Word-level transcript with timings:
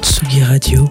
Tsugi 0.00 0.40
Radio. 0.44 0.90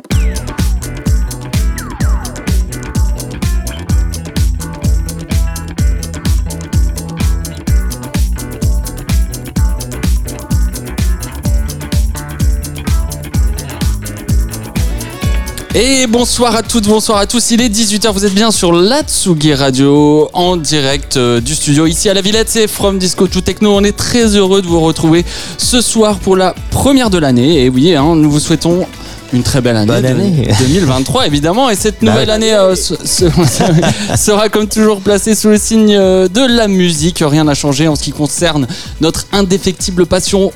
Et 15.73 16.05
bonsoir 16.05 16.53
à 16.55 16.63
toutes, 16.63 16.87
bonsoir 16.87 17.17
à 17.19 17.25
tous. 17.25 17.51
Il 17.51 17.61
est 17.61 17.69
18h, 17.69 18.11
vous 18.11 18.25
êtes 18.25 18.33
bien 18.33 18.51
sur 18.51 18.73
la 18.73 19.03
Tsugi 19.03 19.53
Radio 19.53 20.29
en 20.33 20.57
direct 20.57 21.15
euh, 21.15 21.39
du 21.39 21.55
studio 21.55 21.85
ici 21.85 22.09
à 22.09 22.13
la 22.13 22.19
Villette. 22.21 22.49
C'est 22.49 22.67
From 22.67 22.99
Disco 22.99 23.25
to 23.27 23.39
Techno. 23.39 23.73
On 23.77 23.83
est 23.83 23.95
très 23.95 24.35
heureux 24.35 24.61
de 24.61 24.67
vous 24.67 24.81
retrouver 24.81 25.23
ce 25.57 25.79
soir 25.79 26.19
pour 26.19 26.35
la 26.35 26.53
première 26.71 27.09
de 27.09 27.17
l'année. 27.17 27.63
Et 27.63 27.69
oui, 27.69 27.95
hein, 27.95 28.15
nous 28.17 28.29
vous 28.29 28.41
souhaitons 28.41 28.85
une 29.31 29.43
très 29.43 29.61
belle 29.61 29.77
année, 29.77 29.87
Bonne 29.87 30.01
de- 30.03 30.07
année. 30.09 30.47
2023 30.59 31.25
évidemment 31.25 31.69
et 31.69 31.75
cette 31.75 32.03
Bah 32.03 32.11
nouvelle 32.11 32.27
oui. 32.27 32.33
année 32.35 32.53
euh, 32.53 32.75
se- 32.75 32.95
se- 32.95 33.29
sera 34.17 34.49
comme 34.49 34.67
toujours 34.67 34.99
placée 34.99 35.35
sous 35.35 35.47
le 35.47 35.57
signe 35.57 35.95
euh, 35.97 36.27
de 36.27 36.41
la 36.45 36.67
musique. 36.67 37.23
Rien 37.25 37.45
n'a 37.45 37.53
changé 37.53 37.87
en 37.87 37.95
ce 37.95 38.03
qui 38.03 38.11
concerne 38.11 38.67
notre 38.99 39.25
indéfectible 39.31 40.05
passion 40.05 40.51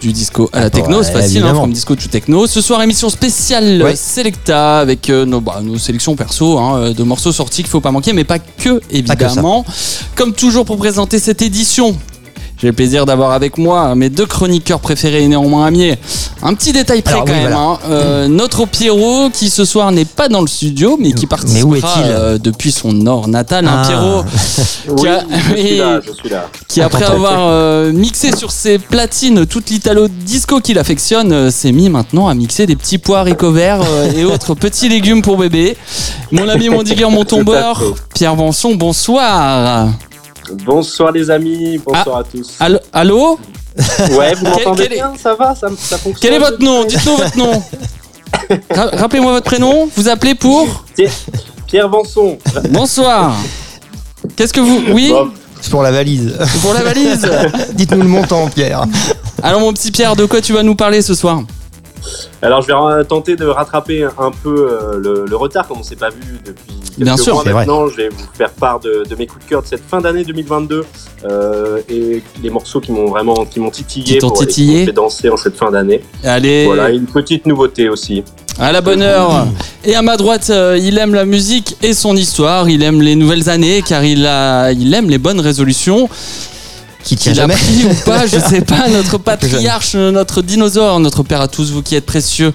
du 0.00 0.12
disco 0.12 0.48
à 0.52 0.60
la 0.60 0.70
techno, 0.70 0.98
ouais, 0.98 1.04
c'est 1.04 1.12
facile, 1.12 1.42
hein, 1.42 1.54
from 1.54 1.72
disco 1.72 1.94
to 1.94 2.08
techno. 2.08 2.46
Ce 2.46 2.60
soir, 2.60 2.82
émission 2.82 3.08
spéciale 3.10 3.82
Ouais. 3.82 3.96
Selecta 3.96 4.78
avec 4.78 5.10
euh, 5.10 5.24
nos, 5.24 5.40
bah, 5.40 5.60
nos 5.62 5.78
sélections 5.78 6.14
perso 6.16 6.58
hein, 6.58 6.78
euh, 6.78 6.94
de 6.94 7.02
morceaux 7.02 7.32
sortis 7.32 7.62
qu'il 7.62 7.70
faut 7.70 7.80
pas 7.80 7.90
manquer, 7.90 8.12
mais 8.12 8.24
pas 8.24 8.38
que 8.38 8.80
évidemment. 8.90 9.64
Comme 10.14 10.32
toujours 10.32 10.64
pour 10.64 10.76
présenter 10.76 11.18
cette 11.18 11.42
édition. 11.42 11.96
J'ai 12.60 12.66
le 12.68 12.72
plaisir 12.72 13.06
d'avoir 13.06 13.30
avec 13.30 13.56
moi 13.56 13.94
mes 13.94 14.10
deux 14.10 14.26
chroniqueurs 14.26 14.80
préférés 14.80 15.22
et 15.22 15.28
néanmoins 15.28 15.66
amis. 15.66 15.92
Un 16.42 16.54
petit 16.54 16.72
détail 16.72 17.02
près 17.02 17.12
Alors, 17.14 17.24
quand 17.24 17.32
oui, 17.32 17.38
même. 17.38 17.48
voilà. 17.52 17.58
hein. 17.64 17.78
Euh, 17.88 18.26
notre 18.28 18.66
Pierrot 18.66 19.30
qui 19.32 19.48
ce 19.48 19.64
soir 19.64 19.92
n'est 19.92 20.04
pas 20.04 20.28
dans 20.28 20.40
le 20.40 20.48
studio 20.48 20.96
mais 21.00 21.12
qui 21.12 21.20
Mais 21.20 21.26
où 21.26 21.28
participera 21.28 21.76
est-il 21.76 22.10
euh, 22.10 22.38
depuis 22.38 22.72
son 22.72 22.92
nord 22.92 23.28
natal. 23.28 23.66
Un 23.68 23.82
Ah. 23.82 23.86
Pierrot 23.86 24.24
Oui, 25.02 25.08
a- 25.08 25.24
je 25.30 25.54
suis 25.56 25.76
là, 25.78 26.00
je 26.04 26.12
suis 26.12 26.28
là. 26.28 26.46
qui 26.66 26.80
après 26.80 27.04
avoir 27.04 27.36
euh, 27.38 27.92
mixé 27.92 28.34
sur 28.36 28.50
ses 28.50 28.78
platines 28.80 29.46
toute 29.46 29.70
l'italo 29.70 30.08
disco 30.08 30.60
qu'il 30.60 30.78
affectionne 30.80 31.32
euh, 31.32 31.50
s'est 31.52 31.70
mis 31.72 31.88
maintenant 31.88 32.26
à 32.26 32.34
mixer 32.34 32.66
des 32.66 32.74
petits 32.74 32.98
pois 32.98 33.20
haricots 33.20 33.52
verts 33.52 33.82
euh, 33.88 34.10
et 34.16 34.24
autres 34.24 34.54
petits 34.56 34.88
légumes 34.88 35.22
pour 35.22 35.36
bébé. 35.36 35.76
Mon 36.32 36.48
ami 36.48 36.68
mon 36.70 36.82
digueur 36.82 37.10
mon 37.12 37.24
tombeur. 37.24 37.80
Pierre 38.14 38.34
Vanson, 38.34 38.74
bonsoir. 38.74 39.88
Bonsoir 40.52 41.12
les 41.12 41.30
amis, 41.30 41.78
bonsoir 41.84 42.18
à 42.18 42.24
tous. 42.24 42.54
Allô, 42.60 42.78
allô 42.92 43.38
Ouais, 44.12 44.34
vous 44.34 44.44
m'entendez 44.50 44.84
est- 44.84 44.88
bien? 44.94 45.12
Ça 45.20 45.34
va? 45.34 45.54
Ça, 45.54 45.68
ça 45.78 45.98
fonctionne? 45.98 46.14
Quel 46.20 46.34
est 46.34 46.38
votre 46.38 46.62
nom? 46.62 46.84
Dites-nous 46.84 47.16
votre 47.16 47.36
nom. 47.38 47.62
Ra- 48.74 48.90
Rappelez-moi 48.94 49.32
votre 49.32 49.46
prénom. 49.46 49.88
Vous 49.96 50.08
appelez 50.08 50.34
pour 50.34 50.84
Pierre, 50.96 51.10
Pierre 51.66 51.88
Vanson. 51.88 52.38
Bonsoir. 52.70 53.34
Qu'est-ce 54.36 54.52
que 54.52 54.60
vous 54.60 54.82
Oui? 54.92 55.10
Bon, 55.10 55.30
C'est 55.60 55.70
pour 55.70 55.82
la 55.82 55.90
valise. 55.90 56.34
Pour 56.62 56.72
la 56.74 56.82
valise. 56.82 57.28
Dites-nous 57.74 58.02
le 58.02 58.08
montant, 58.08 58.48
Pierre. 58.48 58.84
Alors 59.42 59.60
mon 59.60 59.72
petit 59.72 59.90
Pierre, 59.90 60.16
de 60.16 60.24
quoi 60.24 60.40
tu 60.40 60.52
vas 60.52 60.62
nous 60.62 60.74
parler 60.74 61.02
ce 61.02 61.14
soir? 61.14 61.42
Alors 62.42 62.62
je 62.62 62.68
vais 62.68 63.04
tenter 63.04 63.36
de 63.36 63.46
rattraper 63.46 64.04
un 64.04 64.30
peu 64.42 64.68
euh, 64.70 64.96
le, 64.98 65.24
le 65.28 65.36
retard 65.36 65.66
comme 65.68 65.78
on 65.78 65.82
s'est 65.82 65.96
pas 65.96 66.10
vu 66.10 66.38
depuis 66.44 66.74
quelques 66.80 66.98
Bien 67.04 67.16
sûr, 67.16 67.34
mois 67.34 67.42
c'est 67.44 67.50
vrai. 67.50 67.66
maintenant. 67.66 67.88
Je 67.88 67.96
vais 67.96 68.08
vous 68.08 68.24
faire 68.34 68.50
part 68.50 68.80
de, 68.80 69.04
de 69.08 69.14
mes 69.16 69.26
coups 69.26 69.44
de 69.44 69.48
cœur 69.50 69.62
de 69.62 69.66
cette 69.66 69.82
fin 69.88 70.00
d'année 70.00 70.24
2022 70.24 70.84
euh, 71.24 71.80
et 71.88 72.22
les 72.42 72.50
morceaux 72.50 72.80
qui 72.80 72.92
m'ont 72.92 73.06
vraiment 73.06 73.44
qui 73.46 73.60
m'ont 73.60 73.70
titillé, 73.70 74.18
Qui 74.18 74.26
et 74.26 74.30
qui 74.30 74.46
titillé. 74.46 74.80
m'ont 74.80 74.86
fait 74.86 74.92
danser 74.92 75.28
en 75.30 75.36
cette 75.36 75.56
fin 75.56 75.70
d'année. 75.70 76.02
Allez. 76.24 76.66
Voilà, 76.66 76.90
une 76.90 77.06
petite 77.06 77.46
nouveauté 77.46 77.88
aussi. 77.88 78.24
À 78.60 78.72
la 78.72 78.80
bonne 78.80 79.02
heure. 79.02 79.46
Et 79.84 79.94
à 79.94 80.02
ma 80.02 80.16
droite, 80.16 80.48
euh, 80.50 80.76
il 80.80 80.98
aime 80.98 81.14
la 81.14 81.24
musique 81.24 81.76
et 81.82 81.94
son 81.94 82.16
histoire. 82.16 82.68
Il 82.68 82.82
aime 82.82 83.00
les 83.00 83.14
nouvelles 83.14 83.48
années 83.48 83.82
car 83.86 84.04
il, 84.04 84.26
a, 84.26 84.72
il 84.72 84.92
aime 84.94 85.08
les 85.08 85.18
bonnes 85.18 85.38
résolutions. 85.40 86.08
Qui 87.04 87.16
tient 87.16 87.32
jamais. 87.32 87.54
pris 87.54 87.84
ou 87.84 87.94
pas, 88.04 88.26
je 88.26 88.38
sais 88.38 88.60
pas. 88.60 88.88
Notre 88.92 89.18
patriarche, 89.18 89.94
notre 89.94 90.42
dinosaure, 90.42 91.00
notre 91.00 91.22
père 91.22 91.40
à 91.40 91.48
tous, 91.48 91.70
vous 91.70 91.82
qui 91.82 91.94
êtes 91.94 92.06
précieux. 92.06 92.52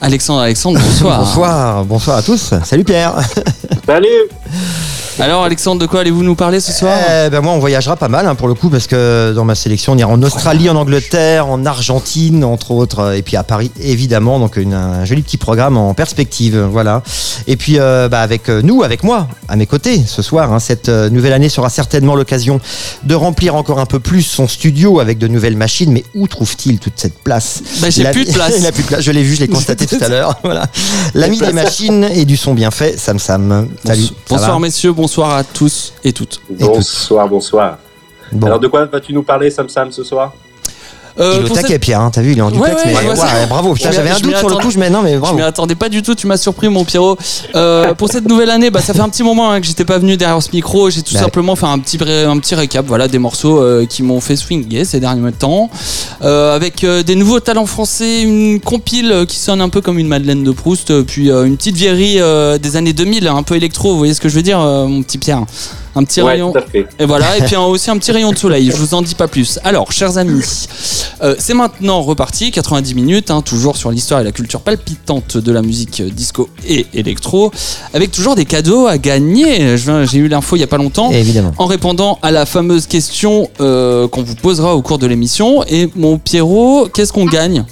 Alexandre, 0.00 0.40
Alexandre, 0.40 0.80
bonsoir. 0.80 1.20
Bonsoir, 1.20 1.84
bonsoir 1.84 2.16
à 2.18 2.22
tous. 2.22 2.54
Salut 2.64 2.84
Pierre. 2.84 3.14
Salut 3.86 4.28
Alors, 5.22 5.44
Alexandre, 5.44 5.80
de 5.80 5.86
quoi 5.86 6.00
allez-vous 6.00 6.24
nous 6.24 6.34
parler 6.34 6.58
ce 6.58 6.72
soir? 6.72 6.98
Eh 6.98 7.30
ben 7.30 7.40
moi, 7.42 7.52
on 7.52 7.60
voyagera 7.60 7.94
pas 7.94 8.08
mal 8.08 8.26
hein, 8.26 8.34
pour 8.34 8.48
le 8.48 8.54
coup 8.54 8.70
parce 8.70 8.88
que 8.88 9.32
dans 9.36 9.44
ma 9.44 9.54
sélection, 9.54 9.92
on 9.92 9.96
ira 9.96 10.10
en 10.10 10.20
Australie, 10.20 10.68
en 10.68 10.74
Angleterre, 10.74 11.46
en 11.46 11.64
Argentine, 11.64 12.42
entre 12.42 12.72
autres, 12.72 12.98
euh, 12.98 13.12
et 13.12 13.22
puis 13.22 13.36
à 13.36 13.44
Paris, 13.44 13.70
évidemment. 13.80 14.40
Donc 14.40 14.56
une- 14.56 14.74
un 14.74 15.04
joli 15.04 15.22
petit 15.22 15.36
programme 15.36 15.76
en 15.76 15.94
perspective, 15.94 16.58
voilà. 16.58 17.04
Et 17.46 17.56
puis 17.56 17.78
euh, 17.78 18.08
bah, 18.08 18.20
avec 18.20 18.48
euh, 18.48 18.62
nous, 18.62 18.82
avec 18.82 19.04
moi, 19.04 19.28
à 19.46 19.54
mes 19.54 19.66
côtés, 19.66 20.02
ce 20.04 20.22
soir, 20.22 20.52
hein, 20.52 20.58
cette 20.58 20.88
nouvelle 20.88 21.34
année 21.34 21.48
sera 21.48 21.70
certainement 21.70 22.16
l'occasion 22.16 22.60
de 23.04 23.14
remplir 23.14 23.54
encore 23.54 23.78
un 23.78 23.86
peu 23.86 24.00
plus 24.00 24.22
son 24.22 24.48
studio 24.48 24.98
avec 24.98 25.18
de 25.18 25.28
nouvelles 25.28 25.56
machines. 25.56 25.92
Mais 25.92 26.02
où 26.16 26.26
trouve-t-il 26.26 26.80
toute 26.80 26.94
cette 26.96 27.20
place? 27.22 27.62
Bah, 27.80 27.90
J'ai 27.90 28.10
plus 28.10 28.24
de 28.24 28.32
place. 28.34 28.54
Il 28.58 28.66
a 28.66 28.72
plus 28.72 28.82
de 28.82 28.88
place. 28.88 29.02
Je 29.02 29.12
l'ai 29.12 29.22
vu, 29.22 29.36
je 29.36 29.40
l'ai 29.42 29.48
constaté 29.56 29.86
tout 29.86 29.98
à 30.00 30.08
l'heure. 30.08 30.40
Voilà. 30.42 30.66
L'ami 31.14 31.38
des 31.38 31.52
machines 31.52 32.08
et 32.12 32.24
du 32.24 32.36
son 32.36 32.54
bien 32.54 32.72
fait, 32.72 32.98
Sam 32.98 33.20
Sam. 33.20 33.68
Salut. 33.86 34.08
Bonsoir, 34.28 34.58
messieurs, 34.58 34.92
bonsoir 34.92 35.11
à 35.20 35.44
tous 35.44 35.92
et 36.02 36.12
toutes. 36.12 36.40
Bonsoir, 36.48 37.28
bonsoir. 37.28 37.78
Bon. 38.32 38.46
Alors 38.46 38.58
de 38.58 38.66
quoi 38.66 38.86
vas-tu 38.86 39.12
nous 39.12 39.22
parler 39.22 39.50
Sam 39.50 39.68
Sam 39.68 39.92
ce 39.92 40.02
soir? 40.02 40.32
Euh, 41.20 41.36
il 41.40 41.46
est 41.46 41.50
au 41.50 41.54
cette- 41.54 41.62
taquet, 41.64 41.78
Pierre, 41.78 42.00
hein, 42.00 42.10
t'as 42.12 42.22
vu, 42.22 42.32
il 42.32 42.38
est 42.38 42.42
en 42.42 42.50
duplex, 42.50 42.74
ouais, 42.74 42.80
mais 42.86 42.94
je 42.94 43.20
ouais, 43.20 43.46
bravo, 43.48 43.74
Je 43.74 43.82
j'avais 43.82 44.10
un 44.10 44.16
je 44.16 44.22
doute 44.22 44.36
sur 44.36 44.48
le 44.48 44.56
coup, 44.56 44.70
je 44.70 44.78
mais 44.78 44.88
non, 44.90 45.02
mais 45.02 45.14
Je 45.14 45.18
bravo. 45.18 45.36
m'y 45.36 45.42
attendais 45.42 45.74
pas 45.74 45.88
du 45.88 46.02
tout, 46.02 46.14
tu 46.14 46.26
m'as 46.26 46.36
surpris 46.36 46.68
mon 46.68 46.84
Pierrot. 46.84 47.16
Euh, 47.54 47.94
pour 47.94 48.08
cette 48.08 48.26
nouvelle 48.26 48.50
année, 48.50 48.70
bah, 48.70 48.80
ça 48.80 48.94
fait 48.94 49.00
un 49.00 49.08
petit 49.08 49.22
moment 49.22 49.50
hein, 49.50 49.60
que 49.60 49.66
j'étais 49.66 49.84
pas 49.84 49.98
venu 49.98 50.16
derrière 50.16 50.42
ce 50.42 50.48
micro. 50.52 50.88
J'ai 50.90 51.02
tout 51.02 51.14
Bah 51.14 51.20
simplement 51.20 51.54
fait 51.56 51.66
un 51.66 51.78
petit, 51.78 51.98
un 52.02 52.38
petit 52.38 52.54
récap 52.54 52.86
voilà, 52.86 53.08
des 53.08 53.18
morceaux 53.18 53.60
euh, 53.60 53.84
qui 53.86 54.02
m'ont 54.02 54.20
fait 54.20 54.36
swinguer 54.36 54.84
ces 54.84 55.00
derniers 55.00 55.32
temps. 55.32 55.68
Euh, 56.22 56.56
avec 56.56 56.84
des 56.84 57.14
nouveaux 57.14 57.40
talents 57.40 57.66
français, 57.66 58.22
une 58.22 58.60
compile 58.60 59.24
qui 59.28 59.36
sonne 59.38 59.60
un 59.60 59.68
peu 59.68 59.80
comme 59.80 59.98
une 59.98 60.08
Madeleine 60.08 60.42
de 60.44 60.50
Proust, 60.50 61.02
puis 61.02 61.28
une 61.30 61.56
petite 61.56 61.76
vieillerie 61.76 62.20
des 62.58 62.76
années 62.76 62.92
2000, 62.92 63.28
un 63.28 63.42
peu 63.42 63.56
électro, 63.56 63.92
vous 63.92 63.98
voyez 63.98 64.14
ce 64.14 64.20
que 64.20 64.28
je 64.28 64.34
veux 64.34 64.42
dire, 64.42 64.58
mon 64.60 65.02
petit 65.02 65.18
Pierre? 65.18 65.42
Un 65.94 66.04
petit 66.04 66.22
Ouais, 66.22 66.32
rayon 66.32 66.52
tout 66.52 66.58
à 66.58 66.62
fait. 66.62 66.86
et 66.98 67.04
voilà, 67.06 67.36
et 67.36 67.42
puis 67.42 67.54
un- 67.54 67.60
aussi 67.62 67.90
un 67.90 67.98
petit 67.98 68.12
rayon 68.12 68.32
de 68.32 68.38
soleil, 68.38 68.70
je 68.70 68.76
vous 68.76 68.94
en 68.94 69.02
dis 69.02 69.14
pas 69.14 69.28
plus. 69.28 69.58
Alors, 69.64 69.92
chers 69.92 70.16
amis, 70.18 70.42
euh, 71.22 71.34
c'est 71.38 71.54
maintenant 71.54 72.00
reparti, 72.02 72.50
90 72.50 72.94
minutes, 72.94 73.30
hein, 73.30 73.42
toujours 73.42 73.76
sur 73.76 73.90
l'histoire 73.90 74.20
et 74.20 74.24
la 74.24 74.32
culture 74.32 74.60
palpitante 74.60 75.36
de 75.36 75.52
la 75.52 75.62
musique 75.62 76.02
disco 76.02 76.48
et 76.66 76.86
électro, 76.94 77.50
avec 77.94 78.10
toujours 78.10 78.34
des 78.34 78.44
cadeaux 78.44 78.86
à 78.86 78.98
gagner. 78.98 79.76
J'ai 79.76 80.18
eu 80.18 80.28
l'info 80.28 80.56
il 80.56 80.60
y 80.60 80.64
a 80.64 80.66
pas 80.68 80.78
longtemps. 80.78 81.10
Évidemment. 81.10 81.52
En 81.58 81.66
répondant 81.66 82.18
à 82.22 82.30
la 82.30 82.46
fameuse 82.46 82.86
question 82.86 83.50
euh, 83.60 84.08
qu'on 84.08 84.22
vous 84.22 84.34
posera 84.34 84.74
au 84.74 84.82
cours 84.82 84.98
de 84.98 85.06
l'émission. 85.06 85.62
Et 85.68 85.88
mon 85.94 86.18
Pierrot, 86.18 86.88
qu'est-ce 86.92 87.12
qu'on 87.12 87.26
gagne? 87.26 87.64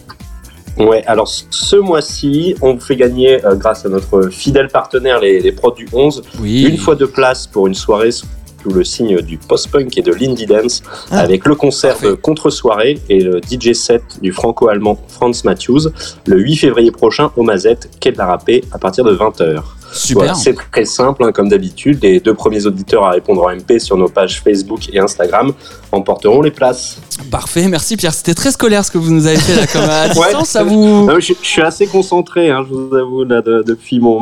Ouais, 0.86 1.02
alors 1.06 1.28
ce 1.28 1.76
mois-ci, 1.76 2.54
on 2.62 2.74
vous 2.74 2.80
fait 2.80 2.96
gagner, 2.96 3.44
euh, 3.44 3.54
grâce 3.54 3.84
à 3.84 3.88
notre 3.88 4.28
fidèle 4.30 4.68
partenaire, 4.68 5.20
les, 5.20 5.40
les 5.40 5.52
prods 5.52 5.72
du 5.72 5.86
11, 5.92 6.22
Oui. 6.40 6.64
une 6.64 6.76
fois 6.78 6.94
de 6.94 7.06
place 7.06 7.46
pour 7.46 7.66
une 7.66 7.74
soirée 7.74 8.10
sous 8.12 8.28
le 8.74 8.84
signe 8.84 9.20
du 9.22 9.38
post-punk 9.38 9.96
et 9.96 10.02
de 10.02 10.12
l'indie 10.12 10.44
dance, 10.46 10.82
Ah. 11.10 11.20
avec 11.20 11.46
le 11.46 11.54
concert 11.54 11.96
de 12.02 12.12
contre-soirée 12.12 12.98
et 13.08 13.20
le 13.20 13.40
DJ 13.40 13.72
set 13.72 14.02
du 14.20 14.32
franco-allemand 14.32 14.98
Franz 15.08 15.42
Matthews, 15.44 15.88
le 16.26 16.38
8 16.38 16.56
février 16.56 16.90
prochain 16.90 17.30
au 17.36 17.42
Mazette, 17.42 17.88
quai 18.00 18.12
de 18.12 18.18
la 18.18 18.26
Râpée, 18.26 18.62
à 18.72 18.78
partir 18.78 19.04
de 19.04 19.12
20h. 19.14 19.62
Super. 19.92 20.18
Voilà, 20.24 20.34
c'est 20.34 20.54
très 20.70 20.84
simple, 20.84 21.24
hein, 21.24 21.32
comme 21.32 21.48
d'habitude. 21.48 21.98
Les 22.02 22.20
deux 22.20 22.34
premiers 22.34 22.64
auditeurs 22.66 23.04
à 23.04 23.10
répondre 23.10 23.42
en 23.42 23.50
MP 23.54 23.78
sur 23.78 23.96
nos 23.96 24.08
pages 24.08 24.40
Facebook 24.42 24.88
et 24.92 24.98
Instagram 24.98 25.52
emporteront 25.92 26.42
les 26.42 26.50
places. 26.52 26.98
Parfait, 27.30 27.66
merci 27.68 27.96
Pierre. 27.96 28.14
C'était 28.14 28.34
très 28.34 28.52
scolaire 28.52 28.84
ce 28.84 28.90
que 28.90 28.98
vous 28.98 29.10
nous 29.12 29.26
avez 29.26 29.36
fait 29.38 29.56
là, 29.56 29.66
comme 29.66 29.82
à 29.90 30.04
Ouais. 30.08 30.26
distance. 30.28 30.48
Ça 30.48 30.62
vous. 30.62 31.06
Non, 31.06 31.18
je, 31.18 31.32
je 31.42 31.46
suis 31.48 31.62
assez 31.62 31.86
concentré, 31.86 32.50
hein, 32.50 32.64
je 32.68 32.74
vous 32.74 32.94
avoue, 32.94 33.24
là, 33.24 33.42
de- 33.42 33.64
depuis 33.66 33.98
mon, 34.00 34.20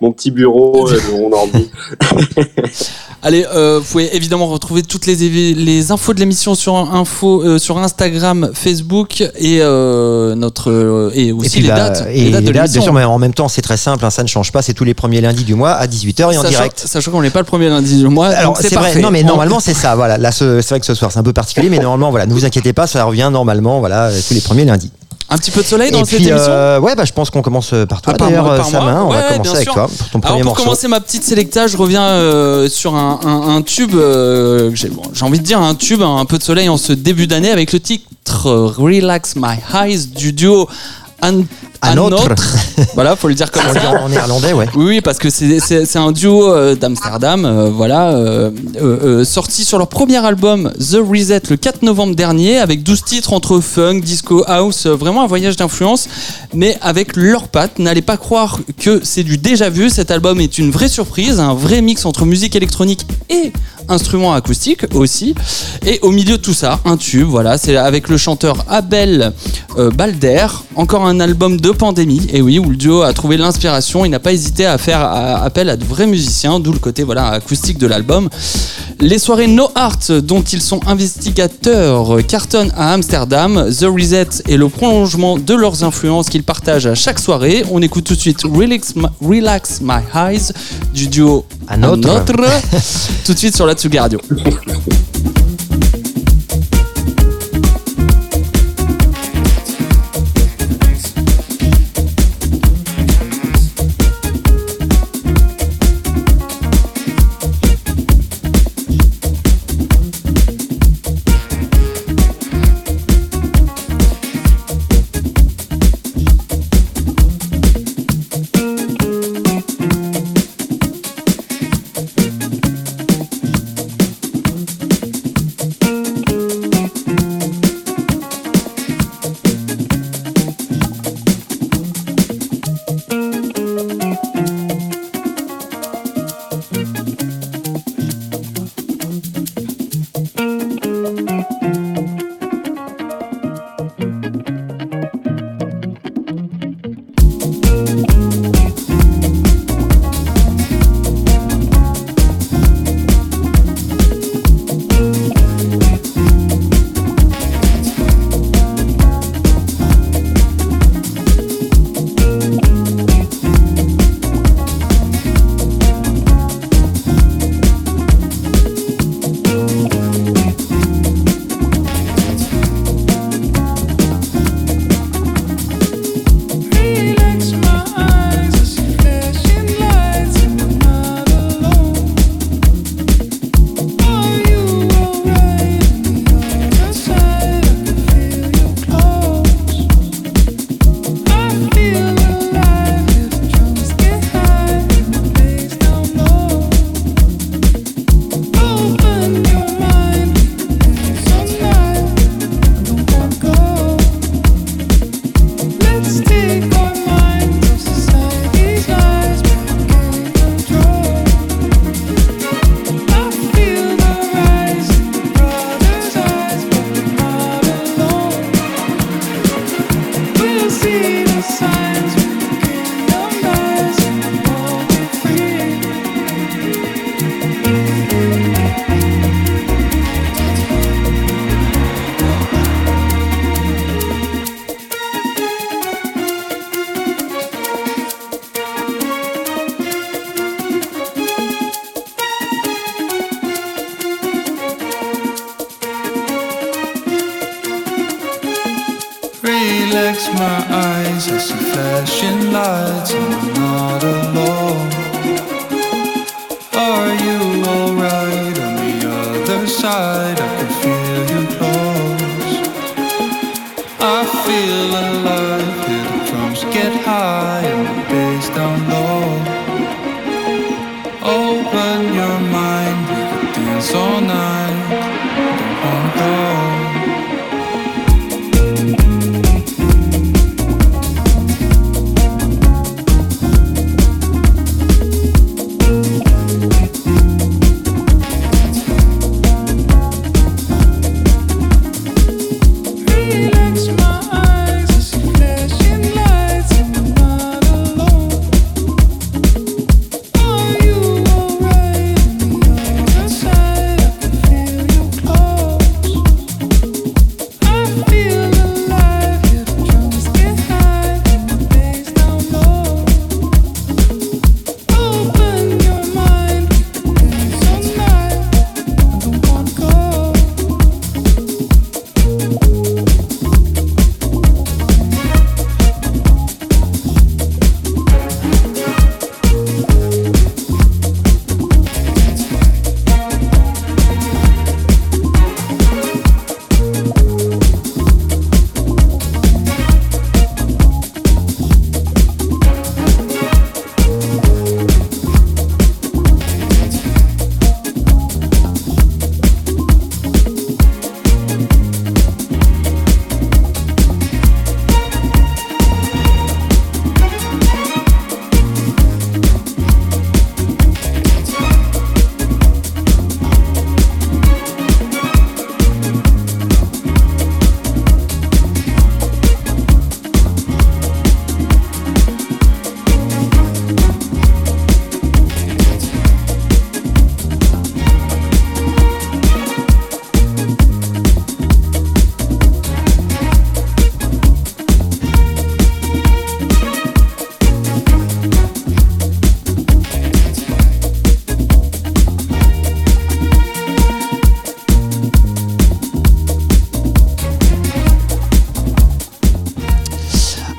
mon 0.00 0.12
petit 0.12 0.30
bureau, 0.30 0.88
euh, 0.90 0.98
mon 1.12 1.32
ordi. 1.32 1.70
Allez, 3.22 3.46
euh, 3.54 3.78
vous 3.80 3.84
pouvez 3.90 4.14
évidemment 4.14 4.46
retrouver 4.48 4.82
toutes 4.82 5.06
les, 5.06 5.14
les 5.54 5.92
infos 5.92 6.12
de 6.12 6.20
l'émission 6.20 6.54
sur 6.54 6.74
info 6.76 7.42
euh, 7.42 7.58
sur 7.58 7.78
Instagram, 7.78 8.50
Facebook 8.52 9.22
et 9.22 9.60
euh, 9.62 10.34
notre 10.34 10.70
euh, 10.70 11.10
et 11.14 11.32
aussi 11.32 11.46
Et 11.46 11.50
puis, 11.50 11.60
les, 11.62 11.68
bah, 11.68 11.74
dates, 11.90 12.06
et 12.12 12.20
les 12.24 12.30
dates 12.30 12.42
de 12.42 12.46
les 12.48 12.52
dates, 12.52 12.52
bien 12.52 12.62
l'émission. 12.64 12.82
sûr, 12.82 12.92
mais 12.92 13.04
en 13.04 13.18
même 13.18 13.32
temps, 13.32 13.48
c'est 13.48 13.62
très 13.62 13.78
simple, 13.78 14.04
hein, 14.04 14.10
ça 14.10 14.22
ne 14.22 14.28
change 14.28 14.52
pas, 14.52 14.60
c'est 14.60 14.74
tous 14.74 14.84
les 14.84 14.92
premiers 15.04 15.20
lundis 15.20 15.44
du 15.44 15.54
mois 15.54 15.72
à 15.72 15.86
18h 15.86 16.32
et 16.32 16.38
en 16.38 16.42
Sachant- 16.42 16.48
direct. 16.48 16.82
Sachant 16.86 17.10
qu'on 17.10 17.20
n'est 17.20 17.28
pas 17.28 17.40
le 17.40 17.44
premier 17.44 17.68
lundi 17.68 17.98
du 17.98 18.08
mois, 18.08 18.28
Alors 18.28 18.56
c'est 18.56 18.74
vrai, 18.74 18.94
non 19.02 19.10
mais 19.10 19.22
normalement 19.22 19.60
c'est 19.60 19.74
ça, 19.74 19.94
voilà. 19.96 20.16
Là 20.16 20.32
ce- 20.32 20.62
c'est 20.62 20.70
vrai 20.70 20.80
que 20.80 20.86
ce 20.86 20.94
soir 20.94 21.12
c'est 21.12 21.18
un 21.18 21.22
peu 21.22 21.34
particulier, 21.34 21.68
mais 21.68 21.78
normalement 21.78 22.08
voilà, 22.10 22.24
ne 22.24 22.32
vous 22.32 22.46
inquiétez 22.46 22.72
pas, 22.72 22.86
ça 22.86 23.04
revient 23.04 23.28
normalement, 23.30 23.80
voilà, 23.80 24.04
euh, 24.06 24.20
tous 24.26 24.32
les 24.32 24.40
premiers 24.40 24.64
lundis. 24.64 24.90
un 25.30 25.36
petit 25.38 25.50
peu 25.50 25.60
de 25.62 25.66
soleil 25.66 25.90
dans 25.90 26.00
Et 26.00 26.04
cette 26.06 26.16
puis 26.20 26.28
émission? 26.28 26.46
euh, 26.48 26.80
ouais, 26.80 26.94
bah 26.94 27.04
je 27.04 27.12
pense 27.12 27.28
qu'on 27.30 27.42
commence 27.42 27.74
par 27.88 28.00
toi 28.02 28.14
par 28.14 28.28
d'ailleurs, 28.28 28.46
euh. 28.50 28.62
Samin. 28.62 29.02
On 29.02 29.10
Ouais, 29.10 29.16
va 29.16 29.32
commencer 29.32 29.56
avec 29.56 29.68
toi 29.68 29.88
pour 29.88 30.08
ton 30.10 30.18
Alors 30.20 30.30
premier 30.30 30.40
pour 30.42 30.50
morceau. 30.52 30.62
commencer 30.64 30.88
ma 30.88 31.00
petite 31.00 31.24
sélecta, 31.24 31.66
je 31.66 31.76
reviens 31.76 32.02
euh, 32.04 32.68
sur 32.68 32.94
un, 32.94 33.20
un- 33.24 33.56
un 33.56 33.62
tube, 33.62 33.94
euh, 33.94 34.70
j'ai 34.74 34.88
bon, 34.88 35.02
envie 35.22 35.38
de 35.40 35.44
dire 35.44 35.60
un 35.60 35.74
tube, 35.74 36.00
un 36.02 36.24
peu 36.24 36.38
de 36.38 36.42
soleil 36.42 36.68
en 36.70 36.76
ce 36.78 36.92
début 36.94 37.26
d'année 37.26 37.50
avec 37.50 37.72
le 37.74 37.80
titre 37.80 38.46
euh, 38.48 38.66
Relax 38.66 39.34
My 39.36 39.56
Eyes 39.74 40.06
du 40.14 40.32
duo 40.32 40.66
Un 41.84 41.96
autre. 41.98 42.28
voilà, 42.94 43.16
faut 43.16 43.28
le 43.28 43.34
dire 43.34 43.50
comme 43.50 43.62
On 43.68 43.72
dit 43.72 43.78
ça. 43.78 43.90
en 43.90 44.04
en 44.04 44.08
néerlandais, 44.08 44.52
ouais. 44.52 44.66
Oui, 44.74 44.84
oui, 44.86 45.00
parce 45.00 45.18
que 45.18 45.30
c'est- 45.30 45.96
un 45.96 46.12
duo 46.12 46.52
euh, 46.52 46.74
d'Amsterdam, 46.74 47.44
euh, 47.44 47.70
voilà, 47.70 48.10
euh, 48.10 49.24
sorti 49.24 49.64
sur 49.64 49.78
leur 49.78 49.88
premier 49.88 50.16
album 50.24 50.72
The 50.78 50.96
Reset 51.08 51.42
le 51.50 51.56
4 51.56 51.82
novembre 51.82 52.14
dernier, 52.16 52.58
avec 52.58 52.82
12 52.82 53.04
titres 53.04 53.32
entre 53.32 53.60
funk, 53.60 54.00
disco, 54.00 54.44
house, 54.46 54.86
vraiment 54.86 55.22
un 55.22 55.26
voyage 55.26 55.56
d'influence, 55.56 56.08
mais 56.52 56.76
avec 56.80 57.16
leurs 57.16 57.48
pattes. 57.48 57.78
N'allez 57.78 58.02
pas 58.02 58.16
croire 58.16 58.58
que 58.78 59.00
c'est 59.04 59.22
du 59.22 59.38
déjà 59.38 59.68
vu. 59.70 59.90
Cet 59.90 60.10
album 60.10 60.40
est 60.40 60.58
une 60.58 60.70
vraie 60.70 60.88
surprise, 60.88 61.38
un 61.40 61.54
vrai 61.54 61.80
mix 61.80 62.04
entre 62.06 62.24
musique 62.24 62.56
électronique 62.56 63.06
et 63.30 63.52
instruments 63.88 64.32
acoustiques 64.34 64.86
aussi. 64.94 65.34
Et 65.86 65.98
au 66.02 66.10
milieu 66.10 66.36
de 66.38 66.42
tout 66.42 66.54
ça, 66.54 66.80
un 66.84 66.96
tube, 66.96 67.26
voilà, 67.28 67.58
c'est 67.58 67.76
avec 67.76 68.08
le 68.08 68.16
chanteur 68.16 68.56
Abel 68.68 69.32
Balder, 69.94 70.46
encore 70.76 71.04
un 71.06 71.20
album 71.20 71.60
de 71.60 71.70
pandémie, 71.74 72.26
et 72.32 72.40
oui, 72.42 72.58
où 72.58 72.70
le 72.70 72.76
duo 72.76 73.02
a 73.02 73.12
trouvé 73.12 73.36
l'inspiration, 73.36 74.04
il 74.04 74.10
n'a 74.10 74.18
pas 74.20 74.32
hésité 74.32 74.66
à 74.66 74.78
faire 74.78 75.00
à- 75.00 75.42
appel 75.44 75.68
à 75.68 75.76
de 75.76 75.84
vrais 75.84 76.06
musiciens, 76.06 76.60
d'où 76.60 76.72
le 76.72 76.78
côté 76.78 77.02
voilà 77.04 77.28
acoustique 77.28 77.78
de 77.78 77.86
l'album. 77.86 78.28
Les 79.00 79.18
soirées 79.18 79.46
No 79.48 79.68
Art, 79.74 79.98
dont 80.22 80.42
ils 80.42 80.62
sont 80.62 80.80
investigateurs, 80.86 82.18
cartonnent 82.26 82.72
à 82.76 82.92
Amsterdam. 82.92 83.68
The 83.70 83.84
Reset 83.84 84.28
est 84.48 84.56
le 84.56 84.68
prolongement 84.68 85.36
de 85.38 85.54
leurs 85.54 85.82
influences 85.84 86.28
qu'ils 86.30 86.44
partagent 86.44 86.86
à 86.86 86.94
chaque 86.94 87.18
soirée. 87.18 87.64
On 87.70 87.82
écoute 87.82 88.04
tout 88.04 88.14
de 88.14 88.20
suite 88.20 88.42
Relax 88.44 88.94
My, 88.96 89.06
Relax 89.20 89.80
My 89.82 90.00
Eyes 90.14 90.52
du 90.94 91.08
duo 91.08 91.44
Un 91.68 91.82
autre. 91.82 92.24
tout 93.24 93.34
de 93.34 93.38
suite 93.38 93.56
sur 93.56 93.66
la 93.66 93.74
Tsugi 93.74 93.98
Radio. 93.98 94.20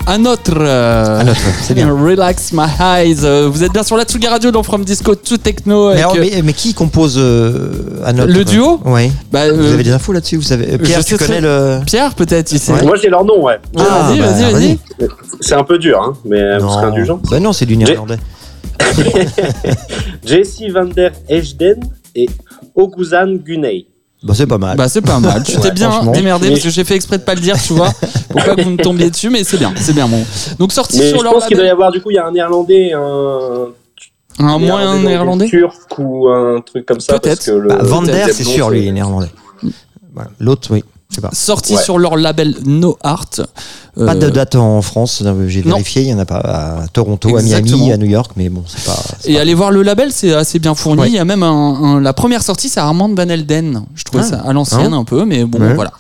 Un 0.07 0.25
autre. 0.25 0.53
euh, 0.57 1.19
Un 1.19 1.27
autre, 1.27 1.39
c'est 1.62 1.74
bien. 1.74 1.89
Relax 1.93 2.51
my 2.53 2.65
eyes. 2.79 3.17
Euh, 3.24 3.50
Vous 3.51 3.63
êtes 3.63 3.71
bien 3.74 3.83
sur 3.83 3.97
la 3.97 4.03
Tsugi 4.03 4.27
Radio 4.27 4.51
dans 4.51 4.62
From 4.63 4.85
Disco 4.85 5.15
to 5.15 5.38
Techno. 5.38 5.89
Mais, 5.93 6.00
alors, 6.01 6.15
euh, 6.15 6.19
mais, 6.19 6.41
mais 6.43 6.53
qui 6.53 6.74
compose 6.74 7.15
euh, 7.17 7.71
un 8.05 8.17
autre 8.19 8.31
Le 8.31 8.45
duo 8.45 8.79
Oui. 8.85 9.12
bah, 9.31 9.51
Vous 9.51 9.65
avez 9.74 9.83
des 9.83 9.91
infos 9.91 10.13
là-dessus 10.13 10.35
Vous 10.38 10.43
savez 10.43 10.77
Pierre, 10.77 11.03
tu 11.03 11.17
connais 11.17 11.41
le. 11.41 11.79
Pierre, 11.85 12.13
peut-être, 12.13 12.51
il 12.51 12.59
sait. 12.59 12.74
Ouais. 12.74 12.83
Moi, 12.83 12.95
j'ai 13.01 13.09
leur 13.09 13.25
nom, 13.25 13.43
ouais. 13.43 13.59
Ah, 13.77 14.07
vas-y, 14.09 14.19
bah, 14.19 14.31
vas-y, 14.31 14.51
vas-y. 14.53 14.79
C'est 15.41 15.55
un 15.55 15.63
peu 15.63 15.77
dur, 15.79 16.00
hein, 16.01 16.13
mais 16.24 16.57
vous 16.59 16.69
serez 16.69 16.85
indulgent. 16.85 17.19
Bah 17.29 17.39
non, 17.39 17.51
c'est 17.53 17.65
du 17.65 17.75
néerlandais. 17.77 18.17
Jesse 20.25 20.63
van 20.74 20.85
der 20.85 21.12
Ejden 21.29 21.79
et 22.13 22.27
Oguzhan 22.75 23.35
Guney. 23.45 23.88
Bah 24.25 24.34
c'est 24.36 24.48
pas 24.48 24.58
mal. 24.58 24.75
Bah 24.75 24.89
c'est 24.89 25.01
pas 25.01 25.20
mal. 25.20 25.44
Tu 25.46 25.55
Ouais, 25.55 25.62
t'es 25.62 25.72
bien 25.72 26.03
démerdé 26.12 26.48
Mais- 26.48 26.53
parce 26.53 26.63
que 26.63 26.70
j'ai 26.72 26.84
fait 26.84 26.96
exprès 26.96 27.20
de 27.20 27.24
pas 27.24 27.36
le 27.36 27.41
dire, 27.41 27.55
tu 27.62 27.74
vois, 27.74 27.91
pour 28.29 28.44
pas 28.44 28.55
que 28.55 28.62
vous 28.63 28.72
me 28.72 28.77
tombiez 28.77 29.12
dessus, 29.12 29.29
mais 29.29 29.44
c'est 29.44 29.58
bien, 29.58 29.72
c'est 29.75 29.94
bien 29.94 30.08
bon. 30.08 30.25
Donc 30.58 30.72
sorti 30.74 30.98
Mais 30.98 31.10
sur 31.10 31.20
je 31.20 31.24
leur 31.24 31.34
pense 31.34 31.46
qu'il 31.46 31.55
doit 31.58 31.65
y 31.65 31.70
avoir, 31.70 31.91
du 31.91 32.01
coup, 32.01 32.10
il 32.10 32.15
y 32.15 32.17
a 32.17 32.25
un 32.25 32.32
néerlandais, 32.32 32.91
un. 32.94 33.67
un 34.39 34.58
moyen 34.58 35.00
néerlandais. 35.00 35.48
turc 35.48 36.00
ou 36.00 36.27
un 36.29 36.60
truc 36.62 36.88
comme 36.88 37.00
ça. 37.00 37.20
Peut-être. 37.20 37.51
Bah, 37.67 37.77
Van 37.82 38.01
le 38.01 38.08
der, 38.08 38.25
deuxième 38.27 38.36
c'est 38.36 38.44
sûr, 38.51 38.70
lui, 38.72 38.82
il 38.82 38.88
est 38.88 38.91
néerlandais. 38.91 39.29
Voilà. 40.13 40.32
L'autre, 40.39 40.70
oui. 40.72 40.84
Pas. 41.22 41.29
Sorti 41.34 41.75
Ouais. 41.75 41.81
sur 41.84 41.98
leur 42.00 42.15
label 42.17 42.55
No 42.65 42.98
Art. 43.03 43.25
Pas 43.36 43.43
Euh, 43.98 44.13
de 44.15 44.29
date 44.29 44.55
en 44.55 44.81
France, 44.81 45.22
euh, 45.25 45.48
j'ai 45.48 45.62
vérifié, 45.62 46.01
il 46.01 46.07
n'y 46.07 46.13
en 46.13 46.19
a 46.19 46.25
pas 46.25 46.38
à 46.39 46.88
Toronto, 46.91 47.38
à. 47.38 47.41
Miami, 47.41 47.91
à 47.93 47.98
New 47.98 48.05
York, 48.07 48.31
mais 48.36 48.50
bon, 48.50 48.63
c'est 48.67 48.84
pas. 48.86 48.98
Et 49.25 49.36
pas- 49.36 49.41
allez 49.41 49.53
voir 49.53 49.72
le 49.72 49.81
label, 49.84 50.12
c'est 50.12 50.34
assez 50.34 50.60
bien 50.60 50.75
fourni. 50.75 51.01
Ouais. 51.01 51.07
Il 51.10 51.13
y 51.15 51.19
a 51.19 51.25
même 51.25 51.43
un, 51.43 51.48
un- 51.50 52.01
la 52.01 52.13
première 52.13 52.43
sortie, 52.43 52.67
c'est 52.69 52.79
Armand 52.81 53.10
Van 53.15 53.27
Elden. 53.29 53.84
Je 53.95 54.03
trouvais 54.03 54.24
Ah. 54.25 54.29
ça 54.29 54.41
à 54.45 54.51
l'ancienne 54.53 54.93
un 54.93 55.03
peu, 55.05 55.24
mais 55.25 55.45
bon, 55.45 55.60
Ouais. 55.60 55.74
voilà. 55.74 55.91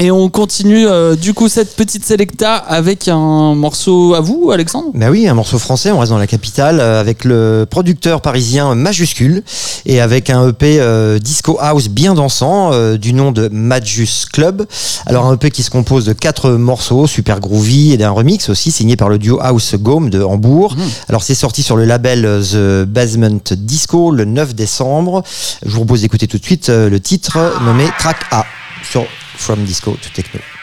Et 0.00 0.12
on 0.12 0.28
continue 0.28 0.86
euh, 0.86 1.16
du 1.16 1.34
coup 1.34 1.48
cette 1.48 1.74
petite 1.74 2.04
selecta 2.04 2.54
avec 2.54 3.08
un 3.08 3.56
morceau 3.56 4.14
à 4.14 4.20
vous, 4.20 4.52
Alexandre? 4.52 4.90
Bah 4.94 5.10
oui, 5.10 5.26
un 5.26 5.34
morceau 5.34 5.58
français, 5.58 5.90
on 5.90 5.98
reste 5.98 6.12
dans 6.12 6.18
la 6.18 6.28
capitale, 6.28 6.78
euh, 6.78 7.00
avec 7.00 7.24
le 7.24 7.66
producteur 7.68 8.20
parisien 8.20 8.76
Majuscule, 8.76 9.42
et 9.86 10.00
avec 10.00 10.30
un 10.30 10.50
EP 10.50 10.78
euh, 10.78 11.18
disco 11.18 11.58
house 11.60 11.88
bien 11.88 12.14
dansant, 12.14 12.70
euh, 12.72 12.96
du 12.96 13.12
nom 13.12 13.32
de 13.32 13.48
Majus 13.48 14.26
Club. 14.32 14.66
Alors 15.06 15.26
un 15.26 15.34
EP 15.34 15.50
qui 15.50 15.64
se 15.64 15.70
compose 15.70 16.04
de 16.04 16.12
quatre 16.12 16.52
morceaux, 16.52 17.08
super 17.08 17.40
groovy, 17.40 17.92
et 17.92 17.96
d'un 17.96 18.10
remix 18.10 18.48
aussi, 18.50 18.70
signé 18.70 18.94
par 18.94 19.08
le 19.08 19.18
duo 19.18 19.40
House 19.40 19.74
Gome 19.74 20.10
de 20.10 20.22
Hambourg. 20.22 20.76
Alors 21.08 21.24
c'est 21.24 21.34
sorti 21.34 21.64
sur 21.64 21.76
le 21.76 21.84
label 21.84 22.22
The 22.22 22.84
Basement 22.84 23.40
Disco 23.50 24.12
le 24.12 24.24
9 24.26 24.54
décembre. 24.54 25.24
Je 25.66 25.70
vous 25.70 25.78
propose 25.78 26.02
d'écouter 26.02 26.28
tout 26.28 26.38
de 26.38 26.44
suite 26.44 26.68
le 26.68 27.00
titre 27.00 27.38
nommé 27.64 27.86
Track 27.98 28.18
A 28.30 28.44
sur 28.88 29.04
From 29.38 29.64
Disco 29.64 29.94
to 29.94 30.12
Techno. 30.12 30.57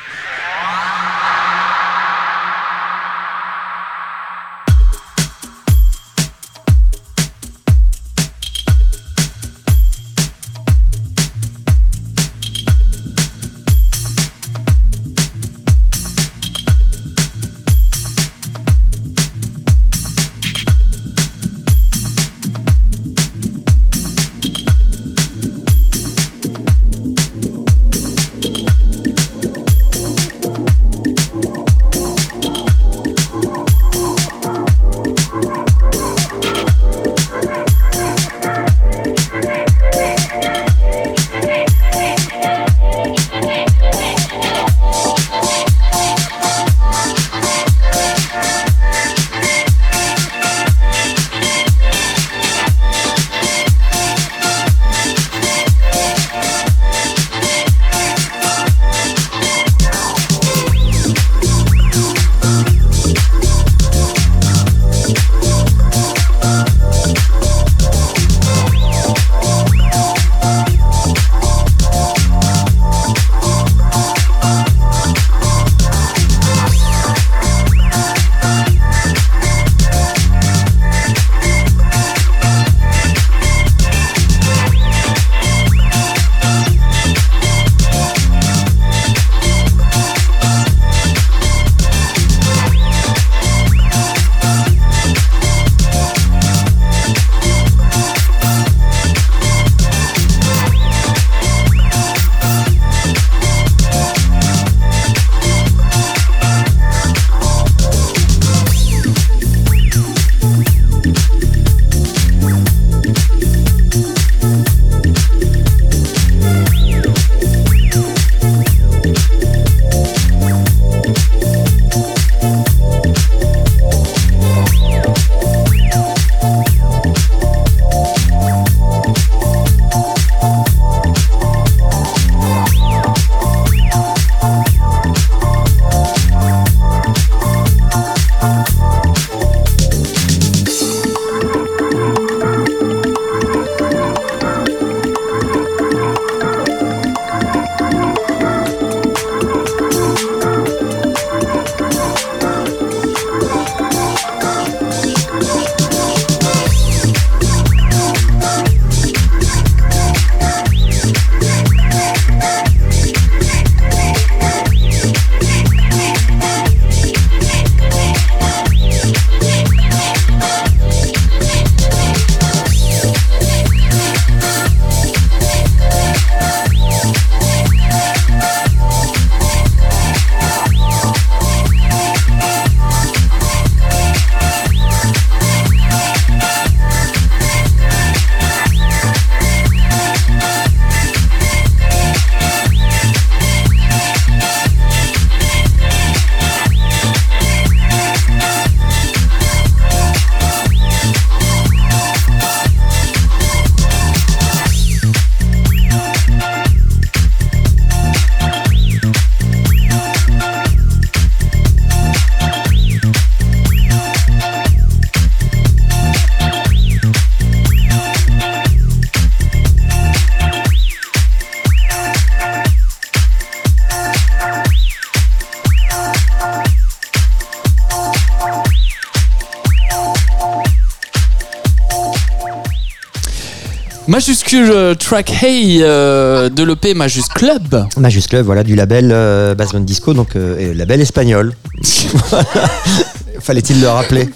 Majuscule 234.45 234.71
euh, 234.71 234.93
track 234.93 235.41
Hey 235.43 235.79
euh, 235.81 236.49
de 236.49 236.63
l'EP 236.63 236.93
Majus 236.93 237.23
Club. 237.33 237.87
Majuscule, 237.97 238.41
voilà, 238.41 238.63
du 238.63 238.75
label 238.75 239.09
euh, 239.11 239.55
Basement 239.55 239.79
Disco, 239.79 240.13
donc 240.13 240.35
euh, 240.35 240.59
et 240.59 240.73
label 240.75 241.01
espagnol. 241.01 241.55
Fallait-il 243.39 243.81
le 243.81 243.87
rappeler? 243.87 244.29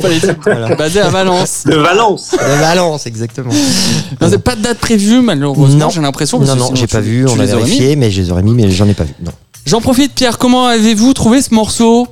Voilà. 0.44 0.74
Basé 0.76 1.00
à 1.02 1.10
Valence. 1.10 1.64
De 1.68 1.76
Valence. 1.76 2.32
De 2.32 2.60
Valence, 2.60 3.06
exactement. 3.06 3.52
Non, 4.20 4.28
c'est 4.32 4.44
pas 4.44 4.56
de 4.56 4.62
date 4.64 4.80
prévue, 4.80 5.22
malheureusement, 5.22 5.78
Non. 5.86 5.90
j'ai 5.92 6.02
l'impression. 6.02 6.40
Non, 6.40 6.54
que 6.56 6.60
non, 6.60 6.72
j'ai 6.74 6.88
tu- 6.88 6.96
pas 6.96 7.02
vu, 7.02 7.26
tu 7.26 7.32
on 7.32 7.40
a 7.40 7.46
vérifié, 7.46 7.96
mais 7.96 8.10
je 8.10 8.22
les 8.22 8.32
aurais 8.32 8.42
mis, 8.44 8.54
mais 8.54 8.72
j'en 8.72 8.88
ai 8.88 8.96
pas 8.96 9.04
vu. 9.04 9.14
Non. 9.24 9.32
J'en 9.68 9.80
profite, 9.82 10.14
Pierre, 10.16 10.40
comment 10.40 10.66
avez-vous 10.66 11.14
trouvé 11.14 11.44
ce 11.44 11.54
morceau? 11.54 12.08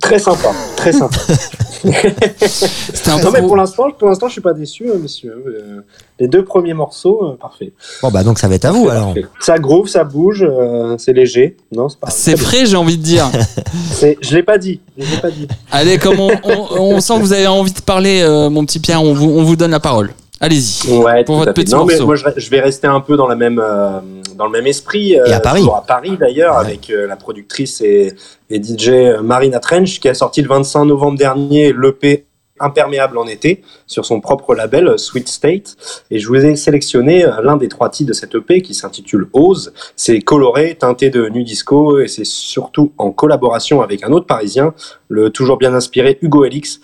Très 0.00 0.18
sympa, 0.18 0.50
très 0.76 0.92
sympa. 0.92 1.16
C'était 1.84 3.10
un 3.10 3.18
Non, 3.18 3.30
mais 3.32 3.40
pour 3.42 3.56
l'instant, 3.56 3.84
pour 3.98 4.08
l'instant, 4.08 4.28
je 4.28 4.32
suis 4.32 4.40
pas 4.40 4.52
déçu, 4.52 4.88
hein, 4.90 4.98
monsieur. 5.02 5.30
Euh, 5.46 5.80
les 6.20 6.28
deux 6.28 6.44
premiers 6.44 6.74
morceaux, 6.74 7.24
euh, 7.24 7.36
parfait. 7.36 7.72
Bon, 8.02 8.10
bah 8.10 8.22
donc 8.22 8.38
ça 8.38 8.46
va 8.48 8.54
être 8.54 8.64
à 8.66 8.70
vous 8.72 8.88
alors. 8.88 9.14
Ça 9.40 9.58
groove, 9.58 9.88
ça 9.88 10.04
bouge, 10.04 10.46
euh, 10.48 10.96
c'est 10.98 11.12
léger. 11.12 11.56
Non, 11.72 11.88
c'est 11.88 11.98
pas. 11.98 12.10
C'est 12.10 12.36
frais, 12.36 12.66
j'ai 12.66 12.76
envie 12.76 12.98
de 12.98 13.02
dire. 13.02 13.28
C'est- 13.92 14.16
Je 14.20 14.34
l'ai 14.36 14.42
pas 14.42 14.58
dit. 14.58 14.80
Je 14.96 15.10
l'ai 15.10 15.20
pas 15.20 15.30
dit. 15.30 15.48
Allez, 15.70 15.98
comme 15.98 16.20
on, 16.20 16.30
on- 16.44 16.80
on 16.94 17.00
sent 17.00 17.14
que 17.16 17.20
vous 17.22 17.32
avez 17.32 17.46
envie 17.48 17.72
de 17.72 17.80
parler, 17.80 18.20
euh, 18.22 18.48
mon 18.50 18.64
petit 18.64 18.78
Pierre, 18.78 19.02
on 19.02 19.12
vous, 19.14 19.28
on 19.30 19.42
vous 19.42 19.56
donne 19.56 19.72
la 19.72 19.80
parole. 19.80 20.10
Allez-y. 20.42 20.92
Ouais, 20.98 21.22
Pour 21.22 21.36
votre 21.38 21.52
petit 21.54 21.72
non, 21.72 21.84
mais 21.84 21.96
moi, 22.00 22.16
je, 22.16 22.50
vais 22.50 22.60
rester 22.60 22.88
un 22.88 23.00
peu 23.00 23.16
dans 23.16 23.28
la 23.28 23.36
même, 23.36 23.60
euh, 23.64 24.00
dans 24.34 24.46
le 24.46 24.50
même 24.50 24.66
esprit. 24.66 25.16
euh, 25.16 25.24
Et 25.26 25.32
à 25.32 25.38
Paris. 25.38 25.64
à 25.72 25.80
Paris 25.86 26.16
d'ailleurs, 26.18 26.56
Ouais. 26.56 26.64
avec 26.66 26.90
euh, 26.90 27.06
la 27.06 27.14
productrice 27.14 27.80
et, 27.80 28.12
et 28.50 28.60
DJ 28.60 29.20
Marina 29.22 29.60
Trench, 29.60 30.00
qui 30.00 30.08
a 30.08 30.14
sorti 30.14 30.42
le 30.42 30.48
25 30.48 30.84
novembre 30.86 31.16
dernier 31.16 31.72
l'EP 31.72 32.26
Imperméable 32.60 33.18
en 33.18 33.26
été 33.26 33.62
sur 33.88 34.04
son 34.04 34.20
propre 34.20 34.54
label 34.54 34.96
Sweet 34.96 35.28
State. 35.28 35.76
Et 36.12 36.18
je 36.20 36.28
vous 36.28 36.36
ai 36.36 36.54
sélectionné 36.54 37.24
l'un 37.42 37.56
des 37.56 37.66
trois 37.66 37.88
titres 37.88 38.08
de 38.10 38.12
cette 38.14 38.34
EP 38.36 38.62
qui 38.62 38.74
s'intitule 38.74 39.26
Ose. 39.32 39.72
C'est 39.96 40.20
coloré, 40.20 40.76
teinté 40.78 41.10
de 41.10 41.28
nu 41.28 41.42
disco 41.42 41.98
et 41.98 42.06
c'est 42.06 42.26
surtout 42.26 42.92
en 42.98 43.10
collaboration 43.10 43.80
avec 43.82 44.04
un 44.04 44.12
autre 44.12 44.26
parisien, 44.26 44.74
le 45.08 45.30
toujours 45.30 45.56
bien 45.56 45.74
inspiré 45.74 46.18
Hugo 46.22 46.44
Elix. 46.44 46.78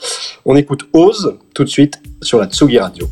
On 0.45 0.57
écoute 0.57 0.89
Ose 0.95 1.37
tout 1.55 1.63
de 1.65 1.69
suite 1.69 2.01
sur 2.23 2.39
la 2.39 2.47
Tsugi 2.47 2.79
Radio. 2.79 3.07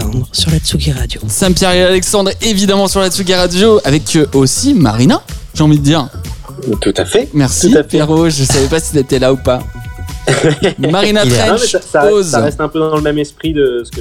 Alexandre 0.00 0.26
sur 0.32 0.50
la 0.50 0.58
Tsugi 0.58 0.90
Radio. 0.92 1.20
Saint-Pierre 1.28 1.72
et 1.72 1.82
Alexandre, 1.84 2.32
évidemment, 2.42 2.88
sur 2.88 3.00
la 3.00 3.10
Tsugi 3.10 3.32
Radio, 3.34 3.80
avec 3.84 4.16
euh, 4.16 4.26
aussi 4.34 4.74
Marina, 4.74 5.22
j'ai 5.54 5.62
envie 5.62 5.78
de 5.78 5.84
dire. 5.84 6.08
Tout 6.80 6.94
à 6.96 7.04
fait. 7.04 7.28
Merci, 7.32 7.70
Tout 7.70 7.78
à 7.78 7.82
fait. 7.82 7.88
Pierrot, 7.90 8.28
je 8.28 8.42
savais 8.42 8.66
pas 8.66 8.80
si 8.80 8.92
t'étais 8.92 9.20
là 9.20 9.32
ou 9.32 9.36
pas. 9.36 9.60
Marina 10.78 11.22
Trench, 11.24 11.76
ça, 11.80 12.08
ça- 12.24 12.40
reste 12.40 12.60
un 12.60 12.68
peu 12.68 12.80
dans 12.80 12.96
le 12.96 13.02
même 13.02 13.18
esprit 13.18 13.52
de 13.52 13.82
ce 13.84 13.90
que 13.92 14.00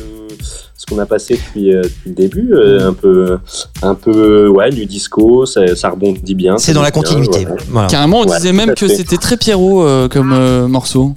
ce 0.75 0.86
qu'on 0.88 0.97
a 0.99 1.06
passé 1.06 1.36
depuis, 1.36 1.71
euh, 1.73 1.82
depuis 1.84 2.10
le 2.10 2.13
début, 2.15 2.53
euh, 2.53 2.89
un 2.89 2.93
peu, 2.93 3.38
un 3.84 3.93
peu, 3.95 4.47
ouais, 4.49 4.69
nu 4.71 4.86
disco, 4.88 5.45
ça, 5.45 5.75
ça 5.75 5.89
rebondit 5.89 6.34
bien. 6.36 6.58
C'est 6.58 6.73
dans 6.73 6.82
la 6.82 6.89
bien, 6.91 7.01
continuité. 7.01 7.45
voilà. 7.45 7.62
Voilà. 7.69 7.88
Carrément, 7.88 8.21
on 8.21 8.27
Ouais, 8.27 8.36
disait 8.38 8.51
même 8.51 8.73
que 8.73 8.88
c'était 8.88 9.17
très 9.17 9.38
Pierrot 9.38 9.84
euh, 9.86 10.08
comme 10.10 10.34
euh, 10.34 10.67
morceau. 10.67 11.13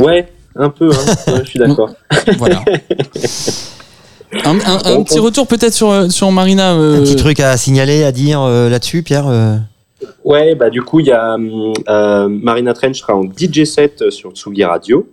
Ouais, 0.00 0.28
un 0.56 0.68
peu, 0.70 0.90
hein, 0.90 1.14
ouais, 1.32 1.40
je 1.44 1.48
suis 1.48 1.58
d'accord. 1.60 1.90
Voilà. 2.38 2.64
Un, 4.44 4.58
un- 4.60 4.78
un 4.84 4.94
Bon, 4.96 5.04
petit 5.04 5.18
retour 5.18 5.46
peut-être 5.46 5.74
sur, 5.74 5.90
euh, 5.90 6.08
sur 6.08 6.30
Marina. 6.30 6.72
euh, 6.74 6.98
Un 6.98 7.02
petit 7.02 7.16
truc 7.16 7.40
à 7.40 7.56
signaler, 7.56 8.04
à 8.04 8.12
dire 8.12 8.40
euh, 8.42 8.68
là-dessus, 8.68 9.02
Pierre 9.02 9.26
euh 9.28 9.56
Ouais, 10.24 10.54
bah 10.54 10.70
du 10.70 10.82
coup, 10.82 11.00
il 11.00 11.06
y 11.06 11.12
a 11.12 11.34
hum, 11.34 11.72
euh, 11.88 12.28
Marina 12.28 12.72
Trench 12.74 13.00
sera 13.00 13.14
en 13.14 13.24
DJ 13.24 13.64
set 13.64 14.10
sur 14.10 14.32
Tsugi 14.32 14.64
Radio 14.64 15.06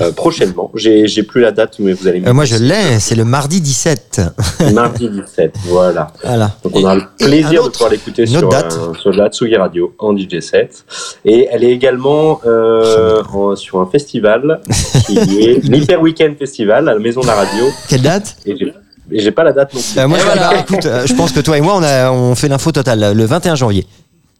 euh, 0.00 0.12
prochainement. 0.12 0.70
J'ai 0.74 1.06
j'ai 1.06 1.22
plus 1.22 1.40
la 1.40 1.52
date, 1.52 1.76
mais 1.78 1.92
vous 1.92 2.06
allez 2.08 2.22
Euh, 2.26 2.32
Moi, 2.32 2.44
je 2.44 2.56
l'ai, 2.56 2.98
c'est 3.00 3.14
le 3.14 3.24
mardi 3.24 3.60
17. 3.60 4.20
mardi 4.72 5.08
17. 5.08 5.54
Voilà. 5.66 6.08
Voilà. 6.22 6.50
Donc 6.64 6.76
on 6.76 6.84
a 6.84 6.94
le 6.94 7.02
plaisir 7.18 7.64
de 7.64 7.68
pouvoir 7.70 7.90
l'écouter 7.90 8.26
sur, 8.26 8.48
euh, 8.52 8.94
sur 9.00 9.12
la 9.12 9.28
Tsugi 9.28 9.56
Radio 9.56 9.94
en 9.98 10.16
DJ 10.16 10.40
set. 10.40 10.84
Et 11.24 11.48
elle 11.50 11.64
est 11.64 11.72
également 11.72 12.40
euh, 12.46 13.22
en- 13.32 13.56
sur 13.56 13.80
un 13.80 13.86
festival 13.86 14.60
qui 15.06 15.18
est 15.42 15.62
l'Hyper 15.64 16.00
Weekend 16.00 16.36
Festival 16.38 16.88
à 16.88 16.94
la 16.94 16.98
Maison 17.00 17.20
de 17.20 17.26
la 17.26 17.34
Radio. 17.34 17.64
Quelle 17.88 18.02
date? 18.02 18.36
Et 18.46 18.56
j'ai- 18.56 18.72
et 19.10 19.18
j'ai 19.18 19.32
pas 19.32 19.42
la 19.44 19.52
date 19.52 19.74
non 19.74 19.80
plus. 19.80 19.98
Euh, 20.00 20.08
Moi, 20.08 20.16
voilà. 20.24 20.50
bah, 20.52 20.56
écoute, 20.60 20.86
euh, 20.86 21.04
je 21.06 21.12
pense 21.14 21.32
que 21.32 21.40
toi 21.40 21.58
et 21.58 21.60
moi, 21.60 21.74
on, 21.76 21.82
a, 21.82 22.10
on 22.12 22.34
fait 22.34 22.48
l'info 22.48 22.72
totale 22.72 23.12
le 23.14 23.24
21 23.26 23.56
janvier. 23.56 23.84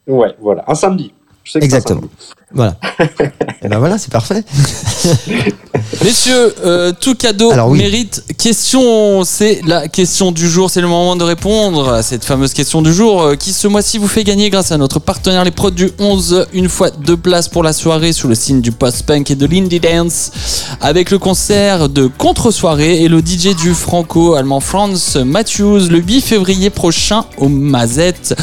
Ouais, 0.06 0.34
voilà. 0.40 0.64
Un 0.66 0.74
samedi. 0.74 1.12
Je 1.44 1.52
sais 1.52 1.60
que 1.60 1.66
c'est 1.66 1.74
un 1.74 1.78
Exactement. 1.78 2.08
Voilà. 2.54 2.76
et 3.62 3.68
ben 3.68 3.78
voilà, 3.78 3.96
c'est 3.96 4.12
parfait. 4.12 4.44
Messieurs, 6.04 6.54
euh, 6.64 6.92
tout 6.98 7.14
cadeau 7.14 7.50
Alors 7.50 7.68
oui. 7.68 7.78
mérite 7.78 8.24
question. 8.38 9.24
C'est 9.24 9.60
la 9.66 9.88
question 9.88 10.32
du 10.32 10.48
jour. 10.48 10.70
C'est 10.70 10.80
le 10.80 10.88
moment 10.88 11.16
de 11.16 11.24
répondre 11.24 11.92
à 11.92 12.02
cette 12.02 12.24
fameuse 12.24 12.52
question 12.52 12.82
du 12.82 12.92
jour 12.92 13.22
euh, 13.22 13.36
qui 13.36 13.52
ce 13.52 13.68
mois-ci 13.68 13.98
vous 13.98 14.08
fait 14.08 14.24
gagner 14.24 14.50
grâce 14.50 14.72
à 14.72 14.76
notre 14.76 14.98
partenaire 14.98 15.44
les 15.44 15.50
prods 15.50 15.70
du 15.70 15.90
11 15.98 16.46
une 16.52 16.68
fois 16.68 16.90
deux 16.90 17.16
places 17.16 17.48
pour 17.48 17.62
la 17.62 17.72
soirée 17.72 18.12
sous 18.12 18.28
le 18.28 18.34
signe 18.34 18.60
du 18.60 18.72
post-punk 18.72 19.30
et 19.30 19.34
de 19.34 19.46
l'indie 19.46 19.80
dance 19.80 20.32
avec 20.80 21.10
le 21.10 21.18
concert 21.18 21.88
de 21.88 22.06
contre-soirée 22.06 23.02
et 23.02 23.08
le 23.08 23.20
DJ 23.20 23.54
du 23.56 23.74
franco-allemand 23.74 24.60
Franz 24.60 25.22
Matthews 25.24 25.88
le 25.88 25.98
8 25.98 26.20
février 26.20 26.70
prochain 26.70 27.24
au 27.38 27.48
Mazette 27.48 28.34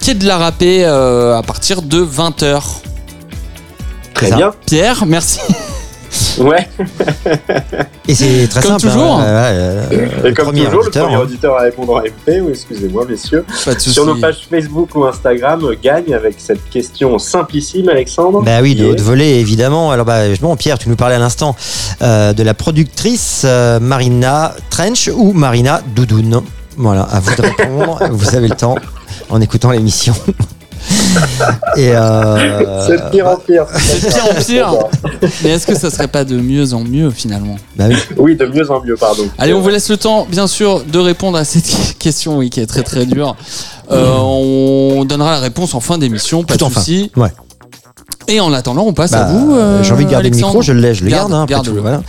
qui 0.00 0.12
est 0.12 0.14
de 0.14 0.26
la 0.26 0.38
râpée 0.38 0.84
euh, 0.84 1.36
à 1.36 1.42
partir 1.42 1.82
de 1.82 2.02
20h. 2.02 2.47
Très 4.14 4.32
bien. 4.32 4.52
Pierre, 4.66 5.04
merci. 5.06 5.40
Ouais. 6.38 6.66
Et 8.08 8.14
c'est 8.14 8.48
très 8.48 8.62
Comme 8.62 8.78
simple. 8.78 8.82
toujours. 8.94 9.16
hein, 9.18 9.24
ouais, 9.24 9.32
ouais, 9.32 10.08
euh, 10.22 10.24
Et 10.30 10.32
comme 10.34 10.46
premier 10.46 10.64
toujours, 10.64 10.80
auditeur, 10.80 11.02
le 11.04 11.08
premier 11.10 11.14
hein. 11.20 11.24
auditeur 11.24 11.56
à 11.58 11.62
répondre 11.62 11.92
en 11.94 11.98
MP, 12.00 12.40
oui, 12.40 12.50
excusez-moi, 12.50 13.04
messieurs. 13.08 13.44
Pas 13.64 13.74
de 13.74 13.78
Sur 13.80 14.06
nos 14.06 14.14
pages 14.16 14.46
Facebook 14.48 14.94
ou 14.94 15.04
Instagram, 15.04 15.62
gagne 15.82 16.14
avec 16.14 16.36
cette 16.38 16.68
question 16.70 17.18
simplissime, 17.18 17.88
Alexandre. 17.90 18.42
Bah 18.42 18.60
oui, 18.62 18.74
de 18.74 18.84
qui 18.84 18.90
haut 18.90 18.94
est- 18.94 19.00
volet, 19.00 19.38
évidemment. 19.40 19.90
Alors, 19.92 20.06
bah, 20.06 20.28
justement, 20.30 20.56
Pierre, 20.56 20.78
tu 20.78 20.88
nous 20.88 20.96
parlais 20.96 21.16
à 21.16 21.18
l'instant 21.18 21.54
euh, 22.02 22.32
de 22.32 22.42
la 22.42 22.54
productrice 22.54 23.42
euh, 23.44 23.78
Marina 23.78 24.54
Trench 24.70 25.10
ou 25.14 25.32
Marina 25.34 25.82
Doudoune. 25.94 26.40
Voilà, 26.78 27.02
à 27.02 27.20
vous 27.20 27.34
de 27.34 27.42
répondre. 27.42 27.98
vous 28.12 28.34
avez 28.34 28.48
le 28.48 28.56
temps 28.56 28.76
en 29.28 29.40
écoutant 29.40 29.70
l'émission. 29.72 30.14
Et 31.76 31.90
euh, 31.94 32.86
C'est 32.86 33.04
de 33.04 33.10
pire 33.10 33.28
en 33.28 33.36
pire. 33.36 33.66
C'est 33.76 34.06
de 34.06 34.12
pire 34.12 34.24
en 34.24 34.34
pire. 34.34 35.28
Mais 35.42 35.50
est-ce 35.50 35.66
que 35.66 35.74
ça 35.74 35.90
serait 35.90 36.08
pas 36.08 36.24
de 36.24 36.36
mieux 36.36 36.74
en 36.74 36.82
mieux 36.82 37.10
finalement 37.10 37.56
bah 37.76 37.84
oui. 37.88 37.96
Oui, 38.16 38.36
de 38.36 38.46
mieux 38.46 38.70
en 38.70 38.82
mieux, 38.82 38.96
pardon. 38.96 39.28
Allez, 39.38 39.54
on 39.54 39.60
vous 39.60 39.68
laisse 39.68 39.88
le 39.90 39.96
temps, 39.96 40.26
bien 40.28 40.46
sûr, 40.46 40.82
de 40.84 40.98
répondre 40.98 41.38
à 41.38 41.44
cette 41.44 41.96
question, 41.98 42.38
oui, 42.38 42.50
qui 42.50 42.60
est 42.60 42.66
très 42.66 42.82
très 42.82 43.06
dure. 43.06 43.36
Euh, 43.90 44.16
on 44.18 45.04
donnera 45.04 45.32
la 45.32 45.40
réponse 45.40 45.74
en 45.74 45.80
fin 45.80 45.98
d'émission, 45.98 46.44
pas 46.44 46.56
de 46.56 46.64
souci. 46.64 47.10
Ouais. 47.16 47.30
Et 48.30 48.40
en 48.40 48.52
attendant, 48.52 48.84
on 48.86 48.92
passe 48.92 49.12
Bah, 49.12 49.24
à 49.26 49.32
vous. 49.32 49.54
euh, 49.54 49.82
J'ai 49.82 49.92
envie 49.92 50.04
de 50.04 50.10
garder 50.10 50.26
Alexandre. 50.28 50.52
le 50.52 50.58
micro, 50.58 50.62
je 50.62 50.72
le 50.72 50.80
laisse, 50.80 50.98
je 50.98 51.04
le 51.04 51.10
Garde, 51.10 51.30
garde. 51.30 51.32
hein, 51.32 51.42
après 51.44 51.54
garde-le. 51.54 51.74
tout, 51.76 51.80
voilà. 51.80 52.02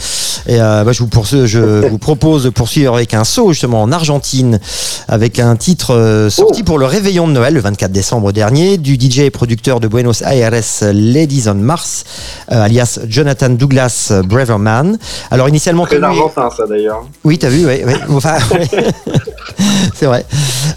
Et 0.47 0.59
euh, 0.61 0.83
bah, 0.83 0.91
je, 0.91 0.99
vous 1.03 1.07
poursu- 1.09 1.45
je 1.45 1.59
vous 1.89 1.97
propose 1.97 2.43
de 2.43 2.49
poursuivre 2.49 2.93
avec 2.95 3.13
un 3.13 3.23
saut 3.23 3.51
justement 3.53 3.81
en 3.81 3.91
Argentine, 3.91 4.59
avec 5.07 5.39
un 5.39 5.55
titre 5.55 5.95
euh, 5.95 6.29
sorti 6.29 6.61
Oh. 6.61 6.65
pour 6.65 6.77
le 6.79 6.85
réveillon 6.85 7.27
de 7.27 7.33
Noël 7.33 7.53
le 7.53 7.61
24 7.61 7.91
décembre 7.91 8.31
dernier 8.33 8.77
du 8.77 8.95
DJ 8.95 9.19
et 9.19 9.29
producteur 9.31 9.79
de 9.79 9.87
Buenos 9.87 10.21
Aires 10.23 10.51
Ladies 10.93 11.43
on 11.47 11.53
Mars, 11.55 12.03
euh, 12.51 12.63
alias 12.63 12.99
Jonathan 13.07 13.49
Douglas 13.49 14.11
Braverman. 14.25 14.97
Alors 15.31 15.47
initialement 15.47 15.85
Très 15.85 15.95
connu- 15.97 16.05
argentin, 16.07 16.49
ça 16.55 16.63
d'ailleurs. 16.67 17.03
oui, 17.23 17.37
t'as 17.37 17.49
vu, 17.49 17.65
oui. 17.65 17.81
oui. 17.85 17.93
Enfin, 18.09 18.35
ouais. 18.51 18.67
c'est 19.95 20.05
vrai. 20.05 20.25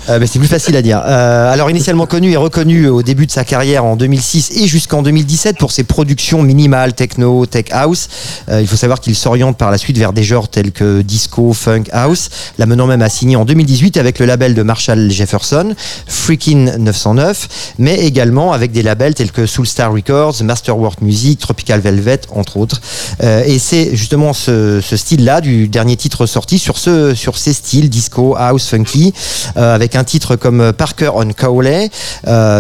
Euh, 0.08 0.18
mais 0.20 0.26
c'est 0.26 0.38
plus 0.38 0.48
facile 0.48 0.76
à 0.76 0.82
dire. 0.82 1.00
Euh, 1.04 1.52
alors, 1.52 1.70
initialement 1.70 2.06
connu 2.06 2.32
et 2.32 2.36
reconnu 2.36 2.88
au 2.88 3.02
début 3.02 3.26
de 3.26 3.30
sa 3.32 3.44
carrière 3.44 3.84
en 3.84 3.96
2006 3.96 4.50
et 4.56 4.66
jusqu'en 4.66 5.02
2017 5.32 5.56
pour 5.56 5.72
ses 5.72 5.84
productions 5.84 6.42
minimales 6.42 6.92
techno, 6.92 7.46
tech 7.46 7.66
house. 7.70 8.08
Euh, 8.50 8.60
il 8.60 8.66
faut 8.66 8.76
savoir 8.76 9.00
qu'il 9.00 9.16
s'oriente 9.16 9.56
par 9.56 9.70
la 9.70 9.78
suite 9.78 9.96
vers 9.96 10.12
des 10.12 10.24
genres 10.24 10.48
tels 10.48 10.72
que 10.72 11.00
disco, 11.00 11.54
funk, 11.54 11.84
house, 11.90 12.28
l'amenant 12.58 12.86
même 12.86 13.00
à 13.00 13.08
signer 13.08 13.36
en 13.36 13.46
2018 13.46 13.96
avec 13.96 14.18
le 14.18 14.26
label 14.26 14.54
de 14.54 14.62
Marshall 14.62 15.10
Jefferson, 15.10 15.74
Freakin' 16.06 16.76
909, 16.78 17.74
mais 17.78 18.00
également 18.00 18.52
avec 18.52 18.72
des 18.72 18.82
labels 18.82 19.14
tels 19.14 19.32
que 19.32 19.46
Soulstar 19.46 19.90
Records, 19.92 20.42
Masterwork 20.42 21.00
Music, 21.00 21.38
Tropical 21.38 21.80
Velvet, 21.80 22.20
entre 22.34 22.58
autres. 22.58 22.82
Euh, 23.22 23.42
et 23.46 23.58
c'est 23.58 23.96
justement 23.96 24.34
ce, 24.34 24.80
style-là 24.82 25.40
du 25.40 25.68
dernier 25.68 25.96
titre 25.96 26.26
sorti 26.26 26.58
sur, 26.58 26.76
ce, 26.76 27.14
sur 27.14 27.38
ces 27.38 27.54
styles 27.54 27.88
disco, 27.88 28.36
house, 28.36 28.68
funky, 28.68 29.14
euh, 29.56 29.74
avec 29.74 29.96
un 29.96 30.04
titre 30.04 30.36
comme 30.36 30.74
Parker 30.74 31.12
on 31.14 31.32
Cowley, 31.32 31.90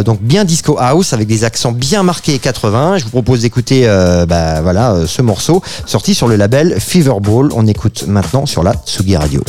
donc 0.04 0.22
bien 0.22 0.44
disco 0.44 0.78
house 0.78 1.12
avec 1.12 1.28
des 1.28 1.44
accents 1.44 1.72
bien 1.72 2.02
marqués 2.02 2.38
80. 2.38 2.61
Je 2.64 3.04
vous 3.04 3.10
propose 3.10 3.40
d'écouter 3.40 3.88
euh, 3.88 4.24
bah, 4.24 4.60
euh, 4.60 5.06
ce 5.06 5.20
morceau 5.20 5.62
sorti 5.84 6.14
sur 6.14 6.28
le 6.28 6.36
label 6.36 6.78
Feverball. 6.78 7.48
On 7.54 7.66
écoute 7.66 8.04
maintenant 8.06 8.46
sur 8.46 8.62
la 8.62 8.74
Tsugi 8.74 9.16
Radio. 9.16 9.42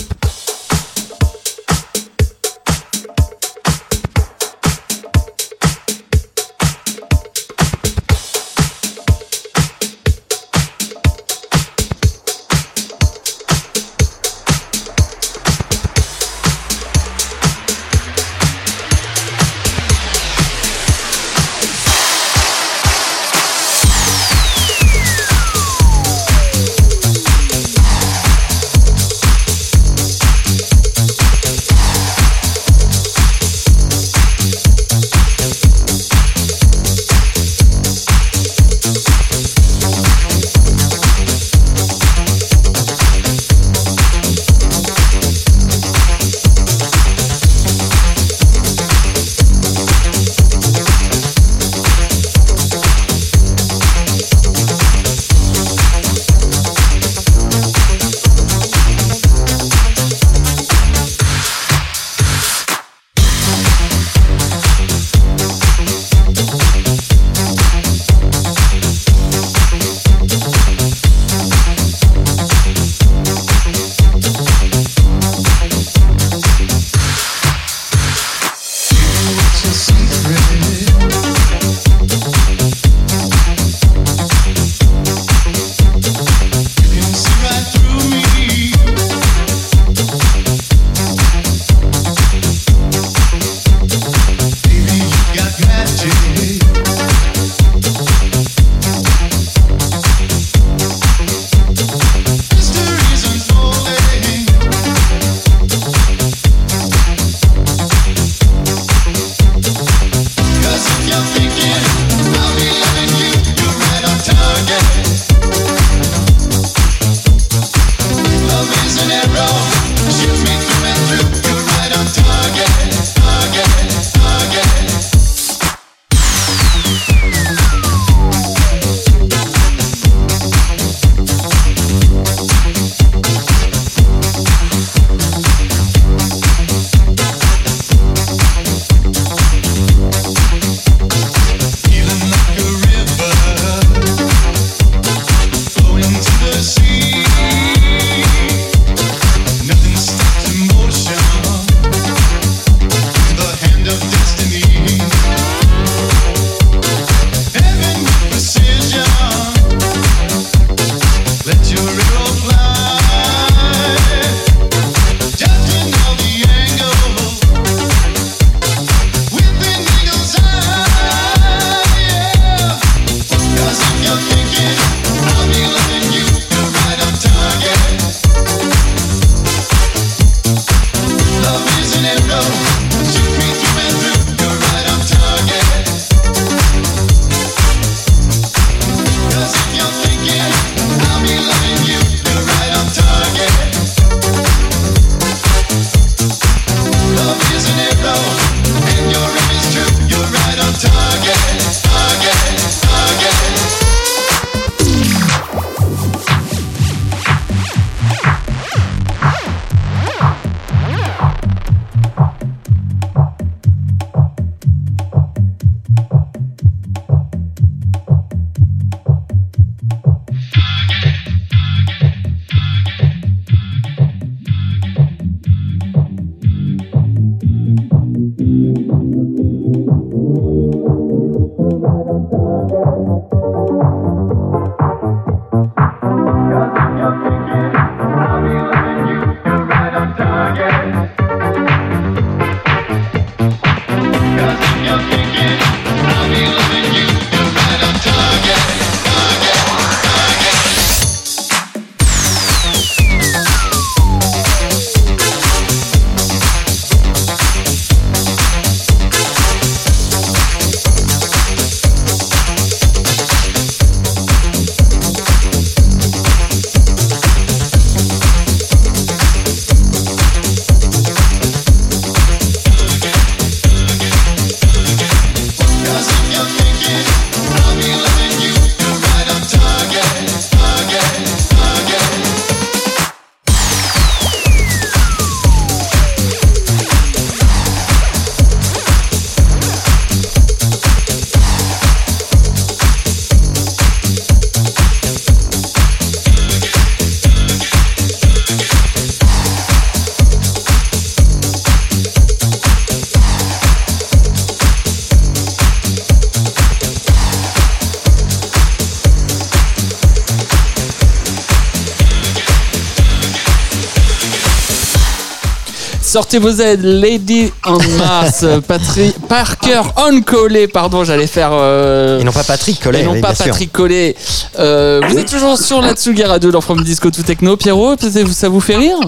Sortez 316.14 316.38
vos 316.38 316.52
aides, 316.62 316.84
Lady 316.84 317.52
on 317.66 317.80
Mars, 317.98 318.46
Patrick 318.68 319.16
Parker 319.28 319.82
on 319.98 320.22
Collet, 320.22 320.68
pardon, 320.68 321.04
j'allais 321.04 321.26
faire. 321.26 321.50
euh, 321.54 322.20
Et 322.20 322.24
non 322.24 322.32
pas 322.32 322.44
Patrick 322.44 322.80
Collet, 322.80 323.02
et 323.02 323.04
non 323.04 323.14
oui, 323.14 323.20
pas. 323.22 323.34
Patrick 323.34 323.72
Collet. 323.72 324.16
Euh, 324.60 325.02
vous 325.10 325.18
êtes 325.18 325.28
toujours 325.28 325.58
sur 325.58 325.82
la 325.82 325.94
Tsugi 325.96 326.24
Radio 326.24 326.52
dans 326.52 326.62
From 326.62 326.84
Disco 326.84 327.10
to 327.10 327.24
Techno. 327.24 327.58
Pierrot, 327.58 327.96
ça 328.32 328.48
vous 328.48 328.60
fait 328.60 328.76
rire 328.76 329.00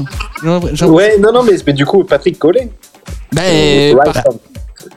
Ouais, 0.88 1.18
non, 1.20 1.32
non, 1.32 1.44
mais, 1.44 1.54
mais 1.68 1.74
du 1.74 1.86
coup, 1.86 2.04
Patrick 2.04 2.40
Collet. 2.40 2.70
Ben, 3.32 3.96
Ouais, 3.96 3.96
par- 4.04 4.24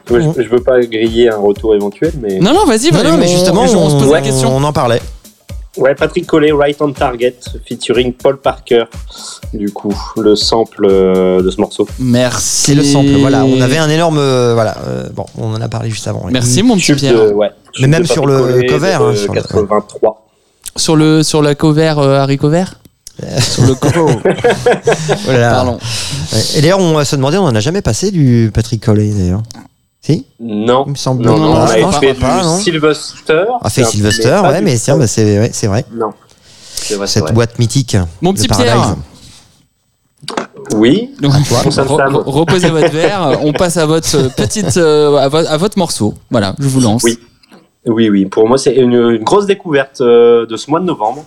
ouais, 0.09 0.21
je, 0.35 0.41
je 0.43 0.49
veux 0.49 0.63
pas 0.63 0.79
griller 0.79 1.29
un 1.29 1.37
retour 1.37 1.75
éventuel, 1.75 2.13
mais. 2.19 2.39
Non, 2.39 2.53
non, 2.55 2.65
vas-y, 2.65 2.89
Non, 2.91 2.97
vas-y, 3.03 3.11
non, 3.11 3.17
mais 3.19 3.27
justement, 3.27 3.61
on, 3.61 3.75
on 3.85 3.89
se 3.91 4.03
pose 4.03 4.11
la 4.11 4.19
on- 4.19 4.23
question. 4.23 4.55
on 4.55 4.63
en 4.63 4.73
parlait. 4.73 5.01
Ouais, 5.79 5.95
Patrick 5.95 6.27
Collet, 6.27 6.51
Right 6.51 6.77
on 6.81 6.91
Target, 6.91 7.35
featuring 7.67 8.13
Paul 8.13 8.37
Parker, 8.37 8.83
du 9.53 9.71
coup, 9.71 9.95
le 10.17 10.35
sample 10.35 10.85
euh, 10.89 11.41
de 11.41 11.49
ce 11.49 11.59
morceau. 11.61 11.87
Merci. 11.99 12.45
C'est 12.71 12.75
le 12.75 12.83
sample. 12.83 13.11
Voilà, 13.19 13.45
on 13.45 13.61
avait 13.61 13.77
un 13.77 13.89
énorme. 13.89 14.17
euh, 14.17 14.53
voilà, 14.53 14.75
euh, 14.87 15.07
bon, 15.13 15.25
on 15.37 15.53
en 15.53 15.61
a 15.61 15.69
parlé 15.69 15.89
juste 15.89 16.07
avant. 16.07 16.25
Merci, 16.29 16.63
mon 16.63 16.75
petit 16.77 16.93
Pierre. 16.95 17.13
de- 17.13 17.31
ouais, 17.33 17.49
Mais 17.79 17.87
même 17.87 18.05
sur 18.05 18.25
le 18.25 18.37
Collet 18.39 18.67
cover, 18.67 18.97
de 18.99 19.03
hein, 19.05 19.15
sur 19.15 19.33
le- 19.33 19.39
83. 19.41 20.27
Sur, 20.75 20.95
le, 20.95 21.23
sur 21.23 21.41
la 21.41 21.55
cover, 21.55 21.93
euh, 21.97 22.19
Harry 22.19 22.37
Cover 22.37 22.65
Sur 23.39 23.65
le 23.65 23.75
cover. 23.75 24.17
Là 25.27 25.37
là. 25.37 25.51
Pardon. 25.51 25.77
Ouais. 26.33 26.39
Et 26.57 26.61
d'ailleurs, 26.61 26.79
on 26.79 26.93
va 26.93 27.05
se 27.05 27.15
demander, 27.15 27.37
on 27.37 27.43
n'en 27.43 27.55
a 27.55 27.59
jamais 27.59 27.81
passé 27.81 28.11
du 28.11 28.51
Patrick 28.53 28.83
Collet 28.83 29.11
d'ailleurs. 29.11 29.43
Si 30.01 30.25
Non. 30.39 30.83
Il 30.87 30.91
me 30.91 30.95
semble. 30.95 31.23
Non, 31.25 31.37
non, 31.37 31.39
non, 31.39 31.53
non, 31.53 31.59
on 31.59 31.63
avait 31.63 31.81
crois 31.81 31.99
fait 31.99 32.13
pas, 32.13 32.39
du 32.39 32.45
non 32.45 32.57
Sylvester. 32.57 33.43
Ah, 33.61 33.69
fait 33.69 33.81
C'est 33.81 33.87
un- 33.87 33.91
Sylvester, 33.91 34.39
ouais, 34.43 34.61
mais 34.61 34.75
bah, 34.87 35.07
c'est 35.07 35.27
ouais, 35.33 35.67
vrai. 35.67 35.85
Non. 35.93 36.11
C'est 36.63 36.95
vrai, 36.95 37.07
c'est 37.07 37.13
Cette 37.15 37.23
vrai. 37.23 37.33
boîte 37.33 37.59
mythique. 37.59 37.97
Mon 38.21 38.33
petit 38.33 38.47
Paradise. 38.47 38.71
Pierre. 38.73 38.95
Oui. 40.75 41.11
Donc, 41.21 41.33
reposez 42.25 42.69
votre 42.69 42.91
verre. 42.91 43.39
On 43.43 43.53
passe 43.53 43.77
à 43.77 43.85
votre 43.85 44.15
euh, 44.17 44.29
petite, 44.29 44.77
euh, 44.77 45.17
à, 45.17 45.27
vo- 45.27 45.37
à 45.47 45.57
votre 45.57 45.77
morceau. 45.77 46.13
Voilà, 46.29 46.55
je 46.59 46.67
vous 46.67 46.79
lance. 46.81 47.03
Oui. 47.03 47.19
Oui, 47.85 48.09
oui. 48.09 48.25
Pour 48.25 48.47
moi, 48.47 48.57
c'est 48.57 48.75
une, 48.75 48.93
une 48.93 49.23
grosse 49.23 49.45
découverte 49.45 50.01
euh, 50.01 50.45
de 50.45 50.57
ce 50.57 50.69
mois 50.69 50.79
de 50.79 50.85
novembre. 50.85 51.25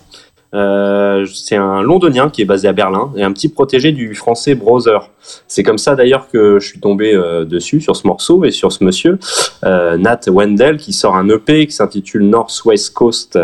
Euh, 0.53 1.25
c'est 1.25 1.55
un 1.55 1.81
londonien 1.81 2.29
qui 2.29 2.41
est 2.41 2.45
basé 2.45 2.67
à 2.67 2.73
Berlin 2.73 3.11
et 3.15 3.23
un 3.23 3.31
petit 3.31 3.49
protégé 3.49 3.91
du 3.91 4.13
français 4.13 4.55
Browser. 4.55 4.99
C'est 5.47 5.63
comme 5.63 5.77
ça 5.77 5.95
d'ailleurs 5.95 6.27
que 6.27 6.59
je 6.59 6.67
suis 6.67 6.79
tombé 6.79 7.13
euh, 7.13 7.45
dessus, 7.45 7.81
sur 7.81 7.95
ce 7.95 8.05
morceau 8.07 8.45
et 8.45 8.51
sur 8.51 8.71
ce 8.71 8.83
monsieur, 8.83 9.17
euh, 9.63 9.97
Nat 9.97 10.21
Wendell, 10.27 10.77
qui 10.77 10.93
sort 10.93 11.15
un 11.15 11.27
EP 11.29 11.65
qui 11.67 11.73
s'intitule 11.73 12.23
Northwest 12.23 12.93
Coast 12.93 13.39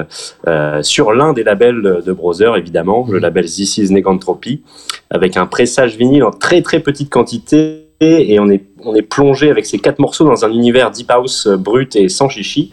euh, 0.47 0.83
sur 0.83 1.13
l'un 1.13 1.33
des 1.33 1.43
labels 1.43 2.01
de 2.05 2.13
Browser, 2.13 2.51
évidemment, 2.57 3.07
le 3.09 3.19
label 3.19 3.45
This 3.45 3.77
is 3.77 3.91
Negantropy, 3.91 4.61
avec 5.09 5.37
un 5.37 5.45
pressage 5.45 5.97
vinyle 5.97 6.23
en 6.23 6.31
très 6.31 6.61
très 6.61 6.79
petite 6.79 7.09
quantité 7.09 7.85
et 8.01 8.39
on 8.39 8.49
est, 8.49 8.63
on 8.83 8.95
est 8.95 9.01
plongé 9.01 9.49
avec 9.49 9.65
ces 9.65 9.77
quatre 9.77 9.99
morceaux 9.99 10.25
dans 10.25 10.45
un 10.45 10.51
univers 10.51 10.91
deep 10.91 11.11
house 11.11 11.47
brut 11.47 11.95
et 11.97 12.07
sans 12.07 12.29
chichi 12.29 12.71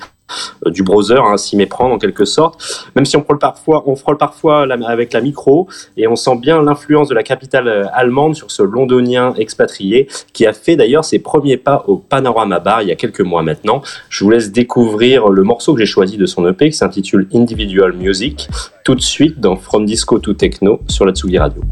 du 0.66 0.82
browser, 0.82 1.18
hein, 1.18 1.36
s'y 1.36 1.56
méprendre 1.56 1.94
en 1.94 1.98
quelque 1.98 2.24
sorte. 2.24 2.88
Même 2.94 3.04
si 3.04 3.16
on 3.16 3.22
frôle 3.22 3.38
parfois, 3.38 3.84
on 3.86 3.96
frôle 3.96 4.18
parfois 4.18 4.66
avec 4.88 5.12
la 5.12 5.20
micro 5.20 5.68
et 5.96 6.06
on 6.06 6.16
sent 6.16 6.36
bien 6.36 6.62
l'influence 6.62 7.08
de 7.08 7.14
la 7.14 7.22
capitale 7.22 7.68
euh, 7.68 7.86
allemande 7.92 8.34
sur 8.34 8.50
ce 8.50 8.62
londonien 8.62 9.34
expatrié 9.36 10.08
qui 10.32 10.46
a 10.46 10.52
fait 10.52 10.76
d'ailleurs 10.76 11.04
ses 11.04 11.18
premiers 11.18 11.56
pas 11.56 11.84
au 11.86 11.96
Panorama 11.96 12.58
Bar 12.60 12.82
il 12.82 12.88
y 12.88 12.92
a 12.92 12.96
quelques 12.96 13.20
mois 13.20 13.42
maintenant. 13.42 13.82
Je 14.08 14.24
vous 14.24 14.30
laisse 14.30 14.52
découvrir 14.52 15.28
le 15.28 15.42
morceau 15.42 15.74
que 15.74 15.80
j'ai 15.80 15.86
choisi 15.86 16.16
de 16.16 16.26
son 16.26 16.46
EP 16.48 16.70
qui 16.70 16.76
s'intitule 16.76 17.28
Individual 17.34 17.92
Music 17.92 18.48
tout 18.84 18.94
de 18.94 19.00
suite 19.00 19.40
dans 19.40 19.56
From 19.56 19.84
Disco 19.84 20.18
to 20.18 20.32
Techno 20.34 20.80
sur 20.88 21.04
la 21.04 21.12
Tsugi 21.12 21.38
Radio. 21.38 21.62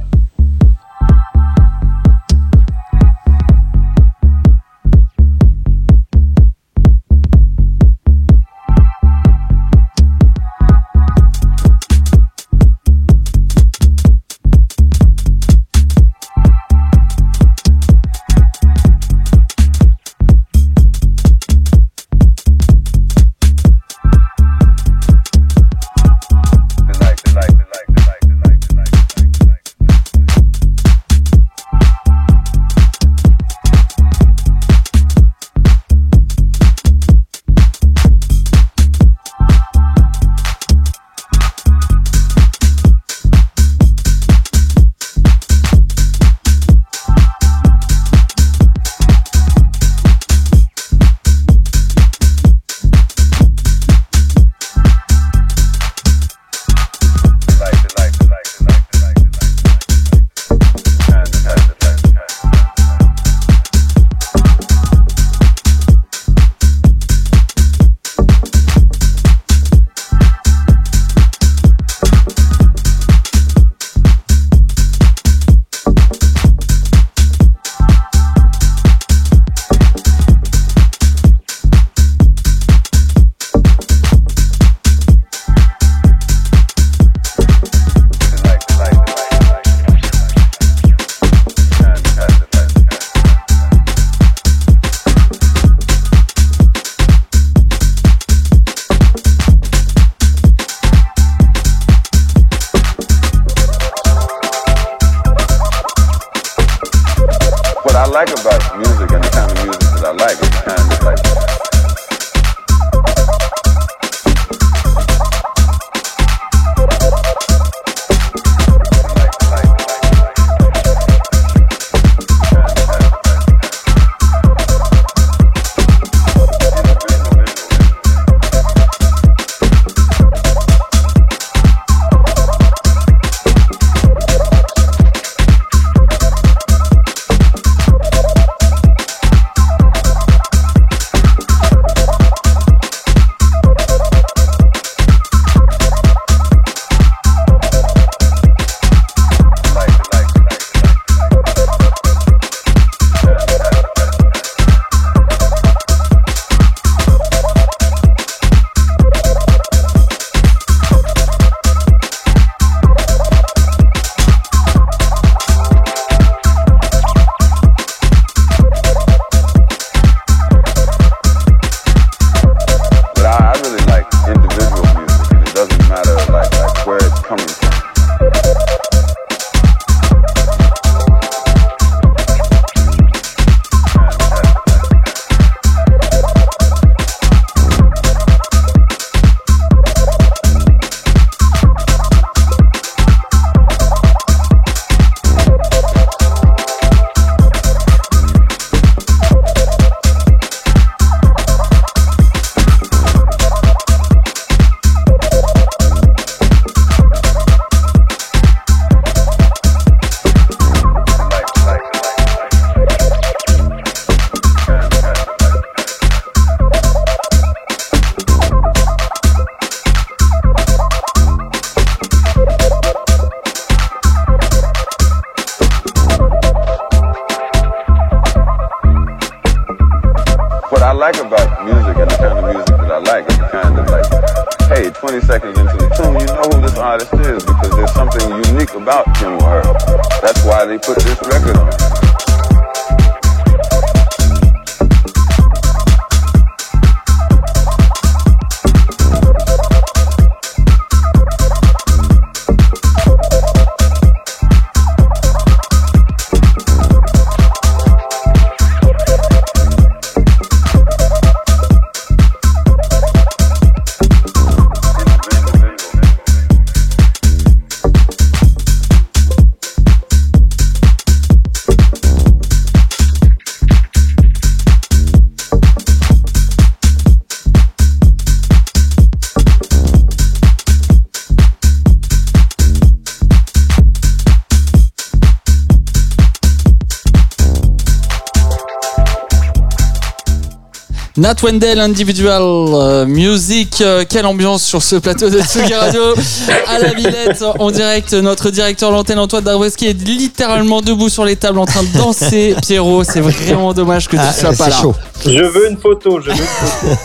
Nat 291.25 291.37
Wendell 291.43 291.81
Individual 291.81 292.43
euh, 292.43 293.07
Music, 293.07 293.81
euh, 293.81 294.05
quelle 294.07 294.27
ambiance 294.27 294.63
sur 294.63 294.83
ce 294.83 294.97
plateau 294.97 295.31
de 295.31 295.41
Tsugi 295.41 295.73
Radio 295.73 296.03
à 296.69 296.79
la 296.79 296.93
Villette 296.93 297.43
en 297.59 297.71
direct. 297.71 298.13
Notre 298.13 298.51
directeur 298.51 298.91
l'antenne 298.91 299.19
Antoine 299.19 299.43
Darweski 299.43 299.87
est 299.87 300.07
littéralement 300.07 300.83
debout 300.83 301.09
sur 301.09 301.25
les 301.25 301.37
tables 301.37 301.59
en 301.61 301.65
train 301.65 301.83
de 301.83 301.97
danser. 301.97 302.55
Pierrot, 302.63 303.05
c'est 303.05 303.23
vraiment 303.23 303.73
dommage 303.73 304.07
que 304.07 304.17
tu 304.17 304.23
Ah, 304.23 304.35
sois 304.35 304.51
pas 304.51 304.65
c'est 304.65 304.71
là. 304.71 304.77
chaud. 304.83 304.95
Je 305.25 305.43
veux 305.45 305.71
une 305.71 305.79
photo, 305.79 306.21
je 306.21 306.27
veux 306.31 306.37
une 306.37 306.43
photo. 306.43 306.97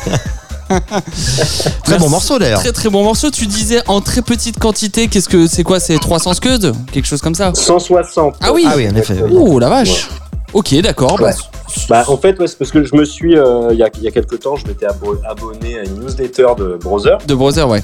Très 1.86 1.98
bon 1.98 2.10
morceau 2.10 2.38
d'ailleurs. 2.40 2.60
Très 2.60 2.74
très 2.74 2.90
bon 2.90 3.04
morceau. 3.06 3.32
Tu 3.32 3.48
disais 3.48 3.80
en 3.88 4.02
très 4.02 4.22
petite 4.22 4.60
quantité. 4.60 5.08
Qu'est-ce 5.08 5.30
que 5.30 5.48
c'est 5.48 5.64
quoi 5.64 5.80
C'est 5.80 5.98
300 5.98 6.34
scuds? 6.34 6.74
Quelque 6.92 7.08
chose 7.08 7.22
comme 7.22 7.36
ça? 7.36 7.54
160. 7.56 8.36
Ah 8.42 8.52
oui. 8.52 8.66
Ah 8.68 8.74
oui, 8.76 8.86
en 8.92 8.96
effet. 8.98 9.16
oui. 9.24 9.32
Oh 9.34 9.60
la 9.60 9.70
vache. 9.70 10.10
Ok, 10.52 10.76
d'accord. 10.82 11.22
Ouais. 11.22 11.32
Bah, 11.32 11.59
en 12.08 12.18
fait, 12.18 12.40
ouais, 12.40 12.48
c'est 12.48 12.58
parce 12.58 12.72
que 12.72 12.84
je 12.84 12.96
me 12.96 13.06
suis, 13.06 13.38
euh, 13.38 13.70
il 13.72 13.78
y, 13.78 13.84
a, 13.84 13.90
il 13.98 14.04
y 14.04 14.08
a 14.08 14.12
quelques 14.12 14.40
temps, 14.40 14.56
je 14.56 14.66
m'étais 14.68 14.86
abo- 14.86 15.18
abonné 15.28 15.80
à 15.80 15.84
une 15.84 16.00
newsletter 16.00 16.48
de 16.58 16.78
Browser. 16.82 17.16
de 17.28 17.36
Brother, 17.36 17.68
ouais. 17.70 17.82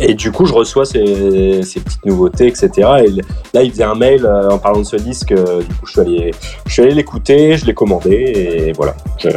Et 0.00 0.14
du 0.14 0.32
coup, 0.32 0.44
je 0.44 0.52
reçois 0.52 0.84
ces, 0.84 1.62
ces 1.62 1.78
petites 1.78 2.04
nouveautés, 2.04 2.48
etc. 2.48 2.70
Et 3.06 3.10
là, 3.54 3.62
il 3.62 3.70
faisait 3.70 3.84
un 3.84 3.94
mail 3.94 4.26
euh, 4.26 4.50
en 4.50 4.58
parlant 4.58 4.80
de 4.80 4.84
ce 4.86 4.96
disque. 4.96 5.30
euh, 5.30 5.60
du 5.60 5.66
coup, 5.74 5.86
je 5.86 5.92
suis 5.92 6.00
allé, 6.00 6.30
je 6.66 6.72
suis 6.72 6.82
allé 6.82 6.94
l'écouter, 6.94 7.56
je 7.56 7.64
l'ai 7.64 7.74
commandé 7.74 8.10
et 8.10 8.72
voilà. 8.72 8.96
Je, 9.18 9.28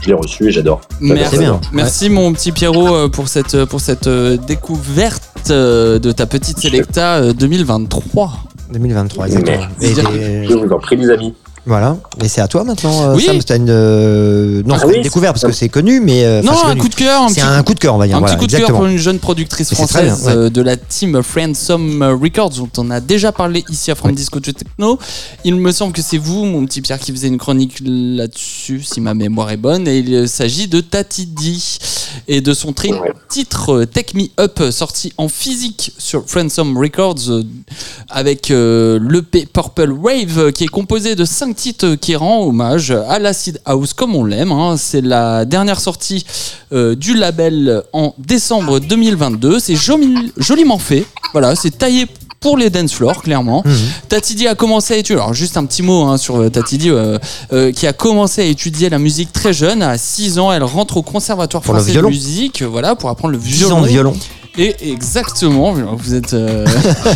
je 0.00 0.08
l'ai 0.08 0.14
reçu 0.14 0.48
et 0.48 0.50
j'adore. 0.50 0.80
Merci, 1.00 1.38
bien. 1.38 1.60
merci 1.72 2.10
mon 2.10 2.32
petit 2.32 2.50
Pierrot 2.50 3.08
pour 3.10 3.28
cette, 3.28 3.64
pour 3.66 3.80
cette 3.80 4.08
découverte 4.08 5.48
de 5.48 6.12
ta 6.12 6.26
petite 6.26 6.58
Selecta 6.58 7.18
euh, 7.18 7.32
2023. 7.32 8.32
2023, 8.72 9.26
exactement. 9.26 9.66
Et- 9.80 10.46
Je 10.48 10.54
vous 10.54 10.72
en 10.72 10.78
prie, 10.78 10.96
les 10.96 11.10
amis. 11.10 11.34
Voilà. 11.66 11.96
Et 12.22 12.28
c'est 12.28 12.40
à 12.40 12.48
toi 12.48 12.64
maintenant, 12.64 13.02
euh, 13.02 13.14
Oui. 13.16 13.24
Sam. 13.24 13.38
T'as 13.42 13.56
une. 13.56 13.66
euh, 13.68 14.62
Non, 14.64 14.74
Ah 14.74 14.78
c'est 14.78 14.82
pas 14.84 14.88
oui, 14.88 14.96
une 14.96 15.02
découverte 15.02 15.34
parce 15.40 15.44
que 15.52 15.56
c'est 15.58 15.68
connu, 15.68 16.00
mais. 16.00 16.24
euh, 16.24 16.42
non, 16.42 16.52
un 16.52 16.68
connu. 16.70 16.80
coup 16.80 16.88
de 16.88 16.94
cœur, 16.94 17.22
un 17.22 17.28
C'est 17.28 17.34
petit, 17.36 17.40
un 17.46 17.62
coup 17.62 17.74
de 17.74 17.78
cœur, 17.80 17.94
on 17.94 17.98
va 17.98 18.06
dire. 18.06 18.16
un 18.16 18.20
voilà, 18.20 18.34
petit 18.34 18.40
coup 18.40 18.46
de 18.50 18.56
cœur 18.56 18.70
pour 18.72 18.86
une 18.86 18.96
jeune 18.98 19.18
productrice 19.18 19.72
française 19.74 20.22
bien, 20.22 20.26
ouais. 20.32 20.36
euh, 20.36 20.50
de 20.50 20.62
la 20.62 20.76
team 20.76 21.22
Friendsome 21.22 22.02
Records 22.20 22.50
dont 22.50 22.68
on 22.78 22.90
a 22.90 23.00
déjà 23.00 23.32
parlé 23.32 23.64
ici 23.68 23.90
à 23.90 23.94
From 23.94 24.10
Ouais. 24.10 24.16
Disco 24.16 24.40
to 24.40 24.52
Techno. 24.52 24.98
Il 25.44 25.56
me 25.56 25.70
semble 25.72 25.92
que 25.92 26.02
c'est 26.02 26.18
vous, 26.18 26.44
mon 26.44 26.64
petit 26.66 26.80
Pierre, 26.80 26.98
qui 26.98 27.12
faisait 27.12 27.28
une 27.28 27.38
chronique 27.38 27.78
là-dessus, 27.84 28.82
si 28.82 29.00
ma 29.00 29.14
mémoire 29.14 29.50
est 29.50 29.56
bonne. 29.56 29.86
Et 29.86 29.98
il 29.98 30.28
s'agit 30.28 30.68
de 30.68 30.80
Tati 30.80 31.26
D 31.26 31.52
et 32.28 32.40
de 32.40 32.52
son 32.54 32.72
tri- 32.72 32.92
Ouais. 32.92 33.12
titre 33.28 33.84
Take 33.84 34.16
Me 34.16 34.24
Up, 34.40 34.60
sorti 34.70 35.12
en 35.16 35.28
physique 35.28 35.92
sur 35.98 36.24
Friendsome 36.26 36.76
Records 36.76 37.28
euh, 37.30 37.42
avec 38.08 38.50
euh, 38.50 38.98
l'EP 39.00 39.46
Purple 39.46 39.92
Wave 39.92 40.50
qui 40.52 40.64
est 40.64 40.68
composé 40.68 41.14
de 41.14 41.24
5 41.24 41.49
titres 41.54 41.86
euh, 41.86 41.96
qui 41.96 42.16
rend 42.16 42.44
hommage 42.44 42.90
à 42.90 43.18
l'acid 43.18 43.60
house 43.64 43.92
comme 43.92 44.14
on 44.16 44.24
l'aime. 44.24 44.52
hein. 44.52 44.76
C'est 44.78 45.00
la 45.00 45.44
dernière 45.44 45.80
sortie 45.80 46.24
euh, 46.72 46.94
du 46.94 47.14
label 47.14 47.82
en 47.92 48.14
décembre 48.18 48.80
2022. 48.80 49.58
C'est 49.60 49.74
joli- 49.76 50.32
joliment 50.36 50.78
fait. 50.78 51.04
Voilà, 51.32 51.54
c'est 51.56 51.76
taillé 51.76 52.06
pour 52.40 52.56
les 52.56 52.70
dance 52.70 52.92
floors, 52.94 53.22
clairement. 53.22 53.62
Mhm. 53.66 53.74
Tatidi 54.08 54.48
a 54.48 54.54
commencé 54.54 54.94
à 54.94 54.96
étudier, 54.96 55.16
alors 55.20 55.34
juste 55.34 55.58
un 55.58 55.66
petit 55.66 55.82
mot 55.82 56.04
hein, 56.04 56.16
sur 56.16 56.36
euh, 56.40 56.48
Tatidi, 56.48 56.88
euh, 56.88 57.18
euh, 57.52 57.70
qui 57.70 57.86
a 57.86 57.92
commencé 57.92 58.40
à 58.40 58.44
étudier 58.44 58.88
la 58.88 58.98
musique 58.98 59.30
très 59.30 59.52
jeune, 59.52 59.82
à 59.82 59.98
6 59.98 60.38
ans, 60.38 60.50
elle 60.50 60.62
rentre 60.64 60.96
au 60.96 61.02
conservatoire 61.02 61.62
Pour 61.62 61.74
français 61.74 61.92
de 61.92 62.00
musique, 62.00 62.62
voilà, 62.62 62.94
pour 62.96 63.10
apprendre 63.10 63.32
le 63.32 63.38
10 63.38 63.50
violon. 63.58 63.76
ans 63.76 63.82
de 63.82 63.88
violon. 63.88 64.16
Et 64.58 64.74
exactement, 64.90 65.72
vous 65.72 66.14
êtes 66.14 66.34
euh, 66.34 66.66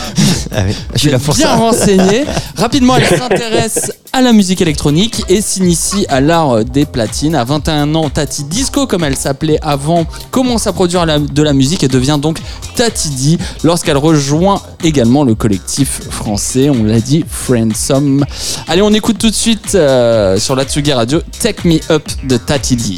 Ah 0.52 0.62
oui, 0.66 0.74
je 0.94 0.98
suis 1.00 1.10
là 1.10 1.18
pour 1.18 1.34
bien 1.34 1.46
ça. 1.46 1.56
renseigné. 1.56 2.24
Rapidement, 2.56 2.96
elle 2.96 3.18
s'intéresse 3.18 3.92
à 4.12 4.20
la 4.20 4.32
musique 4.32 4.60
électronique 4.60 5.24
et 5.28 5.40
s'initie 5.40 6.06
à 6.08 6.20
l'art 6.20 6.64
des 6.64 6.86
platines. 6.86 7.34
À 7.34 7.42
21 7.44 7.94
ans, 7.96 8.08
Tati 8.08 8.44
Disco, 8.44 8.86
comme 8.86 9.02
elle 9.02 9.16
s'appelait 9.16 9.58
avant, 9.62 10.06
commence 10.30 10.68
à 10.68 10.72
produire 10.72 11.04
de 11.06 11.42
la 11.42 11.52
musique 11.52 11.82
et 11.82 11.88
devient 11.88 12.18
donc 12.22 12.38
Tati 12.76 13.10
D 13.10 13.38
lorsqu'elle 13.64 13.98
rejoint 13.98 14.62
également 14.84 15.24
le 15.24 15.34
collectif 15.34 16.02
français, 16.10 16.70
on 16.70 16.84
l'a 16.84 17.00
dit, 17.00 17.24
Friendsome. 17.28 18.24
Allez, 18.68 18.82
on 18.82 18.92
écoute 18.92 19.18
tout 19.18 19.30
de 19.30 19.34
suite 19.34 19.74
euh, 19.74 20.38
sur 20.38 20.54
la 20.54 20.64
Tsugi 20.64 20.92
Radio 20.92 21.20
Take 21.40 21.66
Me 21.66 21.80
Up 21.90 22.04
de 22.22 22.36
Tati 22.36 22.76
D. 22.76 22.94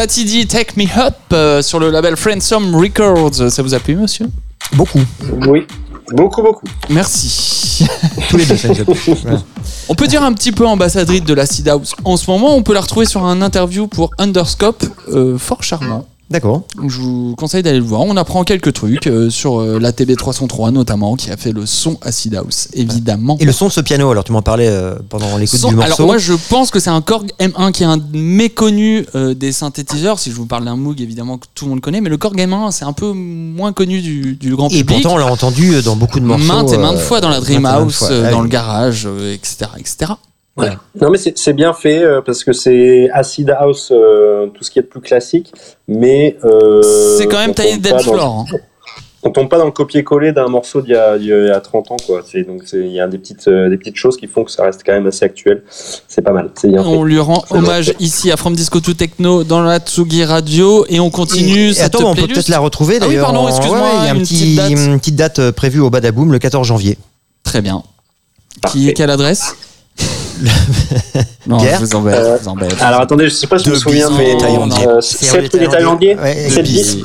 Tati 0.00 0.24
D, 0.24 0.46
Take 0.46 0.72
Me 0.78 0.84
Up 0.98 1.14
euh, 1.34 1.60
sur 1.60 1.78
le 1.78 1.90
label 1.90 2.16
Friendsome 2.16 2.74
Records. 2.74 3.50
Ça 3.50 3.62
vous 3.62 3.74
a 3.74 3.78
plu, 3.80 3.96
monsieur? 3.96 4.30
Beaucoup. 4.72 4.98
Oui, 5.46 5.66
beaucoup, 6.12 6.40
beaucoup. 6.40 6.64
Merci. 6.88 7.86
Tous 8.30 8.38
les 8.38 8.46
deux, 8.46 8.56
ça 8.56 8.68
nous 8.68 8.80
a 8.80 8.84
plu. 8.84 8.94
Voilà. 9.22 9.42
On 9.90 9.94
peut 9.94 10.06
dire 10.06 10.22
un 10.22 10.32
petit 10.32 10.52
peu 10.52 10.66
ambassadrice 10.66 11.22
de 11.22 11.34
l'acid 11.34 11.68
house 11.68 11.94
en 12.02 12.16
ce 12.16 12.30
moment. 12.30 12.56
On 12.56 12.62
peut 12.62 12.72
la 12.72 12.80
retrouver 12.80 13.04
sur 13.04 13.26
un 13.26 13.42
interview 13.42 13.88
pour 13.88 14.10
Underscope, 14.16 14.82
euh, 15.08 15.36
fort 15.36 15.62
charmant. 15.62 16.06
D'accord. 16.30 16.62
Je 16.86 17.00
vous 17.00 17.34
conseille 17.36 17.64
d'aller 17.64 17.78
le 17.80 17.84
voir. 17.84 18.02
On 18.02 18.16
apprend 18.16 18.44
quelques 18.44 18.72
trucs 18.72 19.08
euh, 19.08 19.30
sur 19.30 19.60
euh, 19.60 19.80
la 19.80 19.90
TB303 19.90 20.70
notamment, 20.70 21.16
qui 21.16 21.30
a 21.30 21.36
fait 21.36 21.50
le 21.50 21.66
son 21.66 21.98
acid 22.02 22.34
house, 22.36 22.68
évidemment. 22.72 23.36
Et 23.40 23.44
le 23.44 23.50
son 23.52 23.66
de 23.66 23.72
ce 23.72 23.80
piano, 23.80 24.08
alors 24.10 24.22
tu 24.22 24.30
m'en 24.30 24.40
parlais 24.42 24.68
euh, 24.68 24.94
pendant 25.08 25.36
l'écoute 25.36 25.58
du 25.66 25.74
morceau. 25.74 25.94
alors 25.94 26.06
moi 26.06 26.18
je 26.18 26.34
pense 26.48 26.70
que 26.70 26.78
c'est 26.78 26.90
un 26.90 27.00
Korg 27.00 27.32
M1 27.40 27.72
qui 27.72 27.82
est 27.82 27.86
un 27.86 27.98
méconnu 28.12 29.06
des 29.36 29.50
synthétiseurs. 29.52 30.18
Si 30.20 30.30
je 30.30 30.36
vous 30.36 30.46
parle 30.46 30.64
d'un 30.64 30.76
Moog 30.76 31.00
évidemment 31.00 31.36
que 31.38 31.46
tout 31.54 31.64
le 31.64 31.70
monde 31.70 31.80
connaît, 31.80 32.00
mais 32.00 32.10
le 32.10 32.16
Korg 32.16 32.38
M1 32.38 32.70
c'est 32.70 32.84
un 32.84 32.92
peu 32.92 33.12
moins 33.12 33.72
connu 33.72 34.00
du, 34.00 34.36
du 34.36 34.54
grand 34.54 34.68
et 34.68 34.78
public. 34.84 35.02
pourtant, 35.02 35.14
on 35.16 35.18
l'a 35.18 35.26
entendu 35.26 35.82
dans 35.82 35.96
beaucoup 35.96 36.20
de 36.20 36.24
morceaux. 36.24 36.44
maintes 36.44 36.72
et 36.72 36.78
maintes 36.78 36.98
fois 36.98 37.20
dans 37.20 37.28
la 37.28 37.38
et 37.38 37.40
fois. 37.42 38.10
euh, 38.10 38.24
Ah 38.26 38.30
dans 38.30 38.42
le 38.42 38.48
garage, 38.48 39.06
euh, 39.06 39.34
etc., 39.34 39.70
Non, 40.56 41.10
mais 41.10 41.18
c'est 41.18 41.52
bien 41.54 41.72
fait 41.72 42.02
euh, 42.02 42.20
parce 42.20 42.44
que 42.44 42.52
c'est 42.52 43.08
acid 43.12 43.50
house, 43.58 43.90
euh, 43.94 44.46
tout 44.48 44.62
ce 44.64 44.70
qui 44.70 44.78
est 44.78 44.82
de 44.82 44.86
plus 44.88 45.00
classique, 45.00 45.52
mais. 45.88 46.36
euh, 46.44 46.82
c'est 47.18 47.26
quand 47.26 47.38
même 47.38 47.54
taillé 47.54 47.78
dans- 47.78 47.98
floor. 47.98 48.46
hein. 48.50 48.56
On 49.22 49.30
tombe 49.30 49.50
pas 49.50 49.58
dans 49.58 49.66
le 49.66 49.70
copier-coller 49.70 50.32
d'un 50.32 50.48
morceau 50.48 50.80
d'il 50.80 50.92
y, 50.92 50.96
a- 50.96 51.18
d'il 51.18 51.28
y 51.28 51.50
a 51.50 51.60
30 51.60 51.90
ans, 51.90 51.96
quoi. 52.06 52.22
C'est- 52.24 52.42
Donc, 52.42 52.62
il 52.72 52.86
y 52.90 53.00
a 53.00 53.06
des 53.06 53.18
petites, 53.18 53.48
euh, 53.48 53.68
des 53.68 53.76
petites 53.76 53.96
choses 53.96 54.16
qui 54.16 54.26
font 54.26 54.44
que 54.44 54.50
ça 54.50 54.62
reste 54.64 54.80
quand 54.84 54.92
même 54.92 55.06
assez 55.06 55.26
actuel. 55.26 55.62
C'est 55.68 56.22
pas 56.22 56.32
mal, 56.32 56.50
fait. 56.58 56.68
On 56.78 57.04
lui 57.04 57.18
rend 57.20 57.44
hommage 57.50 57.92
ici 58.00 58.32
à 58.32 58.38
From 58.38 58.54
Disco 58.54 58.80
to 58.80 58.94
Techno 58.94 59.44
dans 59.44 59.60
la 59.62 59.78
Tsugi 59.78 60.24
Radio 60.24 60.86
et 60.88 61.00
on 61.00 61.10
continue 61.10 61.68
Et, 61.68 61.74
cette 61.74 61.94
attends, 61.94 62.10
on 62.12 62.14
peut 62.14 62.26
peut-être 62.26 62.48
la 62.48 62.58
retrouver 62.60 62.96
Ah 62.98 63.04
oui, 63.04 63.08
d'ailleurs. 63.10 63.26
pardon, 63.26 63.40
en- 63.42 63.48
excuse-moi, 63.48 63.78
ouais, 63.80 63.88
il 64.00 64.04
y 64.04 64.08
a 64.08 64.10
un 64.10 64.14
une 64.14 64.22
petit- 64.22 64.34
petite 64.36 64.56
date. 64.56 64.70
une 64.70 64.98
petite 64.98 65.16
date 65.16 65.50
prévue 65.50 65.80
au 65.80 65.90
Badaboom 65.90 66.32
le 66.32 66.38
14 66.38 66.66
janvier. 66.66 66.96
Très 67.44 67.60
bien. 67.60 67.82
Qui, 68.72 68.92
quelle 68.94 69.10
adresse? 69.10 69.54
Non, 71.46 71.58
je 71.58 71.76
vous 71.84 71.94
embête. 71.96 72.14
Euh, 72.14 72.36
je 72.38 72.42
vous 72.44 72.48
embête. 72.48 72.76
Alors 72.80 73.00
attendez, 73.00 73.24
je 73.28 73.34
sais 73.34 73.46
pas 73.46 73.58
si 73.58 73.64
je 73.64 73.70
me 73.70 73.74
Deux 73.74 73.80
souviens, 73.80 74.08
bis, 74.10 74.16
mais 74.18 74.36
euh, 74.86 75.00
C'est 75.00 75.24
7 75.24 75.32
rue 75.32 75.40
rue 75.40 75.48
des 75.48 75.58
des 75.58 75.68
Taillandiers, 75.68 76.16
Ouais, 76.16 76.48
7 76.50 76.58
et 76.58 76.62
bis. 76.62 76.98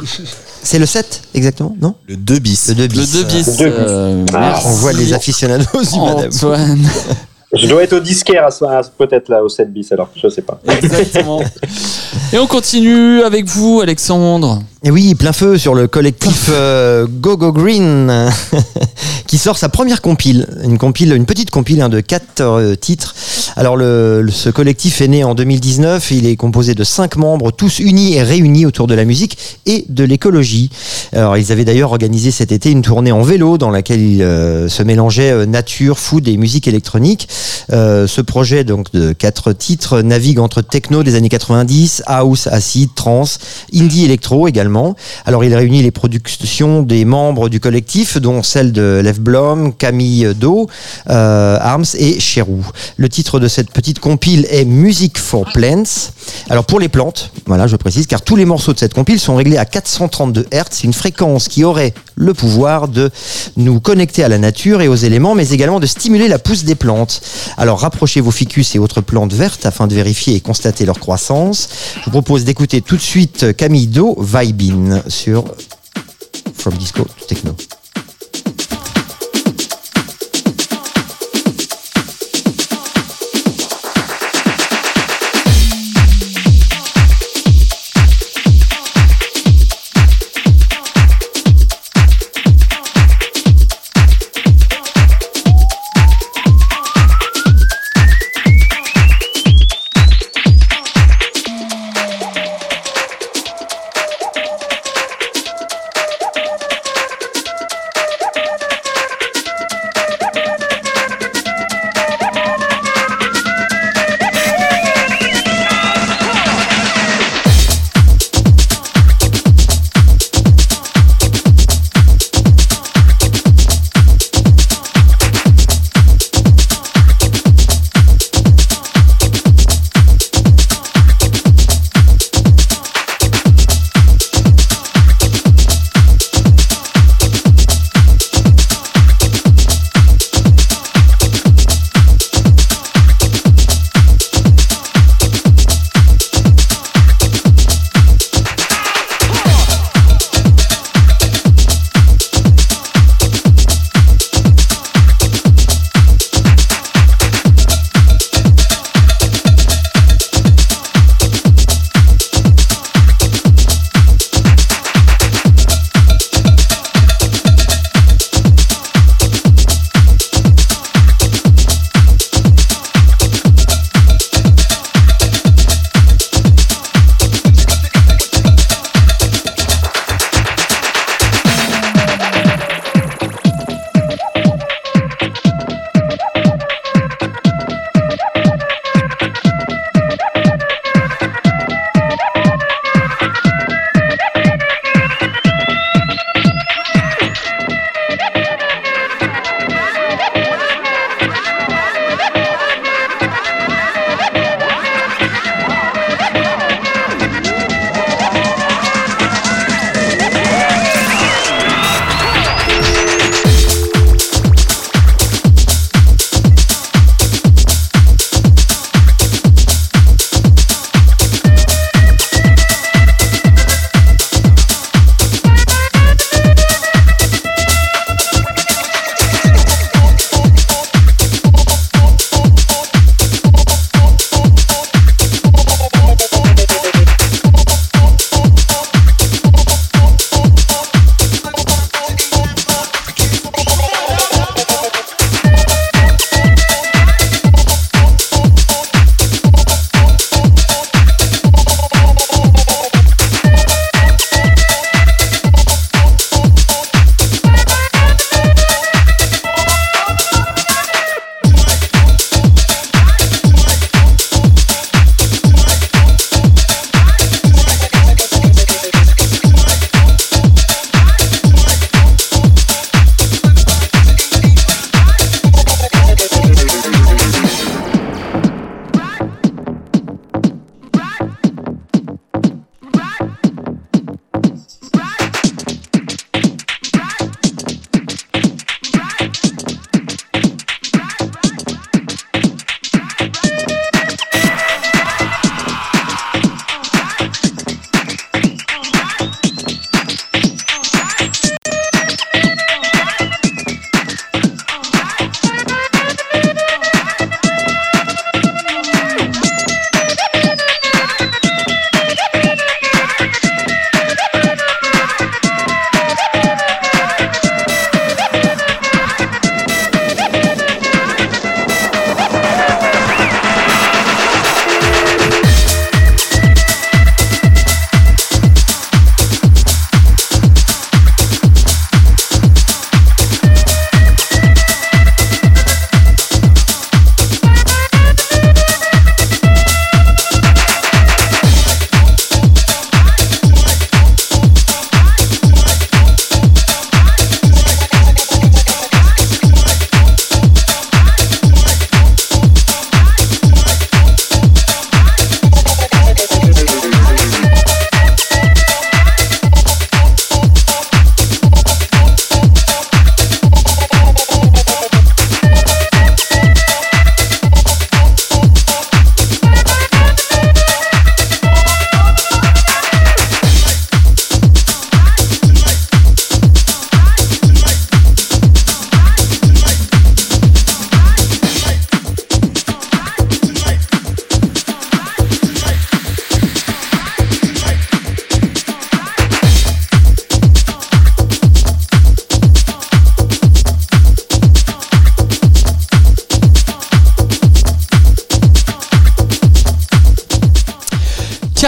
C'est 0.64 0.80
le 0.80 0.86
7 0.86 1.22
exactement, 1.34 1.76
non 1.82 1.96
Le 2.08 2.16
2 2.16 2.40
bis. 2.40 2.68
Le 2.70 2.76
2 2.76 2.88
bis. 2.88 3.14
Le 3.16 3.24
2 3.24 3.28
bis. 3.28 3.48
Le 3.48 3.58
deux 3.58 3.70
bis. 3.70 3.76
euh, 3.88 4.26
Ah. 4.34 4.60
On 4.66 4.72
voit 4.72 4.94
les 4.94 5.14
aficionados 5.14 5.66
du. 5.82 6.00
Antoine. 6.00 6.82
Je 7.54 7.68
dois 7.68 7.84
être 7.84 7.94
au 7.94 8.00
disquaire 8.00 8.46
à 8.46 8.52
ce- 8.52 8.66
peut-être 8.98 9.30
là, 9.30 9.42
au 9.44 9.48
7 9.50 9.72
bis, 9.72 9.92
alors 9.92 10.10
je 10.22 10.28
sais 10.28 10.42
pas. 10.42 10.60
Exactement. 10.68 11.42
Et 12.34 12.38
on 12.40 12.48
continue 12.48 13.22
avec 13.24 13.46
vous, 13.46 13.82
Alexandre. 13.82 14.62
Et 14.84 14.92
oui, 14.92 15.16
plein 15.16 15.34
feu 15.34 15.58
sur 15.58 15.74
le 15.74 15.88
collectif 15.88 16.50
euh, 16.52 17.08
Go 17.10 17.38
Go 17.38 17.52
Green 17.52 18.30
qui 19.28 19.40
sort 19.40 19.58
sa 19.58 19.68
première 19.70 20.02
compile, 20.02 20.48
une 20.64 20.78
compile, 20.78 21.14
une 21.14 21.26
petite 21.26 21.50
compile 21.50 21.82
hein, 21.82 21.90
de 21.90 22.00
quatre 22.02 22.42
euh, 22.42 22.76
titres. 22.76 23.16
Alors 23.56 23.78
le, 23.78 24.22
le- 24.22 24.32
ce 24.32 24.50
collectif 24.50 25.02
est 25.02 25.08
né 25.08 25.24
en 25.24 25.34
2019, 25.34 26.12
il 26.12 26.28
est 26.28 26.36
composé 26.36 26.76
de 26.76 26.84
cinq 26.84 27.16
membres, 27.16 27.52
tous 27.52 27.80
unis 27.80 28.14
et 28.14 28.22
réunis 28.22 28.68
autour 28.68 28.86
de 28.86 28.94
la 28.94 29.06
musique 29.06 29.38
et 29.66 29.86
de 29.90 30.04
l'écologie. 30.04 30.70
Alors 31.14 31.36
ils 31.38 31.52
avaient 31.52 31.66
d'ailleurs 31.66 31.90
organisé 31.92 32.30
cet 32.30 32.52
été 32.52 32.70
une 32.70 32.84
tournée 32.84 33.12
en 33.12 33.24
vélo 33.24 33.58
dans 33.58 33.72
laquelle 33.72 34.02
ils 34.02 34.22
euh, 34.22 34.70
se 34.70 34.84
mélangeaient 34.84 35.32
euh, 35.32 35.46
nature, 35.48 35.98
food 35.98 36.28
et 36.28 36.38
musique 36.38 36.68
électronique. 36.68 37.28
Ce 37.72 38.22
projet 38.22 38.64
donc 38.64 38.92
de 38.94 39.12
quatre 39.14 39.52
titres 39.52 40.02
navigue 40.02 40.38
entre 40.40 40.62
techno 40.62 41.02
des 41.02 41.16
années 41.16 41.30
90, 41.30 42.04
house, 42.06 42.48
acid, 42.48 42.94
trance, 42.96 43.40
indie 43.74 44.06
électro 44.06 44.48
également. 44.48 44.96
Alors 45.26 45.44
il 45.44 45.54
réunit 45.54 45.82
les 45.82 45.92
productions 45.92 46.82
des 46.82 47.06
membres 47.06 47.50
du 47.50 47.60
collectif, 47.60 48.18
dont 48.18 48.44
celle 48.44 48.72
de 48.72 49.02
Lev 49.04 49.20
Blom, 49.20 49.74
Camille 49.74 50.34
Do, 50.36 50.68
euh, 51.10 51.58
Arms 51.62 51.86
et 51.98 52.20
Cherou. 52.20 52.66
Le 52.98 53.10
titre 53.10 53.40
de 53.40 53.48
cette 53.48 53.72
petite 53.72 54.00
compile 54.00 54.48
est 54.50 54.66
Music 54.66 55.18
for 55.18 55.46
Plants. 55.54 56.12
Alors 56.50 56.66
pour 56.66 56.80
les 56.80 56.90
plantes, 56.90 57.32
voilà, 57.46 57.68
je 57.68 57.76
précise, 57.76 58.08
car 58.08 58.22
tous 58.22 58.36
les 58.36 58.46
morceaux 58.46 58.74
de 58.74 58.80
cette 58.80 58.94
compile 58.94 59.20
sont 59.20 59.36
réglés 59.36 59.58
à 59.58 59.66
432 59.66 60.48
Hz, 60.52 60.84
une 60.84 60.94
fréquence 60.94 61.48
qui 61.48 61.64
aurait 61.64 61.94
le 62.16 62.34
pouvoir 62.34 62.88
de 62.88 63.12
nous 63.58 63.80
connecter 63.80 64.24
à 64.24 64.30
la 64.30 64.38
nature 64.38 64.82
et 64.82 64.88
aux 64.88 64.96
éléments, 64.96 65.36
mais 65.36 65.50
également 65.50 65.80
de 65.80 65.86
stimuler 65.86 66.28
la 66.28 66.40
pousse 66.40 66.64
des 66.64 66.76
plantes. 66.76 67.22
Alors 67.58 67.80
rapprochez 67.80 68.22
vos 68.22 68.32
ficus 68.32 68.76
et 68.76 68.80
autres 68.80 69.02
plantes 69.02 69.34
vertes 69.34 69.66
afin 69.66 69.88
de 69.88 69.96
vérifier 69.96 70.36
et 70.36 70.40
constater 70.40 70.86
leur 70.86 71.00
croissance. 71.00 71.70
Je 72.00 72.06
vous 72.06 72.12
propose 72.12 72.44
d'écouter 72.44 72.82
tout 72.82 72.96
de 72.96 73.02
suite 73.02 73.56
Camille 73.56 73.88
Do, 73.88 74.16
Vibin 74.20 75.02
sur 75.08 75.46
From 76.56 76.76
Disco 76.76 77.04
to 77.04 77.26
Techno. 77.28 77.56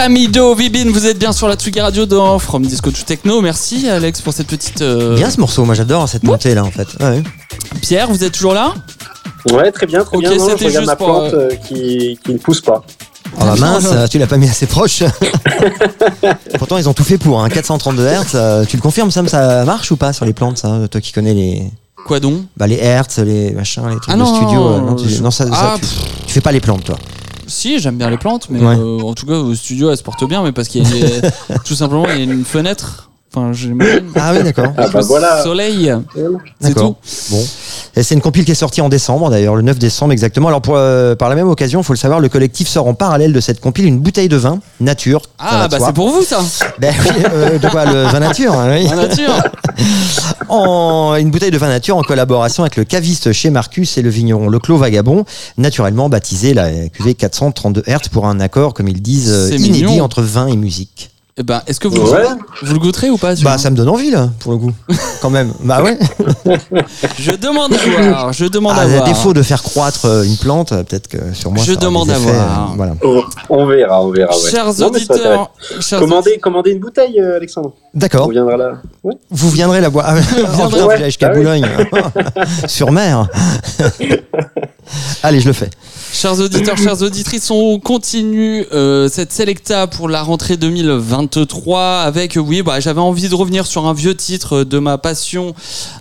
Camido, 0.08 0.54
Vibin, 0.54 0.90
vous 0.90 1.04
êtes 1.04 1.18
bien 1.18 1.32
sur 1.32 1.48
la 1.48 1.54
Tsugi 1.56 1.82
Radio 1.82 2.06
dans 2.06 2.38
From 2.38 2.64
Disco 2.64 2.90
to 2.90 3.02
Techno. 3.04 3.42
Merci 3.42 3.90
Alex 3.90 4.22
pour 4.22 4.32
cette 4.32 4.46
petite. 4.46 4.80
euh, 4.80 5.14
Bien 5.14 5.28
ce 5.28 5.38
morceau, 5.38 5.66
moi 5.66 5.74
j'adore 5.74 6.08
cette 6.08 6.22
montée 6.22 6.54
là 6.54 6.64
en 6.64 6.70
fait. 6.70 6.88
Ouais. 6.98 7.22
Pierre, 7.82 8.08
vous 8.08 8.24
êtes 8.24 8.32
toujours 8.32 8.54
là? 8.54 8.72
Ouais, 9.52 9.70
très 9.70 9.84
bien, 9.84 10.02
très 10.04 10.16
Ok, 10.16 10.22
bien. 10.22 10.34
Non, 10.34 10.48
je 10.58 10.64
regarde 10.64 10.86
ma 10.86 10.96
pour, 10.96 11.08
plante 11.08 11.34
euh, 11.34 11.50
qui, 11.68 12.18
qui 12.24 12.32
ne 12.32 12.38
pousse 12.38 12.62
pas. 12.62 12.82
Oh 13.38 13.44
la 13.44 13.54
mince, 13.56 13.86
tu 14.10 14.18
l'as 14.18 14.26
pas 14.26 14.38
mis 14.38 14.48
assez 14.48 14.64
proche. 14.64 15.02
Pourtant 16.58 16.78
ils 16.78 16.88
ont 16.88 16.94
tout 16.94 17.04
fait 17.04 17.18
pour, 17.18 17.42
hein. 17.44 17.50
432 17.50 18.06
Hz. 18.06 18.24
euh, 18.34 18.64
tu 18.64 18.76
le 18.78 18.82
confirmes 18.82 19.10
Sam, 19.10 19.28
ça 19.28 19.66
marche 19.66 19.90
ou 19.90 19.98
pas 19.98 20.14
sur 20.14 20.24
les 20.24 20.32
plantes 20.32 20.56
ça 20.56 20.88
Toi 20.90 21.02
qui 21.02 21.12
connais 21.12 21.34
les, 21.34 21.64
Quoi 22.06 22.18
donc? 22.18 22.44
Bah, 22.56 22.66
les 22.66 22.76
Hertz, 22.76 23.18
les 23.18 23.50
machins, 23.50 23.82
les 23.86 23.96
trucs 23.96 24.04
Ah 24.08 24.14
de 24.14 24.18
non, 24.20 24.34
studio. 24.34 24.58
non, 24.58 24.72
euh, 24.72 24.80
non, 24.80 24.94
tu, 24.96 25.06
je- 25.10 25.22
non, 25.22 25.30
ça, 25.30 25.44
ça, 25.46 25.52
Ah, 25.52 25.74
tu, 25.78 25.86
tu 26.28 26.32
fais 26.32 26.40
pas 26.40 26.52
les 26.52 26.60
plantes 26.60 26.84
toi. 26.84 26.96
Si, 27.58 27.80
j'aime 27.80 27.96
bien 27.96 28.08
les 28.08 28.18
plantes, 28.18 28.46
mais 28.50 28.60
Ouais. 28.60 28.76
euh, 28.78 29.00
en 29.00 29.14
tout 29.14 29.26
cas 29.26 29.32
au 29.34 29.52
studio 29.54 29.90
elles 29.90 29.96
se 29.96 30.02
portent 30.04 30.28
bien, 30.28 30.44
mais 30.44 30.52
parce 30.52 30.68
qu'il 30.68 30.82
y 30.82 31.04
a 31.26 31.30
tout 31.64 31.74
simplement 31.74 32.06
il 32.08 32.16
y 32.18 32.20
a 32.20 32.32
une 32.32 32.44
fenêtre. 32.44 33.10
Enfin, 33.34 33.52
j'imagine. 33.52 34.04
Ah 34.14 34.32
oui 34.32 34.44
d'accord. 34.44 34.72
Ah 34.76 34.86
bah 34.88 35.00
Le 35.00 35.04
voilà. 35.04 35.42
Soleil. 35.42 35.92
C'est 36.60 36.74
tout. 36.74 36.94
Bon. 37.30 37.44
C'est 38.02 38.14
une 38.14 38.20
compile 38.20 38.44
qui 38.44 38.52
est 38.52 38.56
sortie 38.56 38.80
en 38.80 38.88
décembre, 38.88 39.30
d'ailleurs, 39.30 39.56
le 39.56 39.62
9 39.62 39.78
décembre 39.78 40.12
exactement. 40.12 40.48
Alors, 40.48 40.62
pour, 40.62 40.74
euh, 40.76 41.14
par 41.14 41.28
la 41.28 41.34
même 41.34 41.48
occasion, 41.48 41.80
il 41.80 41.84
faut 41.84 41.92
le 41.92 41.98
savoir, 41.98 42.20
le 42.20 42.28
collectif 42.28 42.68
sort 42.68 42.86
en 42.86 42.94
parallèle 42.94 43.32
de 43.32 43.40
cette 43.40 43.60
compile 43.60 43.86
une 43.86 43.98
bouteille 43.98 44.28
de 44.28 44.36
vin, 44.36 44.60
nature. 44.80 45.22
Ah 45.38 45.68
bah 45.68 45.78
c'est 45.84 45.92
pour 45.92 46.10
vous 46.10 46.22
ça. 46.22 46.40
Ben 46.78 46.94
oui, 47.04 47.22
euh, 47.32 47.58
de 47.58 47.68
quoi 47.68 47.84
Le 47.84 48.04
vin 48.04 48.20
nature 48.20 48.52
hein, 48.54 48.68
oui. 48.70 48.86
La 48.90 48.96
nature. 48.96 49.34
en, 50.48 51.14
Une 51.16 51.30
bouteille 51.30 51.50
de 51.50 51.58
vin 51.58 51.68
nature 51.68 51.96
en 51.96 52.02
collaboration 52.02 52.62
avec 52.62 52.76
le 52.76 52.84
caviste 52.84 53.32
chez 53.32 53.50
Marcus 53.50 53.98
et 53.98 54.02
le 54.02 54.10
vigneron 54.10 54.48
Le 54.48 54.58
Clos 54.58 54.76
Vagabond, 54.76 55.24
naturellement 55.56 56.08
baptisé 56.08 56.54
la 56.54 56.88
cuvée 56.88 57.14
432 57.14 57.82
Hz 57.86 58.08
pour 58.10 58.26
un 58.26 58.40
accord, 58.40 58.74
comme 58.74 58.88
ils 58.88 59.02
disent, 59.02 59.30
euh, 59.30 59.56
inédit 59.56 59.84
mignon. 59.84 60.04
entre 60.04 60.22
vin 60.22 60.46
et 60.46 60.56
musique. 60.56 61.10
Eh 61.40 61.44
ben, 61.44 61.62
est-ce 61.68 61.78
que 61.78 61.86
vous, 61.86 62.00
Ouais. 62.12 62.24
vous 62.62 62.72
le 62.74 62.80
goûterez 62.80 63.10
ou 63.10 63.16
pas 63.16 63.34
Bah, 63.44 63.58
ça 63.58 63.70
me 63.70 63.76
donne 63.76 63.88
envie, 63.88 64.10
là, 64.10 64.28
pour 64.40 64.50
le 64.50 64.58
coup. 64.58 64.72
Quand 65.22 65.30
même. 65.30 65.52
Bah 65.62 65.82
ouais. 65.84 65.96
Je 67.18 67.30
demande 67.36 67.72
à 67.74 67.76
voir. 68.10 68.32
Je 68.32 68.44
demande 68.46 68.72
Ah, 68.76 68.80
à 68.80 68.82
à 68.82 68.86
voir. 68.88 69.04
défaut 69.04 69.32
de 69.32 69.42
faire 69.42 69.62
croître 69.62 70.04
euh, 70.06 70.24
une 70.24 70.36
plante, 70.36 70.72
euh, 70.72 70.82
peut-être 70.82 71.06
que 71.06 71.18
sur 71.34 71.52
moi. 71.52 71.60
Je 71.62 71.66
ça 71.66 71.72
aura 71.78 71.84
demande 71.84 72.08
des 72.08 72.14
à 72.14 72.16
effets, 72.18 72.32
voir. 72.32 72.70
euh, 72.72 72.74
voilà. 72.76 72.92
On, 73.04 73.22
on 73.50 73.66
verra, 73.66 74.02
on 74.02 74.10
verra. 74.10 74.34
Ouais. 74.36 74.50
Chers 74.50 74.74
Non, 74.80 74.86
auditeurs, 74.88 75.50
chers 75.80 76.00
Commandez, 76.00 76.38
commandez 76.38 76.72
une 76.72 76.80
bouteille, 76.80 77.20
euh, 77.20 77.36
Alexandre. 77.36 77.72
On 77.94 77.98
D'accord. 77.98 78.28
viendra 78.30 78.56
là. 78.56 78.72
Ouais. 79.04 79.14
Vous 79.30 79.50
viendrez 79.50 79.80
la 79.80 79.90
boire. 79.90 80.06
Ah, 80.08 80.14
oh, 80.64 80.68
putain, 80.68 80.86
Ouais. 80.86 81.04
jusqu'à 81.04 81.28
Ah 81.28 81.32
oui. 81.34 81.38
Boulogne. 81.38 81.66
Sur 82.66 82.90
mer. 82.90 83.28
Allez, 85.22 85.40
je 85.40 85.46
le 85.46 85.52
fais. 85.52 85.70
Chers 86.12 86.40
auditeurs, 86.40 86.76
chères 86.76 87.02
auditrices, 87.02 87.50
on 87.50 87.78
continue 87.78 88.64
euh, 88.72 89.08
cette 89.08 89.32
Selecta 89.32 89.86
pour 89.86 90.08
la 90.08 90.22
rentrée 90.22 90.56
2023 90.56 92.00
avec, 92.00 92.36
euh, 92.36 92.40
oui, 92.40 92.62
bah, 92.62 92.80
j'avais 92.80 93.00
envie 93.00 93.28
de 93.28 93.34
revenir 93.34 93.66
sur 93.66 93.86
un 93.86 93.92
vieux 93.94 94.16
titre 94.16 94.64
de 94.64 94.78
ma 94.80 94.98
passion 94.98 95.54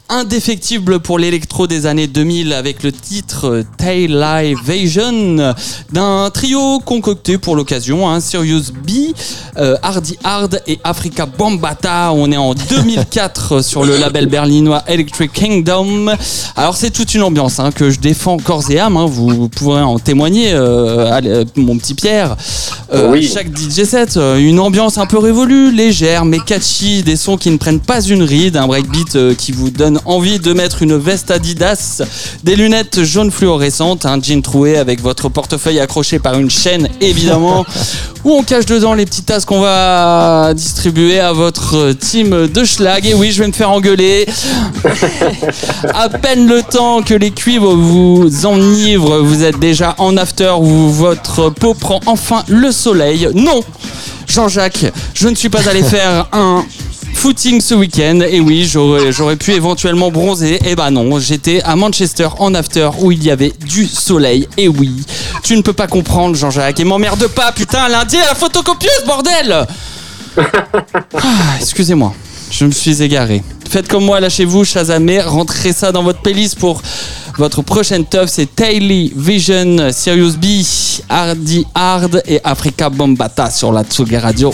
indéfectible 0.09 0.99
pour 1.01 1.19
l'électro 1.19 1.67
des 1.67 1.85
années 1.85 2.07
2000 2.07 2.53
avec 2.53 2.81
le 2.81 2.91
titre 2.93 3.63
Tail 3.77 4.07
Live 4.07 4.57
Vision 4.65 5.53
d'un 5.91 6.29
trio 6.33 6.79
concocté 6.79 7.37
pour 7.37 7.55
l'occasion, 7.55 8.09
hein, 8.09 8.19
Sirius 8.19 8.71
B, 8.71 9.13
euh, 9.57 9.75
Hardy 9.83 10.17
Hard 10.23 10.61
et 10.65 10.79
Africa 10.83 11.25
Bambata. 11.27 12.11
On 12.13 12.31
est 12.31 12.37
en 12.37 12.53
2004 12.55 13.61
sur 13.61 13.83
le 13.85 13.97
label 13.97 14.27
berlinois 14.27 14.83
Electric 14.87 15.31
Kingdom. 15.33 16.07
Alors 16.55 16.75
c'est 16.75 16.91
toute 16.91 17.13
une 17.13 17.21
ambiance 17.23 17.59
hein, 17.59 17.71
que 17.71 17.91
je 17.91 17.99
défends 17.99 18.37
corps 18.37 18.71
et 18.71 18.79
âme. 18.79 18.97
hein, 18.97 19.05
vous 19.05 19.49
pourrez 19.49 19.81
en 19.81 19.96
témoigner, 19.99 20.53
euh, 20.53 21.19
euh, 21.23 21.45
mon 21.55 21.77
petit 21.77 21.93
Pierre. 21.93 22.35
Euh, 22.93 23.11
Oui. 23.11 23.29
Chaque 23.31 23.47
DJ 23.55 23.83
set, 23.83 24.17
une 24.17 24.59
ambiance 24.59 24.97
un 24.97 25.05
peu 25.05 25.17
révolue, 25.17 25.71
légère 25.71 26.25
mais 26.25 26.39
catchy, 26.39 27.03
des 27.03 27.15
sons 27.15 27.37
qui 27.37 27.49
ne 27.49 27.57
prennent 27.57 27.79
pas 27.79 28.01
une 28.01 28.23
ride, 28.23 28.57
un 28.57 28.67
breakbeat 28.67 29.35
qui 29.37 29.51
vous 29.51 29.69
donne 29.69 29.99
envie 30.05 30.39
de 30.39 30.53
mettre 30.53 30.83
une 30.83 30.97
veste 30.97 31.31
Adidas, 31.31 32.01
des 32.43 32.55
lunettes 32.55 33.03
jaunes 33.03 33.31
fluorescentes, 33.31 34.05
un 34.05 34.21
jean 34.21 34.41
troué 34.41 34.77
avec 34.77 35.01
votre 35.01 35.29
portefeuille 35.29 35.79
accroché 35.79 36.19
par 36.19 36.39
une 36.39 36.49
chaîne 36.49 36.87
évidemment, 37.01 37.65
où 38.28 38.34
on 38.34 38.43
cache 38.43 38.65
dedans 38.65 38.93
les 38.93 39.05
petites 39.05 39.28
tasses 39.28 39.45
qu'on 39.45 39.61
va 39.61 40.53
distribuer 40.53 41.17
à 41.17 41.32
votre 41.32 41.93
team 41.93 42.47
de 42.47 42.65
schlag. 42.65 43.05
Et 43.05 43.13
oui, 43.13 43.32
je 43.32 43.41
vais 43.41 43.47
me 43.47 43.53
faire 43.53 43.71
engueuler. 43.71 44.28
à 45.93 46.09
peine 46.09 46.45
le 46.45 46.61
temps 46.61 47.01
que 47.03 47.13
les 47.13 47.32
cuivres 47.32 47.73
vous 47.73 48.45
enivrent, 48.45 49.19
vous 49.19 49.43
êtes 49.43 49.59
déjà 49.59 49.95
en 49.97 50.17
after 50.17 50.51
où 50.59 50.89
votre 50.89 51.49
peau 51.51 51.73
prend 51.73 52.01
enfin 52.05 52.43
le 52.49 52.73
soleil. 52.73 53.30
Non, 53.34 53.61
Jean-Jacques, 54.28 54.91
je 55.13 55.30
ne 55.30 55.36
suis 55.36 55.49
pas 55.49 55.65
allé 55.69 55.82
faire 55.82 56.28
un 56.34 56.65
footing 57.18 57.59
ce 57.61 57.74
week-end. 57.74 58.20
Et 58.30 58.39
oui, 58.39 58.65
j'aurais, 58.65 59.36
pu 59.36 59.51
éventuellement 59.53 60.11
bronzer. 60.11 60.59
Et 60.68 60.76
bah 60.76 60.91
non, 60.91 61.20
j'étais 61.20 61.61
à 61.63 61.76
Manchester 61.76 62.28
en 62.38 62.53
after 62.53 62.89
où 62.99 63.11
il 63.11 63.24
y 63.24 63.32
avait 63.32 63.53
du 63.65 63.88
soleil. 63.88 64.47
Et 64.55 64.68
oui, 64.68 65.03
tu 65.43 65.57
ne 65.57 65.61
peux 65.61 65.74
pas 65.74 65.88
comprendre, 65.88 66.36
Jean-Jacques. 66.36 66.80
Et 66.80 66.84
m'emmerde 66.84 67.28
pas, 67.28 67.51
putain, 67.51 67.89
lundi 67.89 68.18
à 68.18 68.28
la 68.28 68.36
photocopieuse, 68.36 69.03
bordel 69.05 69.65
ah, 70.38 71.22
Excusez-moi, 71.59 72.13
je 72.51 72.65
me 72.65 72.72
suis 72.72 73.01
égaré. 73.01 73.41
Faites 73.68 73.88
comme 73.88 74.05
moi, 74.05 74.20
lâchez-vous, 74.20 74.63
Shazamé, 74.63 75.22
rentrez 75.22 75.74
ça 75.74 75.91
dans 75.91 76.03
votre 76.03 76.22
playlist 76.22 76.59
pour 76.59 76.82
votre 77.38 77.63
prochaine 77.63 78.05
teuf. 78.05 78.30
C'est 78.30 78.55
Taily 78.55 79.11
Vision, 79.15 79.91
Sirius 79.91 80.36
B, 80.36 80.45
Hardy 81.09 81.65
Hard 81.74 82.22
et 82.28 82.39
Africa 82.43 82.91
Bombata 82.91 83.49
sur 83.49 83.72
la 83.72 83.84
Tsugi 83.84 84.18
Radio. 84.18 84.53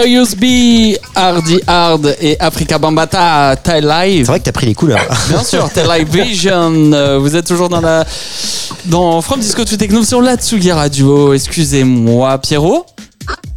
Notorious 0.00 0.34
B, 0.36 0.96
Hardy 1.14 1.60
Hard 1.66 2.16
et 2.22 2.36
Africa 2.40 2.78
Bambata, 2.78 3.54
Thai 3.62 3.80
Live. 3.82 4.24
C'est 4.24 4.30
vrai 4.32 4.38
que 4.38 4.44
t'as 4.44 4.52
pris 4.52 4.64
les 4.66 4.74
couleurs. 4.74 5.00
Bien 5.28 5.42
sûr, 5.44 5.68
Thai 5.70 5.82
Live 5.84 6.08
Vision. 6.24 6.72
Euh, 6.94 7.18
Vous 7.18 7.36
êtes 7.36 7.46
toujours 7.46 7.68
dans 7.68 7.82
la 7.82 8.04
dans 8.86 9.20
From 9.20 9.40
Disco 9.40 9.62
to 9.64 9.76
Techno 9.76 10.02
sur 10.02 10.22
la 10.22 10.36
Tsugi 10.36 10.72
Radio. 10.72 11.34
Excusez-moi, 11.34 12.38
Pierrot. 12.38 12.86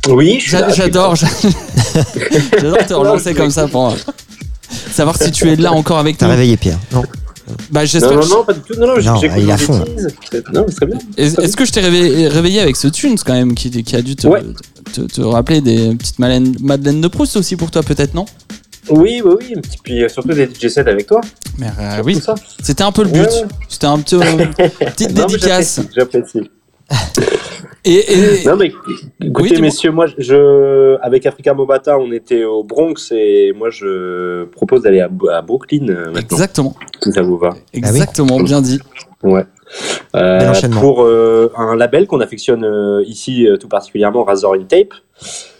Oui, 0.09 0.41
J'adore, 0.45 1.15
j'adore 1.15 2.85
te 2.85 2.93
relancer 2.93 3.33
comme 3.33 3.49
ça 3.49 3.67
pour 3.69 3.95
savoir 4.93 5.15
si 5.17 5.31
tu 5.31 5.49
es 5.49 5.55
là 5.55 5.71
encore 5.71 5.97
avec 5.99 6.17
T'as 6.17 6.25
nous. 6.25 6.31
réveillé 6.33 6.57
Pierre. 6.57 6.77
Non? 6.91 7.03
Bah, 7.73 7.81
Non, 8.01 8.15
non, 8.15 8.27
non, 8.27 8.43
pas 8.45 8.53
du 8.53 8.59
tout. 8.61 8.79
Non, 8.79 8.87
non, 8.87 8.93
Non, 9.01 9.19
il 9.37 9.51
des 9.51 9.57
fond. 9.57 9.73
Non, 9.79 9.85
mais 9.87 10.65
c'est 10.69 10.75
très 10.75 10.85
bien. 10.85 10.97
Est- 11.17 11.39
Est-ce 11.39 11.57
que 11.57 11.65
je 11.65 11.71
t'ai 11.71 11.81
réveillé, 11.81 12.27
réveillé 12.27 12.59
avec 12.61 12.75
ce 12.75 12.87
tunes 12.87 13.17
quand 13.25 13.33
même 13.33 13.55
qui, 13.55 13.71
qui 13.83 13.95
a 13.95 14.01
dû 14.03 14.15
te, 14.15 14.27
Ouais. 14.27 14.41
te, 14.93 15.01
te 15.01 15.21
rappeler 15.21 15.59
des 15.59 15.95
petites 15.95 16.19
Madeleine, 16.19 16.55
Madeleine 16.61 17.01
de 17.01 17.07
Proust 17.07 17.35
aussi 17.35 17.55
pour 17.55 17.71
toi 17.71 17.81
peut-être 17.81 18.13
non? 18.13 18.25
Oui, 18.89 19.21
oui, 19.25 19.33
oui. 19.39 19.53
Et 19.55 19.77
puis 19.83 20.03
euh, 20.03 20.07
surtout 20.09 20.33
des 20.33 20.45
DJ 20.45 20.67
sets 20.67 20.81
avec 20.87 21.07
toi. 21.07 21.21
Mais 21.57 21.67
euh, 21.79 22.01
oui, 22.05 22.19
c'était 22.61 22.83
un 22.83 22.91
peu 22.91 23.03
le 23.03 23.09
but. 23.09 23.21
Ouais, 23.21 23.27
ouais. 23.27 23.45
C'était 23.69 23.87
un 23.87 23.97
petit 23.99 24.15
euh, 24.15 24.19
petite 24.85 25.13
dédicace. 25.13 25.79
J'apprécie. 25.95 26.49
Et, 27.85 28.41
et- 28.41 28.45
Non, 28.45 28.55
mais 28.55 28.71
écoutez, 29.21 29.59
messieurs, 29.61 29.91
moi, 29.91 30.05
je, 30.17 30.95
avec 31.01 31.25
Africa 31.25 31.53
Mobata, 31.53 31.97
on 31.99 32.11
était 32.11 32.43
au 32.45 32.63
Bronx 32.63 33.11
et 33.11 33.51
moi, 33.53 33.69
je 33.69 34.45
propose 34.45 34.83
d'aller 34.83 35.01
à, 35.01 35.09
à 35.33 35.41
Brooklyn 35.41 35.89
euh, 35.89 36.05
maintenant. 36.05 36.21
exactement, 36.21 36.75
Si 37.01 37.11
ça 37.11 37.21
vous 37.21 37.37
va. 37.37 37.49
exactement, 37.73 38.39
bien 38.39 38.61
dit. 38.61 38.79
Ouais. 39.21 39.43
Euh, 40.15 40.53
pour 40.79 41.03
euh, 41.03 41.51
un 41.57 41.75
label 41.75 42.07
qu'on 42.07 42.19
affectionne 42.21 42.63
euh, 42.63 43.03
ici 43.05 43.47
euh, 43.47 43.57
tout 43.57 43.67
particulièrement, 43.67 44.23
Razor 44.23 44.53
in 44.53 44.63
Tape, 44.63 44.93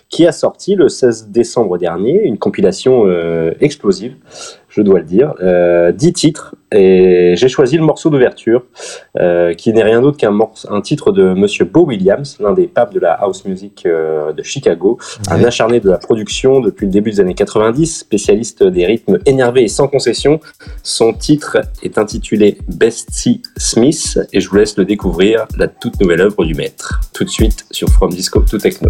qui 0.10 0.28
a 0.28 0.32
sorti 0.32 0.76
le 0.76 0.90
16 0.90 1.30
décembre 1.30 1.78
dernier 1.80 2.22
une 2.24 2.38
compilation 2.38 3.06
euh, 3.08 3.52
explosive, 3.60 4.14
je 4.76 4.82
dois 4.82 5.00
le 5.00 5.06
dire, 5.06 5.34
euh, 5.42 5.92
10 5.92 6.14
titres, 6.14 6.56
et 6.72 7.36
j'ai 7.38 7.48
choisi 7.48 7.78
le 7.78 7.84
morceau 7.84 8.10
d'ouverture, 8.10 8.66
euh, 9.20 9.54
qui 9.54 9.72
n'est 9.72 9.84
rien 9.84 10.02
d'autre 10.02 10.18
qu'un 10.18 10.38
un 10.70 10.82
titre 10.82 11.12
de 11.12 11.34
Monsieur 11.34 11.66
Bo 11.66 11.86
Williams, 11.86 12.38
l'un 12.40 12.54
des 12.54 12.68
papes 12.68 12.94
de 12.94 13.00
la 13.00 13.14
house 13.14 13.46
music 13.46 13.84
euh, 13.86 14.34
de 14.34 14.42
Chicago, 14.42 14.98
un 15.30 15.44
acharné 15.44 15.80
de 15.80 15.90
la 15.90 16.00
production 16.00 16.60
depuis 16.60 16.88
le 16.88 16.92
début 16.92 17.12
des 17.12 17.20
années 17.20 17.36
90, 17.36 18.00
spécialiste 18.00 18.64
des 18.64 18.86
rythmes 18.86 19.20
énervés 19.28 19.64
et 19.64 19.68
sans 19.68 19.88
concession. 19.88 20.40
Son 20.82 21.14
titre 21.14 21.58
est 21.84 22.00
intitulé 22.00 22.58
Bestie 22.68 23.44
Smith 23.58 24.20
et 24.34 24.42
je 24.42 24.50
vous 24.50 24.56
laisse 24.56 24.76
le 24.78 24.86
découvrir, 24.86 25.46
la 25.58 25.68
toute 25.68 26.02
nouvelle 26.02 26.22
œuvre 26.22 26.46
du 26.46 26.56
maître. 26.56 27.02
Tout 27.14 27.26
de 27.26 27.30
suite 27.30 27.66
sur 27.70 27.90
From 27.90 28.10
Disco 28.10 28.42
to 28.42 28.58
Techno. 28.58 28.90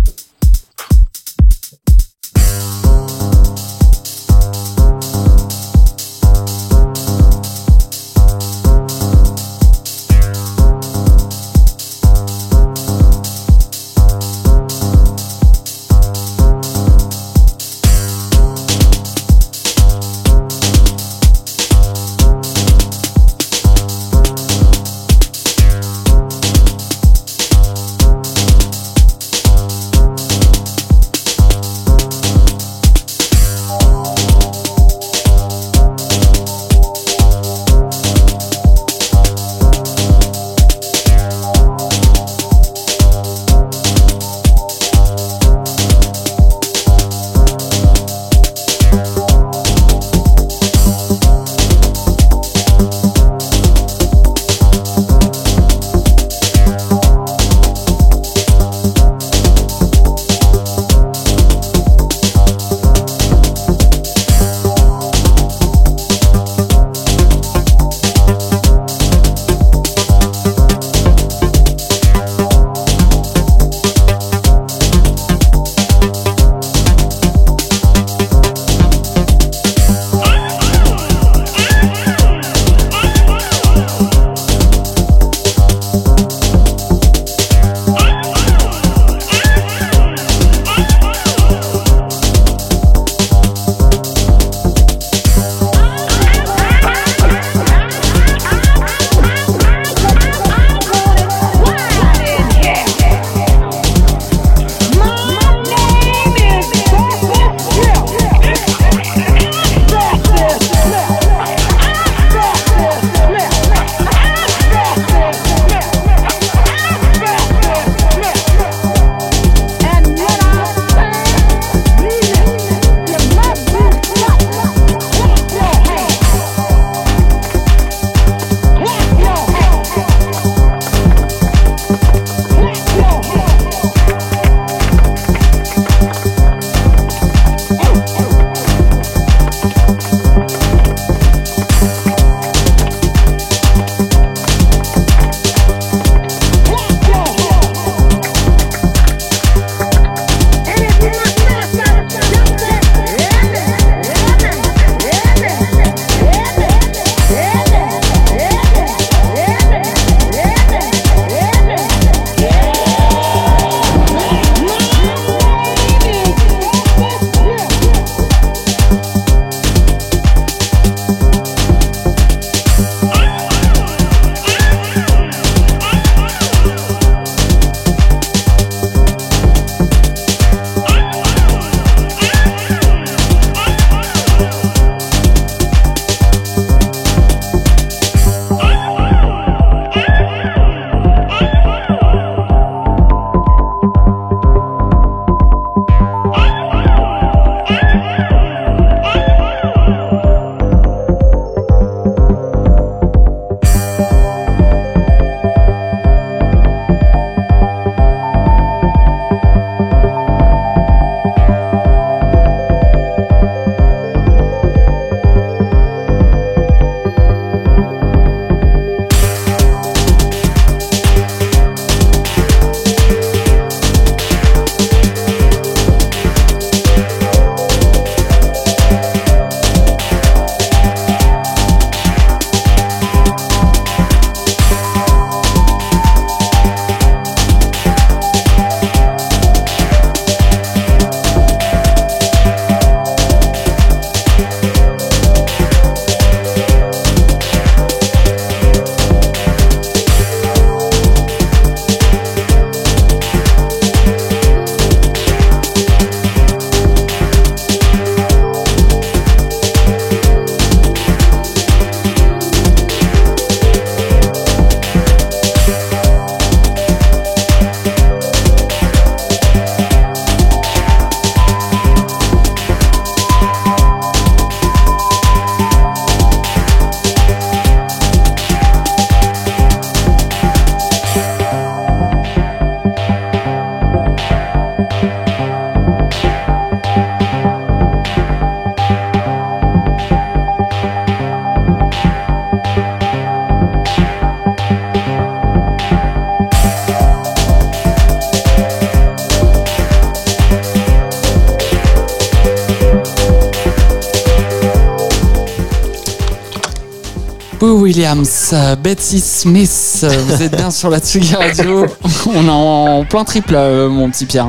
Williams, 307.98 308.56
Betsy 308.84 309.20
Smith, 309.20 310.04
vous 310.28 310.42
êtes 310.42 310.56
bien 310.58 310.72
sur 310.72 310.90
la 310.90 310.98
Tsugi 310.98 311.36
Radio. 311.36 311.86
On 312.26 312.48
est 312.48 312.50
en 312.50 313.06
plein 313.08 313.24
triple, 313.24 313.54
euh, 313.56 313.88
mon 313.88 314.10
petit 314.10 314.26
Pierre. 314.26 314.48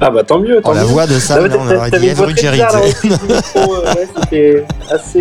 Ah 0.00 0.08
bah 0.08 0.24
tant 0.24 0.38
mieux. 0.38 0.58
Tant 0.62 0.70
Oh, 0.70 0.74
la 0.74 0.80
mieux. 0.80 0.86
voix 0.86 1.06
de 1.06 1.18
là, 1.48 1.56
on 1.60 1.76
aurait 1.76 1.90
dit 1.90 2.08
très 2.14 2.26
du 2.26 2.34
micro, 3.10 3.74
euh, 3.76 3.94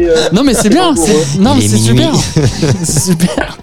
euh, 0.07 0.15
Non 0.31 0.43
mais 0.45 0.53
c'est 0.53 0.69
bien, 0.69 0.93
non 1.39 1.55
mais 1.55 1.61
est 1.65 1.67
c'est 1.67 1.77
super. 1.77 2.11
C'est 2.83 2.99
super. 3.11 3.57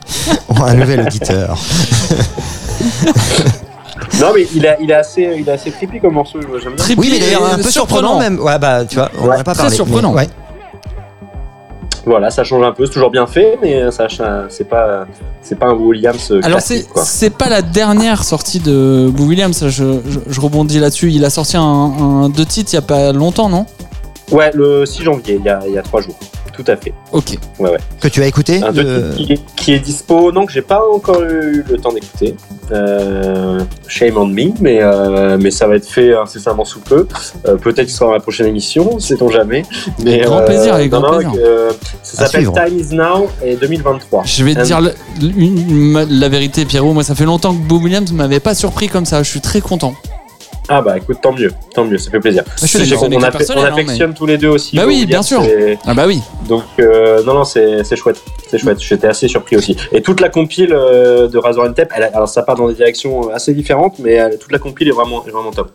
Oh, 0.49 0.55
un 0.63 0.75
nouvel 0.75 1.01
auditeur. 1.01 1.57
Non 4.21 4.29
mais 4.35 4.47
il 4.55 4.67
a, 4.67 4.79
il 4.81 4.91
est 4.91 4.95
assez, 4.95 5.23
il 5.39 5.49
est 5.49 5.53
assez 5.53 5.71
creepy 5.71 5.99
comme 6.01 6.15
morceau. 6.15 6.39
J'aime 6.63 6.75
bien. 6.75 6.85
Trippy 6.85 7.01
Oui, 7.01 7.09
mais 7.13 7.19
d'ailleurs, 7.19 7.53
un 7.53 7.57
peu 7.57 7.71
surprenant 7.71 8.19
même. 8.19 8.39
Ouais, 8.39 8.59
bah, 8.59 8.85
tu 8.85 8.97
vois, 8.97 9.11
on 9.19 9.25
en 9.25 9.29
Ouais, 9.29 9.37
a 9.41 9.45
pas 9.45 9.53
très 9.55 9.63
parlé. 9.65 9.77
surprenant. 9.77 10.13
mais- 10.13 10.21
ouais. 10.23 10.29
Voilà, 12.07 12.31
ça 12.31 12.45
change 12.45 12.65
un 12.65 12.73
peu. 12.73 12.87
C'est 12.87 12.93
toujours 12.93 13.11
bien 13.11 13.27
fait, 13.27 13.59
mais 13.61 13.91
ça, 13.91 14.07
c'est 14.49 14.69
pas, 14.69 15.07
c'est 15.43 15.59
pas 15.59 15.67
un 15.67 15.75
Williams. 15.75 16.31
euh, 16.31 16.41
Alors 16.45 16.61
c'est 16.61 17.31
pas 17.31 17.49
la 17.49 17.63
dernière 17.63 18.23
sortie 18.23 18.61
de 18.61 19.11
Boo 19.13 19.25
Williams, 19.27 19.67
je, 19.69 19.99
je, 20.09 20.21
je 20.29 20.41
rebondis 20.41 20.79
là-dessus. 20.79 21.11
Il 21.11 21.25
a 21.25 21.31
sorti 21.31 21.57
un, 21.57 21.63
un 21.63 22.29
deux 22.29 22.45
titres 22.47 22.71
il 22.73 22.77
y 22.77 22.79
a 22.79 22.83
pas 22.83 23.13
longtemps, 23.13 23.49
non? 23.49 23.67
Ouais, 24.33 24.51
le 24.55 24.85
6 24.87 25.03
janvier, 25.05 25.37
il 25.39 25.45
y 25.45 25.49
a, 25.49 25.61
il 25.67 25.73
y 25.75 25.79
a 25.79 25.83
3 25.83 26.01
jours. 26.03 26.17
Tout 26.53 26.65
à 26.69 26.77
fait. 26.77 26.95
Ok. 27.13 27.37
Que 28.01 28.09
tu 28.09 28.23
as 28.23 28.27
écouté 28.27 28.63
Un 28.63 28.73
deux 28.73 29.11
titres 29.11 29.17
qui, 29.17 29.33
est, 29.35 29.41
qui 29.57 29.75
est 29.75 29.79
dispo, 29.79 30.33
non, 30.33 30.47
que 30.47 30.53
j'ai 30.53 30.63
pas 30.63 30.81
encore 30.91 31.23
eu 31.23 31.63
le 31.69 31.77
temps 31.77 31.93
d'écouter. 31.93 32.35
Euh, 32.73 33.61
shame 33.87 34.17
on 34.17 34.25
me, 34.27 34.53
mais, 34.61 34.79
euh, 34.81 35.37
mais 35.39 35.51
ça 35.51 35.67
va 35.67 35.77
être 35.77 35.87
fait 35.87 36.15
incessamment 36.17 36.65
sous 36.65 36.81
peu. 36.81 37.07
Euh, 37.47 37.57
Peut-être 37.57 37.85
qu'il 37.87 37.91
sera 37.95 38.07
dans 38.07 38.13
la 38.15 38.21
prochaine 38.21 38.47
émission, 38.47 38.99
sait-on 38.99 39.29
jamais. 39.29 39.65
Mais, 40.03 40.21
Grand 40.21 40.43
plaisir, 40.47 40.73
avec 40.75 40.91
grand 40.91 41.03
plaisir. 41.19 41.33
euh, 41.39 41.73
ça 42.03 42.25
s'appelle. 42.27 42.47
Time 42.53 42.79
is 42.79 42.95
Now 42.95 43.29
et 43.45 43.55
2023. 43.57 44.23
Je 44.25 44.43
vais 44.43 44.55
te 44.55 44.61
Euh, 44.61 44.63
dire 44.63 44.81
le- 44.81 44.95
une- 45.37 46.07
la 46.09 46.29
vérité, 46.31 46.65
Pierrot. 46.65 46.95
Moi, 46.95 47.03
ça 47.05 47.15
fait 47.15 47.27
longtemps 47.27 47.53
que 47.53 47.61
Boo 47.61 47.79
Williams 47.83 48.11
m'avait 48.13 48.41
pas 48.41 48.55
surpris 48.55 48.89
comme 48.89 49.05
ça. 49.05 49.23
Je 49.23 49.29
suis 49.29 49.43
très 49.43 49.61
content. 49.61 49.95
Ah 50.69 50.83
bah 50.83 50.97
écoute, 50.97 51.19
tant 51.23 51.33
mieux, 51.33 51.53
tant 51.75 51.85
mieux, 51.85 51.97
ça 51.99 52.11
fait 52.11 52.19
plaisir. 52.21 52.43
je 52.61 52.67
suis 52.67 52.79
personnel, 52.89 53.19
on 53.19 53.67
hein, 53.67 53.73
affectionne 53.73 54.15
tous 54.15 54.27
les 54.27 54.37
deux 54.39 54.49
aussi. 54.49 54.77
Bah 54.77 54.85
oui, 54.87 55.07
bien 55.07 55.23
sûr. 55.23 55.43
Ah 55.87 55.95
bah 55.95 56.05
oui. 56.07 56.21
Donc 56.49 56.65
euh, 56.81 57.23
non 57.25 57.35
non 57.35 57.45
c'est 57.45 57.85
chouette, 57.97 58.21
c'est 58.51 58.59
chouette. 58.59 58.81
J'étais 58.81 59.07
assez 59.07 59.29
surpris 59.29 59.57
aussi. 59.57 59.77
Et 59.93 60.03
toute 60.03 60.21
la 60.21 60.29
compile 60.29 60.73
euh, 60.73 61.29
de 61.29 61.39
Razor 61.39 61.65
and 61.67 61.73
Tape, 61.75 61.93
elle 61.95 62.11
alors 62.13 62.29
ça 62.29 62.43
part 62.43 62.57
dans 62.57 62.69
des 62.69 62.75
directions 62.75 63.31
assez 63.31 63.55
différentes, 63.55 63.99
mais 64.01 64.19
euh, 64.19 64.31
toute 64.41 64.51
la 64.53 64.59
compile 64.59 64.89
est 64.89 64.93
vraiment 64.93 65.25
est 65.27 65.31
vraiment 65.31 65.53
top. 65.53 65.71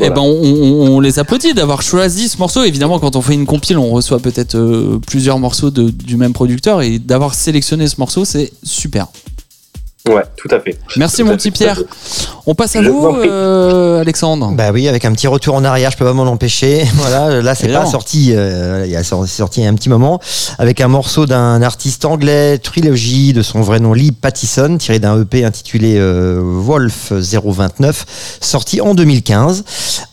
Eh 0.00 0.08
Voilà. 0.08 0.14
ben, 0.16 0.22
on, 0.22 0.26
on- 0.42 0.96
on 0.96 1.00
les 1.00 1.18
applaudit 1.20 1.54
d'avoir 1.54 1.80
choisi 1.82 2.28
ce 2.28 2.38
morceau. 2.38 2.64
Évidemment, 2.64 2.98
quand 2.98 3.14
on 3.14 3.22
fait 3.22 3.34
une 3.34 3.46
compile, 3.46 3.78
on 3.78 3.90
reçoit 3.90 4.18
peut-être 4.18 4.56
euh, 4.56 4.98
plusieurs 5.06 5.38
morceaux 5.38 5.70
de- 5.70 5.90
du 5.90 6.16
même 6.16 6.32
producteur 6.32 6.82
et 6.82 6.98
d'avoir 6.98 7.34
sélectionné 7.34 7.86
ce 7.86 7.96
morceau, 7.98 8.24
c'est 8.24 8.50
super. 8.64 9.06
Ouais, 10.06 10.22
tout 10.36 10.48
à 10.50 10.60
fait. 10.60 10.78
Merci 10.98 11.22
Tout 11.22 11.24
mon 11.24 11.34
petit 11.34 11.50
fait, 11.50 11.64
Pierre. 11.64 11.82
On 12.44 12.54
passe 12.54 12.76
à 12.76 12.82
Je 12.82 12.90
vous, 12.90 13.06
euh, 13.06 14.02
Alexandre. 14.02 14.52
Bah 14.52 14.70
oui, 14.70 14.86
avec 14.86 15.06
un 15.06 15.12
petit 15.12 15.26
retour 15.26 15.54
en 15.54 15.64
arrière, 15.64 15.90
je 15.92 15.96
peux 15.96 16.04
pas 16.04 16.12
m'en 16.12 16.24
empêcher. 16.24 16.84
Voilà, 16.96 17.40
là 17.40 17.54
c'est 17.54 17.72
pas 17.72 17.86
sorti, 17.86 18.32
euh, 18.34 18.82
il 18.84 18.92
y 18.92 18.96
a 18.96 19.02
sorti 19.02 19.32
sorti 19.32 19.60
il 19.60 19.64
y 19.64 19.66
a 19.66 19.70
un 19.70 19.74
petit 19.74 19.88
moment, 19.88 20.20
avec 20.58 20.82
un 20.82 20.88
morceau 20.88 21.24
d'un 21.24 21.62
artiste 21.62 22.04
anglais, 22.04 22.58
Trilogy, 22.58 23.32
de 23.32 23.40
son 23.40 23.62
vrai 23.62 23.80
nom 23.80 23.94
Lee 23.94 24.12
Pattison, 24.12 24.76
tiré 24.76 24.98
d'un 24.98 25.22
EP 25.22 25.42
intitulé 25.42 25.96
euh, 25.96 26.38
Wolf 26.42 27.12
029, 27.12 28.38
sorti 28.40 28.82
en 28.82 28.94
2015. 28.94 29.64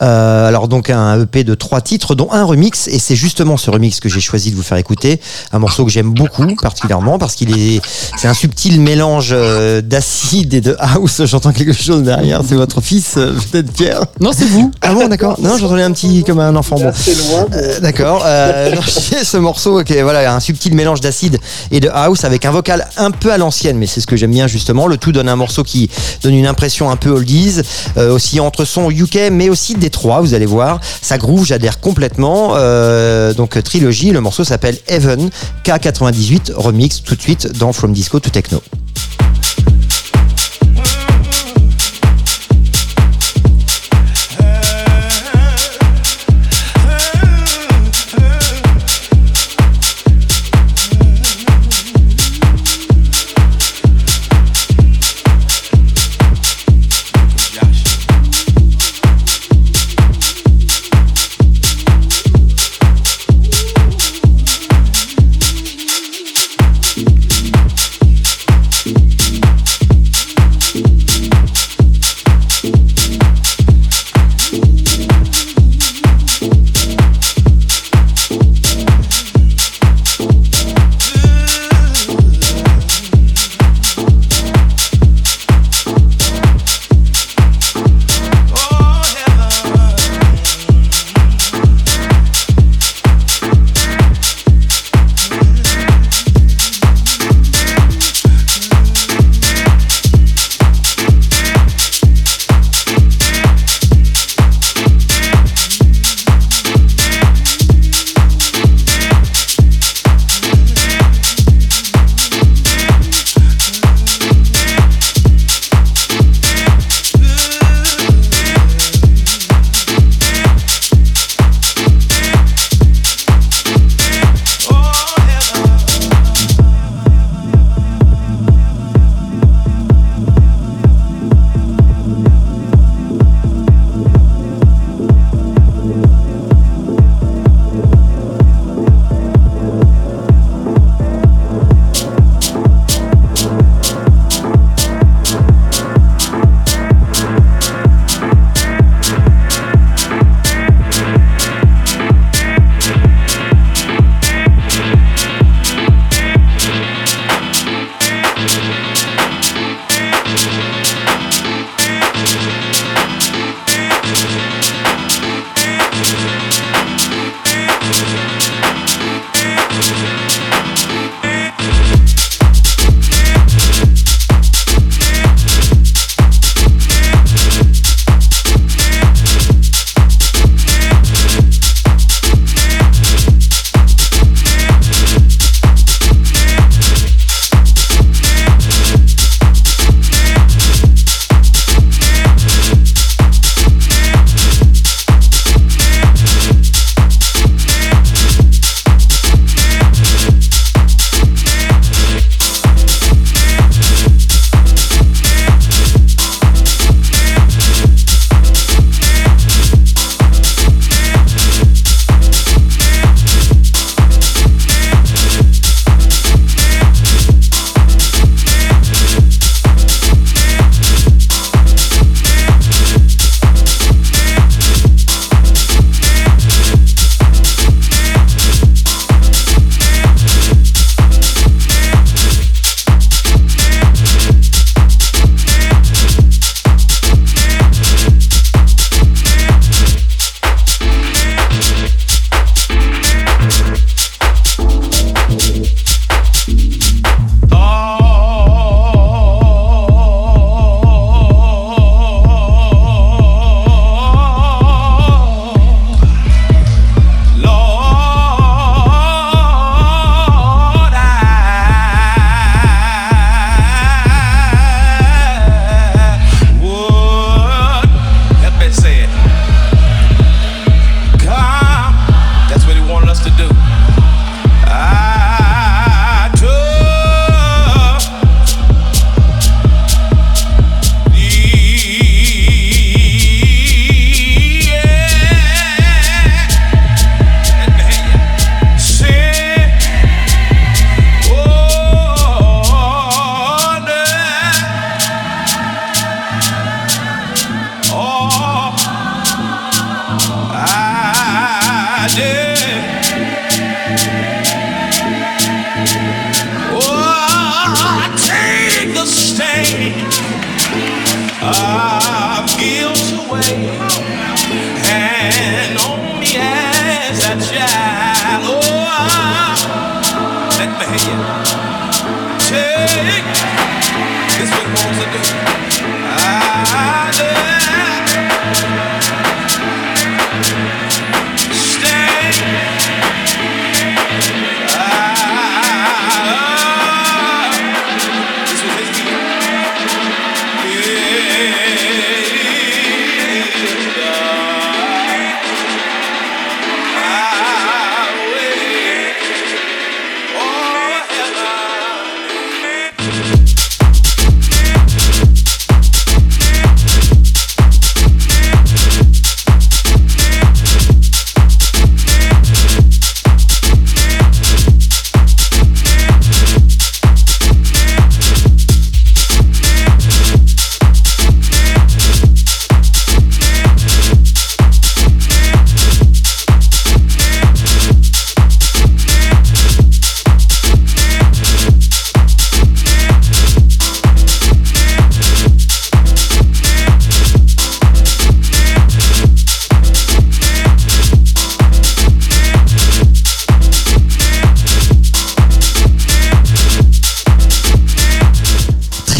Euh, 0.02 0.48
alors 0.48 0.70
donc 0.70 0.89
un 0.89 1.22
EP 1.22 1.44
de 1.44 1.54
trois 1.54 1.82
titres, 1.82 2.16
dont 2.16 2.32
un 2.32 2.46
remix, 2.46 2.88
et 2.88 2.98
c'est 2.98 3.16
justement 3.16 3.58
ce 3.58 3.70
remix 3.70 4.00
que 4.00 4.08
j'ai 4.08 4.22
choisi 4.22 4.52
de 4.52 4.56
vous 4.56 4.64
faire 4.64 4.78
écouter, 4.78 5.20
un 5.52 5.60
morceau 5.60 5.84
que 5.84 5.92
j'aime 5.92 6.14
beaucoup 6.14 6.48
particulièrement 6.62 7.20
parce 7.20 7.36
qu'il 7.36 7.58
est, 7.58 7.82
c'est 8.18 8.30
un 8.30 8.34
subtil 8.34 8.80
mélange 8.80 9.32
euh, 9.34 9.81
d'acide 9.82 10.54
et 10.54 10.62
de 10.62 10.76
house. 10.80 11.22
J'entends 11.26 11.52
quelque 11.52 11.74
chose 11.74 12.04
derrière, 12.04 12.42
c'est 12.48 12.56
votre 12.56 12.82
fils, 12.82 13.16
euh, 13.18 13.34
peut-être 13.52 13.72
Pierre. 13.72 14.02
Non, 14.20 14.32
c'est 14.36 14.46
vous. 14.46 14.72
Ah 14.82 14.94
bon, 14.94 15.08
d'accord. 15.08 15.40
Non, 15.42 15.58
j'entendais 15.58 15.84
un 15.84 15.92
petit 15.92 16.24
comme 16.24 16.40
un 16.40 16.56
enfant. 16.56 16.78
C'est 16.78 16.84
Bon. 16.84 16.90
assez 16.90 17.16
loin. 17.16 17.46
mais- 17.50 17.58
Euh, 17.58 17.80
D'accord. 17.80 18.24
Euh, 18.26 18.76
ce 19.24 19.38
morceau, 19.38 19.80
ok, 19.82 19.92
voilà, 20.04 20.34
un 20.34 20.39
subtil 20.39 20.74
mélange 20.76 21.01
d'acide 21.01 21.38
et 21.72 21.80
de 21.80 21.89
house 21.89 22.24
avec 22.24 22.46
un 22.46 22.51
vocal 22.51 22.88
un 22.97 23.12
peu 23.12 23.32
à 23.32 23.38
l'ancienne, 23.38 23.78
mais 23.78 23.88
c'est 23.88 24.01
ce 24.01 24.08
que 24.08 24.16
j'aime 24.16 24.32
bien 24.32 24.47
justement. 24.47 24.88
Le 24.88 24.97
tout 24.97 25.12
donne 25.12 25.30
un 25.30 25.36
morceau 25.36 25.64
qui 25.64 25.89
donne 26.24 26.34
une 26.36 26.47
impression 26.47 26.89
un 26.89 26.96
peu 26.96 27.10
oldies, 27.10 27.62
euh, 27.97 28.14
aussi 28.14 28.39
entre 28.39 28.66
son 28.66 28.89
UK, 28.92 29.30
mais 29.32 29.50
aussi 29.50 29.76
Détroit. 29.76 30.22
Vous 30.22 30.34
allez 30.34 30.46
voir, 30.46 30.80
ça 31.01 31.18
groove, 31.18 31.46
j'adhère 31.46 31.80
complètement. 31.80 32.54
Euh, 32.55 33.34
donc 33.34 33.62
trilogie, 33.64 34.12
le 34.12 34.22
morceau 34.22 34.43
s'appelle 34.43 34.78
Heaven 34.88 35.30
K98 35.66 36.51
remix 36.55 37.01
tout 37.04 37.16
de 37.16 37.22
suite 37.22 37.58
dans 37.58 37.74
From 37.74 37.93
Disco 37.93 38.20
to 38.20 38.30
Techno. 38.30 38.62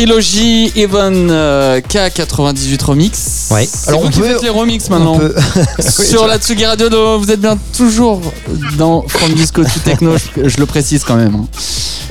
Trilogy 0.06 0.72
Even 0.76 1.30
euh, 1.30 1.80
K98 1.80 2.84
Remix. 2.84 3.50
Ouais. 3.52 3.70
Alors, 3.86 4.02
vous 4.02 4.08
on 4.08 4.10
qui 4.10 4.20
peut- 4.20 4.26
faites 4.30 4.42
les 4.42 4.50
remix 4.50 4.90
maintenant. 4.90 5.20
Sur 5.80 6.26
la 6.26 6.40
Tsugi 6.40 6.66
Radio, 6.66 7.20
vous 7.20 7.30
êtes 7.30 7.40
bien 7.40 7.56
toujours 7.78 8.20
dans 8.80 9.04
From 9.08 9.32
Disco 9.34 9.64
to 9.64 9.70
Techno, 9.86 10.16
je, 10.18 10.50
je 10.50 10.58
le 10.58 10.66
précise 10.66 11.04
quand 11.04 11.18
même. 11.18 11.46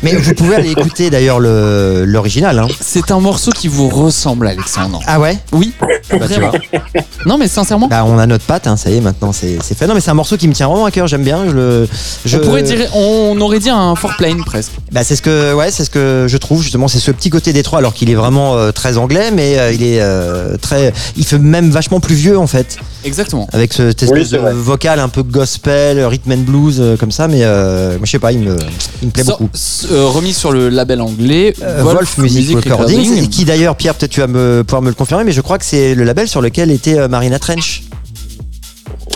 Mais 0.02 0.12
vous 0.14 0.35
pouvez 0.35 0.56
aller 0.56 0.70
écouter 0.70 1.10
d'ailleurs 1.10 1.40
le- 1.40 2.05
l'original. 2.06 2.59
Hein. 2.59 2.68
C'est 2.81 3.10
un 3.10 3.20
morceau 3.20 3.51
qui 3.51 3.68
vous 3.68 3.89
ressemble, 3.89 4.47
Alexandre. 4.48 5.01
Ah 5.06 5.20
ouais? 5.20 5.39
Oui, 5.52 5.72
Bah, 5.81 5.86
tu 6.10 6.18
vraiment. 6.18 6.51
vois. 6.51 6.93
Non, 7.27 7.36
mais 7.39 7.48
sincèrement, 7.48 7.86
Bah, 7.89 8.05
on 8.06 8.18
a 8.18 8.27
notre 8.27 8.44
patte, 8.44 8.66
hein, 8.66 8.77
ça 8.77 8.90
y 8.90 8.97
est, 8.97 9.01
maintenant 9.01 9.32
c'est 9.32 9.59
c'est 9.62 9.77
fait. 9.77 9.86
Non, 9.86 9.94
mais 9.94 10.01
c'est 10.01 10.10
un 10.10 10.14
morceau 10.14 10.36
qui 10.36 10.48
me 10.48 10.52
tient 10.55 10.68
vraiment 10.68 10.86
à 10.86 10.90
cœur, 10.90 11.06
j'aime 11.06 11.22
bien. 11.24 11.44
Je, 11.47 11.51
le- 11.52 11.89
je... 12.24 12.39
on 12.39 12.40
pourrait 12.40 12.62
dire, 12.62 12.78
on 12.94 13.39
aurait 13.40 13.59
dit 13.59 13.70
un 13.70 13.94
four 13.94 14.14
plane 14.16 14.43
presque. 14.44 14.72
Bah, 14.93 15.05
c'est 15.05 15.16
ce 15.16 15.22
que, 15.22 15.52
ouais, 15.55 15.70
c'est 15.70 15.85
ce 15.85 15.90
que 15.90 16.27
je 16.28 16.36
trouve 16.36 16.62
justement. 16.62 16.89
C'est 16.89 16.98
ce 16.98 17.10
petit 17.10 17.31
côté 17.31 17.52
Détroit, 17.52 17.78
alors 17.78 17.93
qu'il 17.94 18.10
est 18.10 18.14
vraiment 18.14 18.56
euh, 18.56 18.72
très 18.72 18.97
anglais, 18.97 19.31
mais 19.31 19.59
euh, 19.59 19.72
il 19.72 19.82
est 19.82 20.01
euh, 20.01 20.56
très, 20.56 20.93
il 21.16 21.24
fait 21.27 21.39
même 21.39 21.70
vachement 21.70 22.01
plus 22.01 22.14
vieux 22.14 22.39
en 22.39 22.47
fait, 22.47 22.77
Exactement. 23.05 23.47
avec 23.52 23.72
ce 23.72 23.89
cette 23.90 24.02
Oui, 24.10 24.18
espèce 24.20 24.31
de 24.31 24.39
vrai. 24.39 24.52
vocal 24.55 25.01
un 25.01 25.09
peu 25.09 25.22
gospel, 25.22 26.05
rhythm 26.05 26.32
and 26.32 26.36
blues 26.39 26.77
euh, 26.81 26.97
comme 26.97 27.10
ça. 27.10 27.28
Mais 27.28 27.40
euh, 27.43 27.90
moi, 27.97 28.01
je 28.05 28.10
sais 28.10 28.18
pas, 28.18 28.32
il 28.32 28.40
me, 28.40 28.56
il 29.02 29.06
me 29.09 29.12
plaît 29.12 29.24
So- 29.24 29.32
beaucoup. 29.32 29.51
euh, 29.93 30.06
remis 30.06 30.32
sur 30.32 30.52
le 30.52 30.68
label 30.68 31.01
anglais 31.01 31.55
Euh, 31.62 31.82
Wolf, 31.82 32.18
Music, 32.18 32.56
Recordings, 32.56 33.28
qui 33.28 33.44
d'ailleurs, 33.44 33.77
Pierre, 33.77 33.94
peut-être 33.94 34.10
tu 34.12 34.20
vas 34.20 34.27
me, 34.27 34.62
pouvoir 34.64 34.82
me 34.82 34.89
le 34.89 34.94
confirmer, 34.94 35.24
mais 35.24 35.32
je 35.32 35.40
crois 35.40 35.59
que 35.59 35.64
c'est 35.64 35.94
le 35.94 36.05
label 36.05 36.28
sur 36.28 36.40
lequel 36.40 36.70
était 36.70 36.98
euh, 36.98 37.09
Marina 37.09 37.39
Trench. 37.39 37.82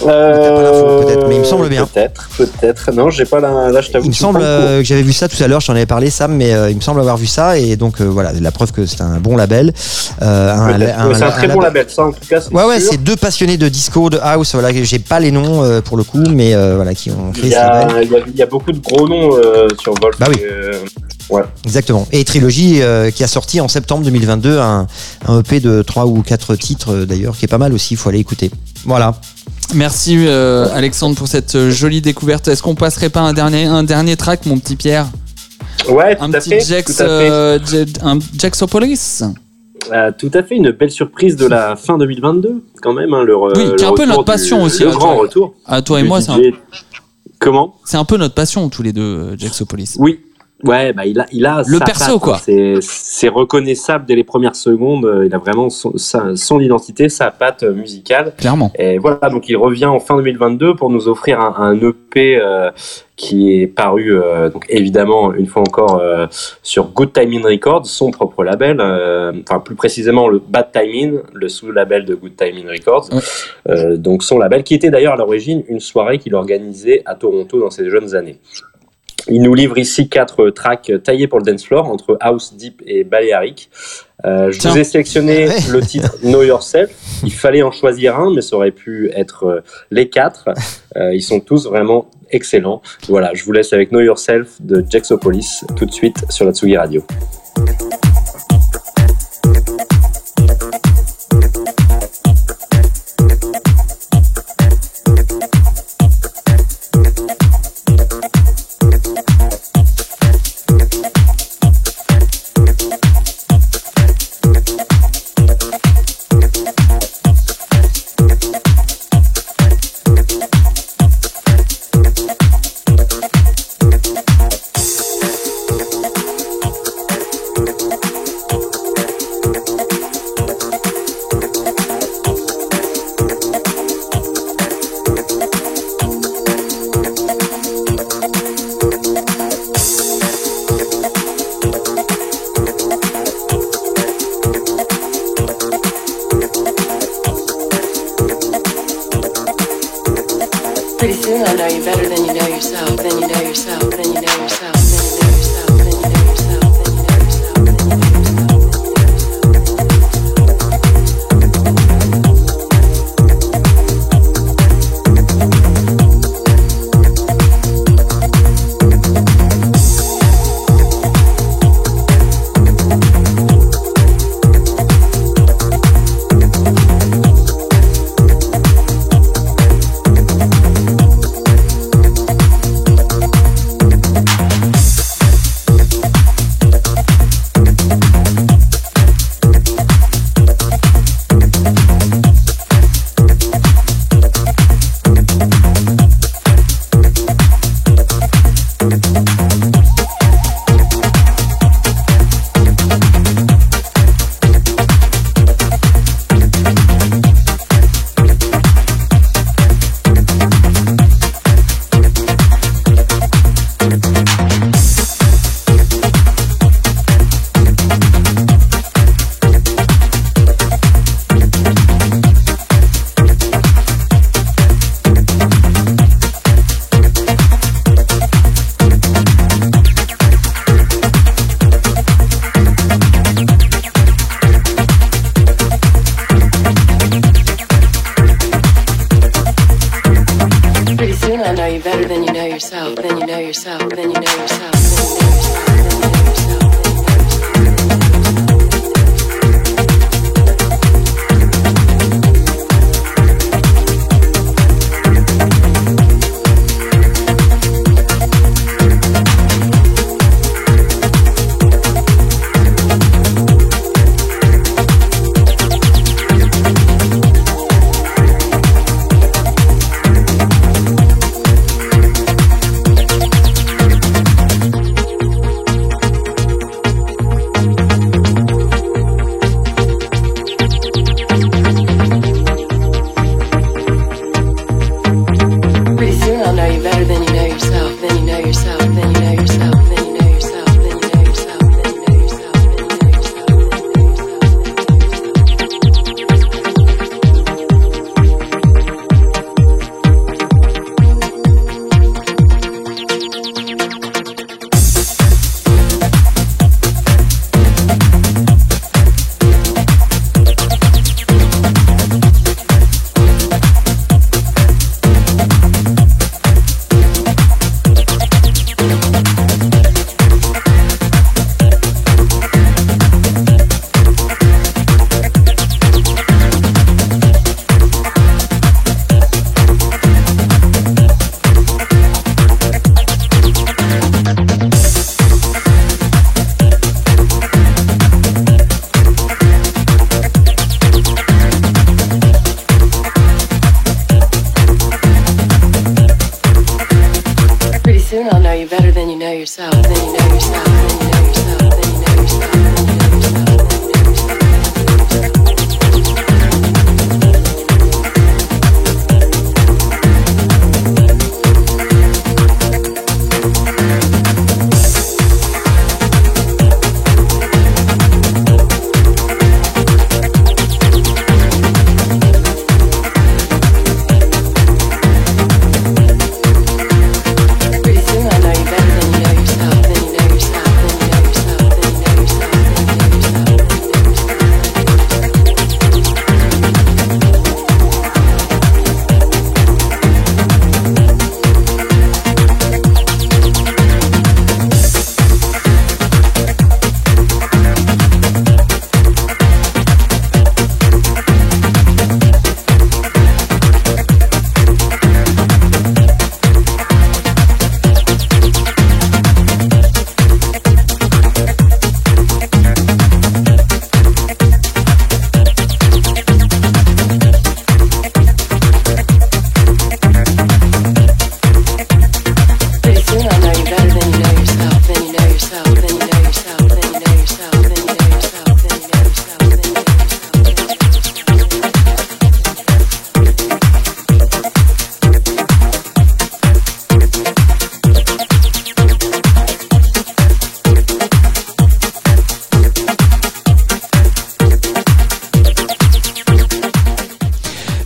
Euh, 0.06 1.02
peut-être, 1.02 1.28
mais 1.28 1.36
il 1.36 1.40
me 1.40 1.44
semble 1.44 1.68
bien. 1.68 1.86
Peut-être, 1.86 2.28
peut-être. 2.36 2.92
Non, 2.92 3.10
j'ai 3.10 3.24
pas 3.24 3.40
la. 3.40 3.70
Là, 3.70 3.80
je 3.80 3.90
t'avoue. 3.90 4.06
Il 4.06 4.10
me 4.10 4.14
semble 4.14 4.40
euh, 4.42 4.78
que 4.80 4.84
j'avais 4.84 5.02
vu 5.02 5.12
ça 5.12 5.28
tout 5.28 5.42
à 5.42 5.46
l'heure, 5.46 5.60
j'en 5.60 5.74
avais 5.74 5.86
parlé 5.86 6.10
Sam, 6.10 6.34
mais 6.34 6.52
euh, 6.52 6.70
il 6.70 6.76
me 6.76 6.80
semble 6.80 7.00
avoir 7.00 7.16
vu 7.16 7.26
ça 7.26 7.58
et 7.58 7.76
donc 7.76 8.00
voilà, 8.00 8.32
la 8.32 8.50
preuve 8.52 8.72
que 8.72 8.86
c'est 8.86 9.00
un 9.00 9.18
bon 9.20 9.36
label. 9.36 9.72
Un, 10.20 10.64
Ouais, 10.74 11.14
c'est 11.14 11.22
un 11.22 11.28
un 11.28 11.30
très 11.30 11.48
bon 11.48 11.60
label, 11.60 11.86
ça 11.88 12.04
en 12.04 12.12
tout 12.12 12.26
cas. 12.28 12.40
Ouais 12.50 12.64
ouais, 12.64 12.80
c'est 12.80 12.96
deux 13.02 13.16
passionnés 13.16 13.56
de 13.56 13.68
disco, 13.68 14.10
de 14.10 14.18
house, 14.20 14.54
voilà, 14.54 14.70
j'ai 14.72 14.98
pas 14.98 15.20
les 15.20 15.30
noms 15.30 15.80
pour 15.82 15.96
le 15.96 16.04
coup, 16.04 16.22
mais 16.30 16.54
voilà, 16.74 16.94
qui 16.94 17.10
ont 17.10 17.32
Il 17.34 17.40
créé 17.40 17.50
ce 17.52 17.56
label. 17.56 18.04
il, 18.04 18.12
y 18.12 18.16
a, 18.16 18.18
il 18.26 18.36
y 18.36 18.42
a 18.42 18.46
beaucoup 18.46 18.72
de 18.72 18.78
gros 18.80 19.08
noms 19.08 19.30
sur 19.80 19.94
Wolf. 20.00 20.18
Bah 20.18 20.26
oui. 20.28 20.40
Euh, 20.42 20.72
Exactement. 21.64 22.06
Et 22.12 22.24
Trilogy 22.24 22.82
euh, 22.82 23.10
qui 23.10 23.24
a 23.24 23.26
sorti 23.26 23.60
en 23.60 23.68
septembre 23.68 24.04
2022 24.04 24.58
un, 24.58 24.86
un 25.26 25.40
EP 25.40 25.60
de 25.60 25.82
trois 25.82 26.06
ou 26.06 26.22
quatre 26.22 26.54
titres 26.56 26.92
euh, 26.92 27.06
d'ailleurs, 27.06 27.36
qui 27.36 27.44
est 27.44 27.48
pas 27.48 27.58
mal 27.58 27.72
aussi, 27.72 27.94
il 27.94 27.96
faut 27.96 28.08
aller 28.08 28.18
écouter. 28.18 28.50
Voilà. 28.84 29.14
Merci 29.74 30.16
euh, 30.26 30.66
Alexandre 30.74 31.16
pour 31.16 31.28
cette 31.28 31.54
euh, 31.54 31.70
jolie 31.70 32.00
découverte. 32.00 32.48
Est-ce 32.48 32.62
qu'on 32.62 32.74
passerait 32.74 33.08
pas 33.08 33.20
un 33.20 33.32
dernier, 33.32 33.64
un 33.64 33.82
dernier 33.82 34.16
track, 34.16 34.46
mon 34.46 34.58
petit 34.58 34.76
Pierre 34.76 35.06
ouais, 35.88 36.16
tout 36.16 36.22
Un 36.24 36.32
à 36.34 36.38
petit 36.38 36.50
fait. 36.50 36.60
Jax, 36.60 36.96
tout, 36.96 37.02
à 37.02 37.06
fait. 37.06 37.30
euh, 37.30 37.58
un 38.02 38.18
Jaxopolis 38.38 39.22
Euh, 39.92 40.10
tout 40.16 40.30
à 40.34 40.42
fait, 40.42 40.56
une 40.56 40.70
belle 40.70 40.90
surprise 40.90 41.36
de 41.36 41.46
la 41.46 41.76
fin 41.76 41.98
2022, 41.98 42.62
quand 42.82 42.92
même. 42.92 43.12
Hein, 43.14 43.22
le, 43.24 43.36
Oui, 43.36 43.50
le 43.56 43.74
qui 43.76 43.84
est 43.84 43.86
un 43.86 43.92
peu 43.94 44.06
notre 44.06 44.20
du- 44.20 44.24
passion 44.24 44.62
aussi, 44.62 44.82
Le 44.84 44.90
grand 44.90 45.14
toi. 45.14 45.22
retour. 45.22 45.54
À 45.66 45.82
toi 45.82 46.00
et 46.00 46.04
moi, 46.04 46.20
c'est 46.20 46.30
un. 46.32 46.40
Comment? 47.40 47.74
C'est 47.84 47.96
un 47.96 48.04
peu 48.04 48.16
notre 48.16 48.34
passion 48.34 48.68
tous 48.68 48.82
les 48.82 48.92
deux, 48.92 49.36
Jaxopolis. 49.38 49.96
Oui. 49.98 50.20
Ouais, 50.66 50.92
bah 50.92 51.04
il 51.06 51.20
a, 51.20 51.26
il 51.32 51.46
a 51.46 51.62
Le 51.66 51.78
sa 51.78 51.84
perso, 51.84 52.12
patte, 52.14 52.22
quoi. 52.22 52.34
hein. 52.36 52.40
C'est, 52.42 52.74
c'est 52.80 53.28
reconnaissable 53.28 54.04
dès 54.06 54.14
les 54.14 54.24
premières 54.24 54.56
secondes. 54.56 55.04
euh, 55.04 55.26
Il 55.26 55.34
a 55.34 55.38
vraiment 55.38 55.70
son, 55.70 55.96
sa- 55.96 56.36
son 56.36 56.60
identité, 56.60 57.08
sa 57.08 57.30
patte 57.30 57.62
euh, 57.62 57.72
musicale. 57.72 58.32
Clairement. 58.36 58.70
Et 58.78 58.98
voilà, 58.98 59.28
donc 59.30 59.48
il 59.48 59.56
revient 59.56 59.86
en 59.86 60.00
fin 60.00 60.16
2022 60.16 60.74
pour 60.76 60.90
nous 60.90 61.08
offrir 61.08 61.40
un, 61.40 61.54
un 61.58 61.74
EP 61.80 62.36
euh, 62.40 62.70
qui 63.16 63.60
est 63.60 63.68
paru, 63.68 64.12
euh, 64.20 64.50
donc 64.50 64.66
évidemment, 64.68 65.32
une 65.34 65.46
fois 65.46 65.62
encore, 65.62 66.00
euh, 66.00 66.26
sur 66.64 66.86
Good 66.88 67.12
Timing 67.12 67.44
Records, 67.44 67.86
son 67.86 68.10
propre 68.10 68.42
label, 68.42 68.78
euh, 68.80 69.32
enfin 69.48 69.60
plus 69.60 69.76
précisément 69.76 70.26
le 70.28 70.40
Bad 70.40 70.72
Timing, 70.72 71.18
le 71.32 71.48
sous-label 71.48 72.04
de 72.06 72.16
Good 72.16 72.34
Timing 72.36 72.66
Records. 72.68 73.08
Ouais. 73.12 73.20
Euh, 73.68 73.96
donc 73.96 74.24
son 74.24 74.38
label, 74.38 74.64
qui 74.64 74.74
était 74.74 74.90
d'ailleurs 74.90 75.12
à 75.12 75.16
l'origine 75.16 75.62
une 75.68 75.78
soirée 75.78 76.18
qu'il 76.18 76.34
organisait 76.34 77.02
à 77.06 77.14
Toronto 77.14 77.60
dans 77.60 77.70
ses 77.70 77.88
jeunes 77.88 78.16
années. 78.16 78.38
Il 79.28 79.40
nous 79.42 79.54
livre 79.54 79.78
ici 79.78 80.08
quatre 80.08 80.50
tracks 80.50 80.92
taillés 81.02 81.26
pour 81.28 81.38
le 81.38 81.44
dance 81.44 81.64
floor 81.64 81.86
entre 81.90 82.16
house, 82.20 82.54
deep 82.56 82.82
et 82.86 83.04
balearic. 83.04 83.70
Euh, 84.26 84.50
je 84.52 84.58
Tiens. 84.58 84.70
vous 84.70 84.78
ai 84.78 84.84
sélectionné 84.84 85.48
Ouais. 85.48 85.54
le 85.70 85.80
titre 85.80 86.16
Know 86.22 86.42
Yourself. 86.42 86.90
Il 87.22 87.32
fallait 87.32 87.62
en 87.62 87.70
choisir 87.72 88.18
un, 88.18 88.32
mais 88.34 88.42
ça 88.42 88.56
aurait 88.56 88.70
pu 88.70 89.10
être 89.14 89.44
euh, 89.44 89.60
les 89.90 90.08
quatre. 90.10 90.50
Euh, 90.96 91.14
ils 91.14 91.22
sont 91.22 91.40
tous 91.40 91.66
vraiment 91.66 92.06
excellents. 92.30 92.82
Voilà, 93.08 93.32
je 93.34 93.44
vous 93.44 93.52
laisse 93.52 93.72
avec 93.72 93.90
Know 93.90 94.00
Yourself 94.00 94.60
de 94.60 94.84
Jaxopolis 94.88 95.64
tout 95.76 95.86
de 95.86 95.92
suite 95.92 96.16
sur 96.30 96.44
la 96.44 96.52
Tsugi 96.52 96.76
Radio. 96.76 97.02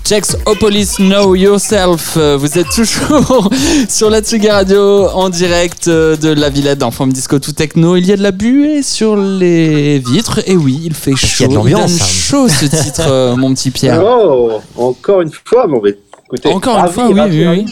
Checks 0.09 0.37
Opolis 0.47 0.95
Know 0.99 1.35
Yourself. 1.35 2.17
Euh, 2.17 2.39
Vous 2.39 2.59
êtes 2.59 2.71
toujours 2.71 3.51
sur 3.91 4.09
la 4.09 4.21
Tsugi 4.23 4.49
Radio 4.49 5.07
en 5.09 5.29
direct 5.29 5.87
euh, 5.89 6.17
de 6.17 6.31
la 6.31 6.49
Villette 6.49 6.79
dans 6.79 6.91
Forme 6.91 7.13
Disco 7.13 7.39
tout 7.39 7.53
techno. 7.53 7.95
Il 7.97 8.07
y 8.07 8.13
a 8.13 8.17
de 8.17 8.23
la 8.23 8.31
buée 8.31 8.83
sur 8.83 9.17
les 9.17 9.99
vitres. 9.99 10.41
Et 10.47 10.57
oui, 10.57 10.81
il 10.87 10.95
fait 10.95 11.13
qu'il 11.13 11.29
y 11.29 11.31
a 11.31 11.35
chaud. 11.35 11.45
de 11.47 11.51
Il 11.51 11.55
l'ambiance, 11.57 11.91
donne 11.93 12.01
hein. 12.01 12.07
chaud 12.07 12.49
ce 12.49 12.65
titre, 12.85 13.03
euh, 13.07 13.37
mon 13.37 13.53
petit 13.53 13.71
Pierre. 13.71 14.03
Oh, 14.03 14.61
encore 14.77 15.21
une 15.21 15.31
fois, 15.31 15.67
bon, 15.67 15.83
mais 15.85 15.99
écoutez, 16.25 16.49
Encore 16.49 16.77
une 16.77 16.81
ravi, 16.85 16.95
fois, 16.95 17.09
oui, 17.11 17.21
ravi, 17.21 17.47
oui. 17.47 17.67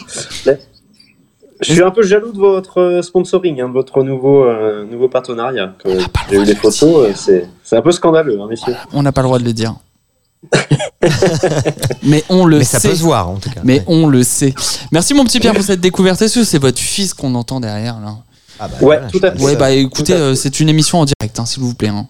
Je 1.61 1.73
suis 1.73 1.81
un 1.81 1.89
peu 1.89 2.03
jaloux 2.03 2.31
de 2.31 2.37
votre 2.37 2.99
sponsoring, 3.01 3.59
hein, 3.61 3.69
de 3.69 3.73
votre 3.73 4.03
nouveau, 4.03 4.43
euh, 4.43 4.85
nouveau 4.85 5.09
partenariat. 5.09 5.73
J'ai 6.29 6.35
eu 6.35 6.39
de 6.41 6.45
des 6.45 6.53
le 6.53 6.59
photos, 6.59 7.07
c'est 7.15 7.49
c'est 7.63 7.77
un 7.77 7.81
peu 7.81 7.91
scandaleux, 7.91 8.39
hein, 8.39 8.45
messieurs. 8.47 8.75
On 8.93 9.01
n'a 9.01 9.11
pas 9.11 9.21
le 9.21 9.27
droit 9.27 9.39
de 9.39 9.43
le 9.43 9.53
dire. 9.53 9.73
Mais 12.03 12.23
on 12.29 12.45
le 12.45 12.59
Mais 12.59 12.63
ça 12.63 12.79
sait. 12.79 12.89
peut 12.89 12.95
se 12.95 13.01
voir 13.03 13.29
en 13.29 13.35
tout 13.37 13.49
cas. 13.49 13.61
Mais 13.63 13.83
on 13.87 14.07
le 14.07 14.23
sait. 14.23 14.53
Merci 14.91 15.13
mon 15.13 15.23
petit 15.25 15.39
Pierre 15.39 15.53
pour 15.53 15.63
cette 15.63 15.81
découverte. 15.81 16.21
Est-ce 16.21 16.39
que 16.39 16.43
c'est 16.45 16.59
votre 16.59 16.79
fils 16.79 17.13
qu'on 17.13 17.33
entend 17.35 17.59
derrière 17.59 17.99
là? 17.99 18.15
Ah 18.59 18.67
bah, 18.67 18.73
Ouais, 18.81 18.97
voilà, 18.97 19.07
tout 19.07 19.19
à 19.23 19.31
fait. 19.31 19.41
Ouais, 19.41 19.55
bah 19.55 19.71
écoutez, 19.71 20.13
euh, 20.13 20.33
c'est 20.35 20.59
une 20.59 20.69
émission 20.69 20.99
en 20.99 21.05
direct, 21.05 21.39
hein, 21.39 21.45
s'il 21.45 21.61
vous 21.63 21.73
plaît. 21.75 21.89
hein. 21.89 22.07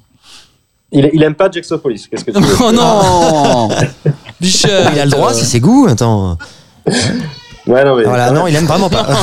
Il, 0.91 1.09
il 1.13 1.21
aime 1.23 1.35
pas 1.35 1.51
Jaxopolis, 1.51 2.07
qu'est-ce 2.09 2.23
que 2.23 2.31
tu 2.31 2.39
veux 2.39 2.55
Oh 2.63 2.71
non 2.71 3.67
Bichette 4.39 4.89
Il 4.93 4.99
a 4.99 5.05
le 5.05 5.11
droit, 5.11 5.33
c'est 5.33 5.43
ses 5.45 5.59
goûts. 5.59 5.87
Attends. 5.89 6.37
Ouais, 7.65 7.83
non, 7.83 7.97
mais. 7.97 8.03
Voilà, 8.05 8.31
non, 8.31 8.47
il 8.47 8.55
aime 8.55 8.65
vraiment 8.65 8.89
pas. 8.89 9.05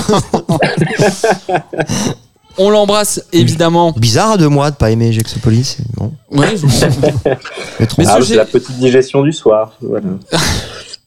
On 2.59 2.71
l'embrasse 2.71 3.21
évidemment. 3.33 3.93
Bizarre 3.97 4.33
à 4.33 4.37
deux 4.37 4.49
mois 4.49 4.71
de 4.71 4.77
pas 4.77 4.91
aimer 4.91 5.13
Jexopolis. 5.13 5.77
Bon, 5.97 6.13
Ouais, 6.31 6.49
Ah, 6.57 6.57
ce 6.59 8.23
c'est 8.23 8.23
j'ai- 8.25 8.37
la 8.37 8.45
petite 8.45 8.79
digestion 8.79 9.23
du 9.23 9.33
soir. 9.33 9.73
Voilà. 9.81 10.07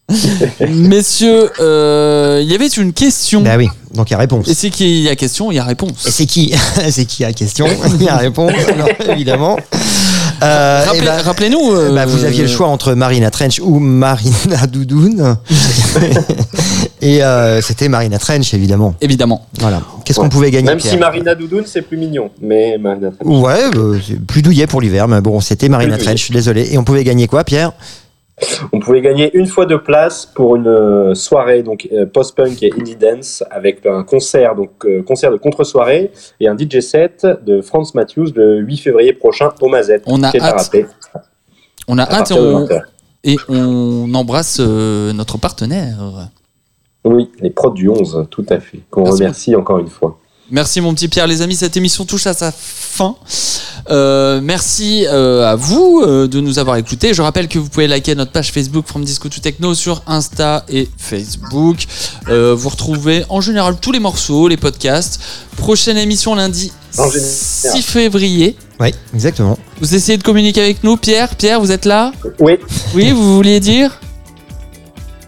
Messieurs, 0.69 1.49
euh, 1.59 2.39
il 2.41 2.49
y 2.49 2.55
avait 2.55 2.67
une 2.67 2.93
question. 2.93 3.41
Bah 3.41 3.57
oui, 3.57 3.67
donc 3.93 4.09
il 4.09 4.13
y 4.13 4.15
a 4.15 4.17
réponse. 4.19 4.47
Et 4.47 4.53
c'est 4.53 4.69
qu'il 4.69 4.87
y 5.01 5.09
a 5.09 5.15
question, 5.17 5.51
il 5.51 5.55
y 5.55 5.59
a 5.59 5.63
Et 5.63 5.67
réponse. 5.67 5.91
c'est 5.97 6.25
qui 6.25 6.53
C'est 6.89 7.05
qui 7.05 7.23
la 7.23 7.33
question 7.33 7.67
Il 7.99 8.03
y 8.03 8.07
a 8.09 8.15
réponse, 8.15 8.53
alors, 8.73 8.87
évidemment. 9.09 9.57
Euh, 10.43 10.83
Rappelez- 10.85 10.99
eh 11.01 11.05
ben, 11.05 11.17
Rappelez-nous. 11.21 11.71
euh, 11.71 11.93
bah, 11.93 12.05
vous 12.05 12.23
aviez 12.25 12.43
le 12.43 12.47
choix 12.47 12.67
entre 12.67 12.93
Marina 12.93 13.31
Trench 13.31 13.59
ou 13.59 13.79
Marina 13.79 14.67
Doudoune. 14.71 15.35
Et 17.01 17.23
euh, 17.23 17.61
c'était 17.61 17.89
Marina 17.89 18.17
Trench, 18.17 18.53
évidemment. 18.53 18.95
Évidemment. 19.01 19.45
Voilà. 19.59 19.81
Qu'est-ce 20.03 20.19
qu'on 20.19 20.29
pouvait 20.29 20.51
gagner 20.51 20.67
Même 20.67 20.79
si 20.79 20.97
Marina 20.97 21.35
Doudoune, 21.35 21.63
c'est 21.65 21.81
plus 21.81 21.97
mignon. 21.97 22.29
Mais 22.41 22.77
Marina 22.77 23.09
Trench. 23.11 23.27
Ouais, 23.43 23.59
c'est 24.05 24.19
plus 24.25 24.41
douillet 24.41 24.67
pour 24.67 24.81
l'hiver, 24.81 25.07
mais 25.07 25.21
bon, 25.21 25.39
c'était 25.39 25.69
Marina 25.69 25.95
Plus 25.95 26.05
Trench, 26.05 26.17
je 26.19 26.23
suis 26.23 26.33
désolé. 26.33 26.69
Et 26.73 26.77
on 26.77 26.83
pouvait 26.83 27.03
gagner 27.03 27.27
quoi, 27.27 27.43
Pierre? 27.43 27.71
On 28.71 28.79
pouvait 28.79 29.01
gagner 29.01 29.35
une 29.35 29.47
fois 29.47 29.65
de 29.65 29.75
place 29.75 30.25
pour 30.27 30.55
une 30.55 30.67
euh, 30.67 31.15
soirée 31.15 31.63
donc 31.63 31.87
euh, 31.91 32.05
post-punk 32.05 32.61
et 32.61 32.71
indie 32.71 32.95
dance 32.95 33.43
avec 33.49 33.83
un 33.87 34.03
concert 34.03 34.55
donc 34.55 34.85
euh, 34.85 35.01
concert 35.01 35.31
de 35.31 35.37
contre-soirée 35.37 36.11
et 36.39 36.47
un 36.47 36.55
DJ 36.55 36.81
set 36.81 37.25
de 37.45 37.61
Franz 37.61 37.93
Matthews 37.95 38.27
le 38.35 38.59
8 38.59 38.77
février 38.77 39.13
prochain 39.13 39.49
au 39.59 39.69
Mazette. 39.69 40.03
On 40.05 40.21
a 40.21 40.29
qui 40.29 40.37
est 40.37 40.41
à 40.41 40.55
hâte. 40.55 40.75
On 41.87 41.97
a 41.97 42.03
hâte 42.03 42.29
et 42.29 42.33
on, 42.35 42.65
20h. 42.65 42.81
et 43.23 43.37
on 43.49 44.13
embrasse 44.13 44.59
euh, 44.59 45.13
notre 45.13 45.39
partenaire. 45.39 46.29
Oui, 47.05 47.31
les 47.39 47.49
prods 47.49 47.71
du 47.71 47.89
11, 47.89 48.27
tout 48.29 48.45
à 48.49 48.59
fait. 48.59 48.81
Qu'on 48.91 49.03
Merci. 49.03 49.23
remercie 49.23 49.55
encore 49.55 49.79
une 49.79 49.87
fois. 49.87 50.19
Merci 50.49 50.79
mon 50.79 50.93
petit 50.93 51.09
Pierre, 51.09 51.27
les 51.27 51.41
amis, 51.41 51.57
cette 51.57 51.75
émission 51.75 52.05
touche 52.05 52.25
à 52.25 52.33
sa 52.33 52.53
fin. 52.53 53.15
Euh, 53.89 54.39
merci 54.41 55.05
euh, 55.05 55.45
à 55.45 55.55
vous 55.55 56.01
euh, 56.05 56.27
de 56.27 56.39
nous 56.39 56.57
avoir 56.57 56.77
écoutés. 56.77 57.13
Je 57.13 57.21
rappelle 57.21 57.49
que 57.49 57.59
vous 57.59 57.67
pouvez 57.67 57.85
liker 57.87 58.15
notre 58.15 58.31
page 58.31 58.53
Facebook 58.53 58.85
From 58.87 59.03
Disco 59.03 59.27
to 59.27 59.41
Techno 59.41 59.75
sur 59.75 60.03
Insta 60.07 60.63
et 60.69 60.87
Facebook. 60.97 61.85
Euh, 62.29 62.55
vous 62.57 62.69
retrouvez 62.69 63.25
en 63.27 63.41
général 63.41 63.75
tous 63.81 63.91
les 63.91 63.99
morceaux, 63.99 64.47
les 64.47 64.55
podcasts. 64.55 65.19
Prochaine 65.57 65.97
émission 65.97 66.33
lundi 66.33 66.71
En 66.97 67.09
général. 67.09 67.29
6 67.29 67.81
février. 67.81 68.55
Oui, 68.79 68.93
exactement. 69.13 69.57
Vous 69.81 69.95
essayez 69.95 70.17
de 70.17 70.23
communiquer 70.23 70.61
avec 70.61 70.81
nous, 70.83 70.95
Pierre? 70.95 71.35
Pierre, 71.35 71.59
vous 71.59 71.73
êtes 71.73 71.85
là? 71.85 72.13
Oui, 72.39 72.53
Oui, 72.95 73.11
vous 73.11 73.35
vouliez 73.35 73.59
dire? 73.59 73.99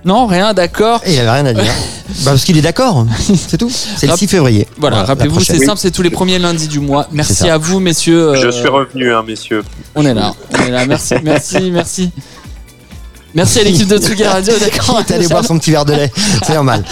Non, 0.06 0.28
rien, 0.28 0.54
d'accord. 0.54 1.02
Il 1.06 1.20
avait 1.20 1.30
rien 1.30 1.46
à 1.46 1.54
dire. 1.54 1.74
Bah, 2.24 2.32
parce 2.32 2.44
qu'il 2.44 2.58
est 2.58 2.62
d'accord, 2.62 3.06
c'est 3.48 3.58
tout. 3.58 3.70
C'est 3.70 4.08
le 4.08 4.12
Rap- 4.12 4.20
6 4.20 4.28
février. 4.28 4.68
Voilà, 4.78 5.04
rappelez-vous, 5.04 5.40
c'est 5.40 5.60
simple, 5.64 5.80
c'est 5.80 5.92
tous 5.92 6.02
les 6.02 6.10
premiers 6.10 6.40
lundis 6.40 6.68
du 6.68 6.80
mois. 6.80 7.08
Merci 7.12 7.50
à 7.50 7.58
vous, 7.58 7.80
messieurs. 7.80 8.36
Je 8.36 8.48
euh, 8.48 8.52
suis 8.52 8.68
revenu, 8.68 9.14
hein, 9.14 9.24
messieurs. 9.26 9.64
On 9.96 10.06
est 10.06 10.14
là, 10.14 10.34
on 10.54 10.64
est 10.64 10.72
là. 10.72 10.86
Merci, 10.86 11.16
merci, 11.24 11.72
merci. 11.72 12.12
Merci 13.36 13.60
à 13.60 13.64
l'équipe 13.64 13.88
de 13.88 13.98
Tsugi 14.00 14.24
Radio, 14.24 14.54
d'accord. 14.60 15.04
T'es 15.06 15.14
allé 15.14 15.28
boire 15.28 15.46
son 15.46 15.60
petit 15.60 15.70
verre 15.70 15.86
de 15.86 15.94
lait, 15.94 16.12
c'est 16.46 16.56
normal. 16.56 16.84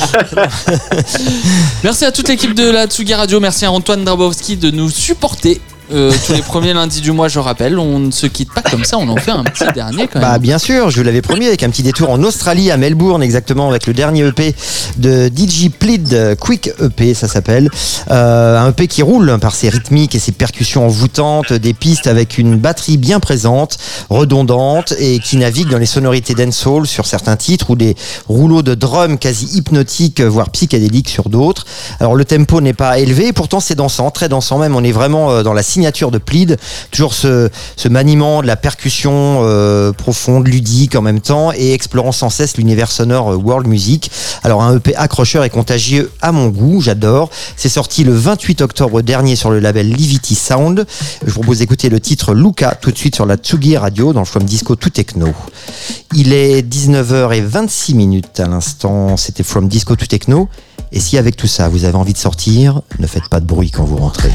Merci 1.84 2.06
à 2.06 2.12
toute 2.12 2.30
l'équipe 2.30 2.54
de 2.54 2.70
la 2.70 2.86
Tsugi 2.86 3.16
Radio. 3.16 3.40
Merci 3.40 3.66
à 3.66 3.72
Antoine 3.72 4.04
Drabowski 4.06 4.56
de 4.56 4.70
nous 4.70 4.90
supporter. 4.92 5.60
Euh, 5.92 6.12
tous 6.26 6.34
les 6.34 6.42
premiers 6.42 6.74
lundis 6.74 7.02
du 7.02 7.12
mois, 7.12 7.28
je 7.28 7.40
rappelle, 7.40 7.80
on 7.80 8.00
ne 8.00 8.12
se 8.12 8.28
quitte 8.28 8.54
pas 8.54 8.62
comme 8.62 8.84
ça, 8.84 8.98
on 8.98 9.08
en 9.08 9.16
fait 9.18 9.32
un 9.32 9.44
petit 9.44 9.66
dernier 9.74 10.08
quand 10.08 10.20
même. 10.20 10.30
Bah 10.30 10.40
bien 10.40 10.58
sûr, 10.58 10.90
je 10.90 10.98
vous 10.98 11.04
l'avais 11.04 11.22
promis 11.22 11.48
avec 11.48 11.64
un 11.64 11.70
petit 11.70 11.84
détour 11.84 12.10
en 12.10 12.22
Australie, 12.24 12.72
à 12.72 12.78
Melbourne 12.78 13.24
exactement, 13.24 13.70
avec 13.70 13.88
le 13.88 13.94
dernier 13.94 14.26
EP 14.28 14.56
de 14.98 15.28
DJ 15.28 15.70
Plead, 15.70 16.38
Quick 16.40 16.72
EP 16.82 17.14
ça 17.14 17.28
s'appelle. 17.28 17.70
Euh, 18.12 18.58
un 18.58 18.70
EP 18.70 18.88
qui 18.88 19.02
roule 19.02 19.38
par 19.40 19.56
ses 19.56 19.70
rythmiques 19.70 20.16
et 20.16 20.20
ses 20.20 20.32
percussions 20.32 20.86
envoûtantes, 20.86 21.54
des 21.54 21.74
pistes 21.74 22.08
avec 22.08 22.38
une 22.38 22.58
batterie 22.58 22.98
bien 22.98 23.20
présente, 23.20 23.78
redondante 24.10 24.94
et 25.00 25.20
qui 25.20 25.38
navigue 25.38 25.70
dans 25.70 25.78
les 25.78 25.86
sonorités 25.86 26.34
dancehall 26.34 26.88
sur 26.88 27.06
certains 27.06 27.36
titres 27.36 27.72
ou 27.72 27.76
des 27.76 27.96
rouleaux 28.28 28.62
de 28.62 28.76
drums 28.76 29.18
quasi 29.18 29.58
hypnotiques, 29.58 30.22
voire 30.22 30.50
psychédéliques 30.50 31.10
sur 31.10 31.30
d'autres. 31.30 31.66
Alors 32.00 32.16
le 32.16 32.26
tempo 32.26 32.62
n'est 32.62 32.74
pas 32.74 33.00
élevé, 33.00 33.34
pourtant 33.34 33.60
c'est 33.60 33.76
dansant, 33.76 34.12
très 34.12 34.30
dansant 34.30 34.58
même. 34.58 34.76
On 34.76 34.84
est 34.84 34.92
vraiment 34.92 35.32
euh, 35.32 35.44
dans 35.44 35.54
la 35.54 35.64
signature 35.78 36.10
de 36.10 36.18
Plead, 36.18 36.58
toujours 36.90 37.14
ce, 37.14 37.52
ce 37.76 37.88
maniement 37.88 38.42
de 38.42 38.48
la 38.48 38.56
percussion 38.56 39.42
euh, 39.44 39.92
profonde, 39.92 40.48
ludique 40.48 40.96
en 40.96 41.04
même 41.04 41.22
temps 41.22 41.52
et 41.56 41.72
explorant 41.72 42.12
sans 42.12 42.32
cesse 42.32 42.58
l'univers 42.58 42.92
sonore 42.92 43.34
euh, 43.34 43.36
world 43.36 43.68
music. 43.68 44.10
Alors 44.42 44.64
un 44.64 44.78
EP 44.78 44.96
accrocheur 44.96 45.44
et 45.44 45.52
contagieux 45.52 46.12
à 46.24 46.32
mon 46.32 46.48
goût, 46.48 46.82
j'adore. 46.82 47.30
C'est 47.56 47.70
sorti 47.70 48.04
le 48.04 48.16
28 48.16 48.62
octobre 48.62 49.04
dernier 49.04 49.36
sur 49.36 49.52
le 49.52 49.60
label 49.60 49.92
Livity 49.92 50.34
Sound. 50.34 50.88
Je 51.24 51.32
vous 51.32 51.42
propose 51.42 51.60
d'écouter 51.60 51.90
le 51.90 52.00
titre 52.00 52.34
Luca 52.34 52.74
tout 52.74 52.92
de 52.92 52.98
suite 52.98 53.14
sur 53.14 53.28
la 53.28 53.36
Tsugi 53.36 53.78
Radio 53.78 54.14
dans 54.14 54.26
From 54.26 54.46
Disco 54.46 54.76
Tout 54.76 54.90
Techno. 54.90 55.28
Il 56.16 56.34
est 56.34 56.68
19h26 56.68 57.94
minutes 57.94 58.40
à 58.40 58.48
l'instant, 58.48 59.16
c'était 59.16 59.44
From 59.44 59.68
Disco 59.68 59.96
to 59.96 60.08
Techno. 60.08 60.50
Et 60.92 61.00
si 61.00 61.20
avec 61.20 61.36
tout 61.36 61.46
ça 61.46 61.70
vous 61.70 61.86
avez 61.86 61.98
envie 61.98 62.14
de 62.14 62.18
sortir, 62.18 62.82
ne 62.98 63.06
faites 63.06 63.30
pas 63.30 63.40
de 63.40 63.46
bruit 63.46 63.70
quand 63.70 63.84
vous 63.84 63.98
rentrez. 63.98 64.34